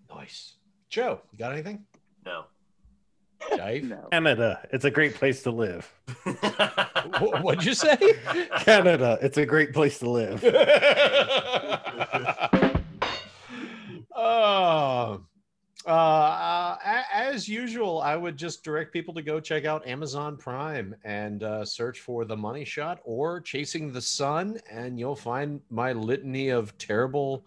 Nice. 0.09 0.55
Joe, 0.89 1.21
you 1.31 1.37
got 1.37 1.51
anything? 1.51 1.85
No. 2.25 2.45
Dave? 3.55 3.93
Canada. 4.11 4.67
It's 4.71 4.85
a 4.85 4.91
great 4.91 5.15
place 5.15 5.43
to 5.43 5.51
live. 5.51 5.93
What'd 7.19 7.63
you 7.63 7.73
say? 7.73 7.97
Canada. 8.59 9.19
It's 9.21 9.37
a 9.37 9.45
great 9.45 9.73
place 9.73 9.99
to 9.99 10.09
live. 10.09 10.43
Oh, 14.21 15.21
uh, 15.89 16.77
uh, 16.85 17.03
as 17.11 17.49
usual, 17.49 18.01
I 18.01 18.15
would 18.15 18.37
just 18.37 18.63
direct 18.63 18.93
people 18.93 19.13
to 19.15 19.21
go 19.21 19.39
check 19.39 19.65
out 19.65 19.85
Amazon 19.87 20.37
Prime 20.37 20.95
and 21.03 21.43
uh, 21.43 21.65
search 21.65 21.99
for 21.99 22.25
The 22.25 22.37
Money 22.37 22.63
Shot 22.63 22.99
or 23.03 23.41
Chasing 23.41 23.91
the 23.91 24.01
Sun, 24.01 24.59
and 24.69 24.99
you'll 24.99 25.15
find 25.15 25.61
my 25.69 25.93
litany 25.93 26.49
of 26.49 26.77
terrible 26.77 27.45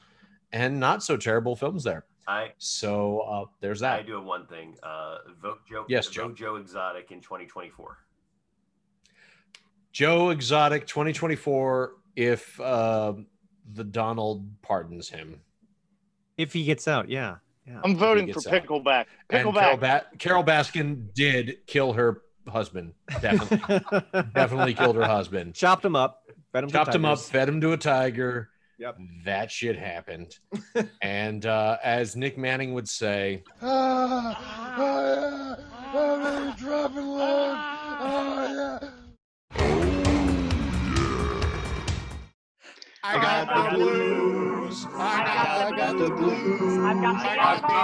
and 0.53 0.79
not 0.79 1.03
so 1.03 1.17
terrible 1.17 1.57
films 1.57 1.85
there. 1.85 2.05
I 2.27 2.53
So 2.59 3.21
uh, 3.21 3.45
there's 3.61 3.81
that. 3.81 4.01
I 4.01 4.03
do 4.03 4.15
have 4.15 4.25
one 4.25 4.47
thing. 4.47 4.77
Uh, 4.83 5.19
vote 5.41 5.61
Joe. 5.69 5.85
Yes, 5.89 6.07
vote 6.07 6.37
Joe. 6.37 6.55
Joe 6.55 6.57
Exotic 6.57 7.11
in 7.11 7.21
2024. 7.21 7.99
Joe 9.93 10.31
Exotic 10.31 10.87
2024. 10.87 11.95
If 12.15 12.61
uh, 12.61 13.15
the 13.73 13.85
Donald 13.85 14.47
pardons 14.63 15.09
him, 15.09 15.41
If 16.37 16.53
he 16.53 16.65
gets 16.65 16.87
out, 16.87 17.09
yeah. 17.09 17.37
Yeah. 17.67 17.81
I'm 17.85 17.97
voting 17.97 18.27
for 18.29 18.41
gets 18.41 18.47
out. 18.47 18.53
Pickleback. 18.65 19.05
and 19.31 19.53
Carole, 19.53 19.53
Pickleback. 19.53 19.81
ba- 19.81 20.07
Carole 20.19 20.45
Baskin 20.45 21.13
did 21.15 21.59
kill 21.67 21.93
her 21.93 22.23
husband. 22.49 22.95
Definitely, 23.21 23.81
definitely 24.35 24.75
killed 24.75 24.97
her 24.97 25.05
husband. 25.07 25.55
Chopped 25.55 25.85
him 25.85 25.95
up. 25.97 26.25
Fed 26.53 26.65
him 26.65 26.71
to 26.71 26.73
Chopped 26.73 26.95
him 26.95 27.05
up, 27.05 27.19
fed 27.21 27.49
him 27.49 27.61
to 27.61 27.73
a 27.73 27.77
tiger. 27.77 28.51
Yep. 28.79 28.99
That 29.25 29.51
shit 29.51 29.79
happened. 29.79 30.37
and 31.03 31.47
uh, 31.47 31.77
as 31.85 32.17
Nick 32.17 32.37
Manning 32.37 32.75
would 32.75 32.89
say, 32.89 33.45
Ah, 33.63 34.75
oh, 34.77 35.57
yeah. 35.95 36.01
I'm 36.01 36.57
dropping 36.57 37.07
load. 37.07 37.57
Oh, 38.01 38.79
yeah. 38.83 38.89
I 43.05 43.15
got 43.21 43.49
the 43.49 43.77
blues. 43.77 44.87
I 44.95 45.25
got, 45.25 45.73
I 45.73 45.77
got 45.77 45.99
the 45.99 46.11
blues. 46.11 46.79
I 46.79 46.95
got 46.95 47.61
the 47.67 47.75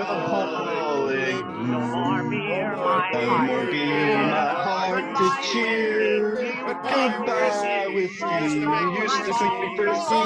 alcoholic. 0.00 1.44
No 1.44 1.80
more 1.80 2.22
beer, 2.30 2.76
my 2.76 2.82
heart. 2.82 3.12
No 3.12 3.38
more 3.38 3.66
beer, 3.66 4.16
my 4.16 4.48
heart 4.64 5.04
to 5.16 5.26
cheer. 5.52 6.36
Goodbye, 6.64 7.88
whiskey. 7.94 8.24
You 8.24 8.70
used 9.02 9.24
to 9.24 9.32
make 9.32 9.56
me 9.60 9.68
thirsty. 9.76 10.20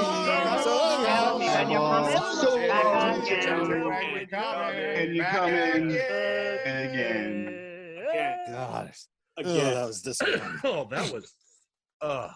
So 0.63 0.75
long, 1.03 1.43
so 2.37 2.47
long, 2.69 3.27
and 4.71 5.17
you 5.17 5.23
coming 5.25 5.91
again. 6.65 7.39
God. 8.53 8.93
Again. 9.37 9.57
Oh, 9.57 9.75
that 9.75 9.87
was 9.87 10.03
disappointing. 10.03 10.61
"Oh, 10.65 10.87
that 10.91 11.13
was, 11.13 11.35
ugh." 12.03 12.31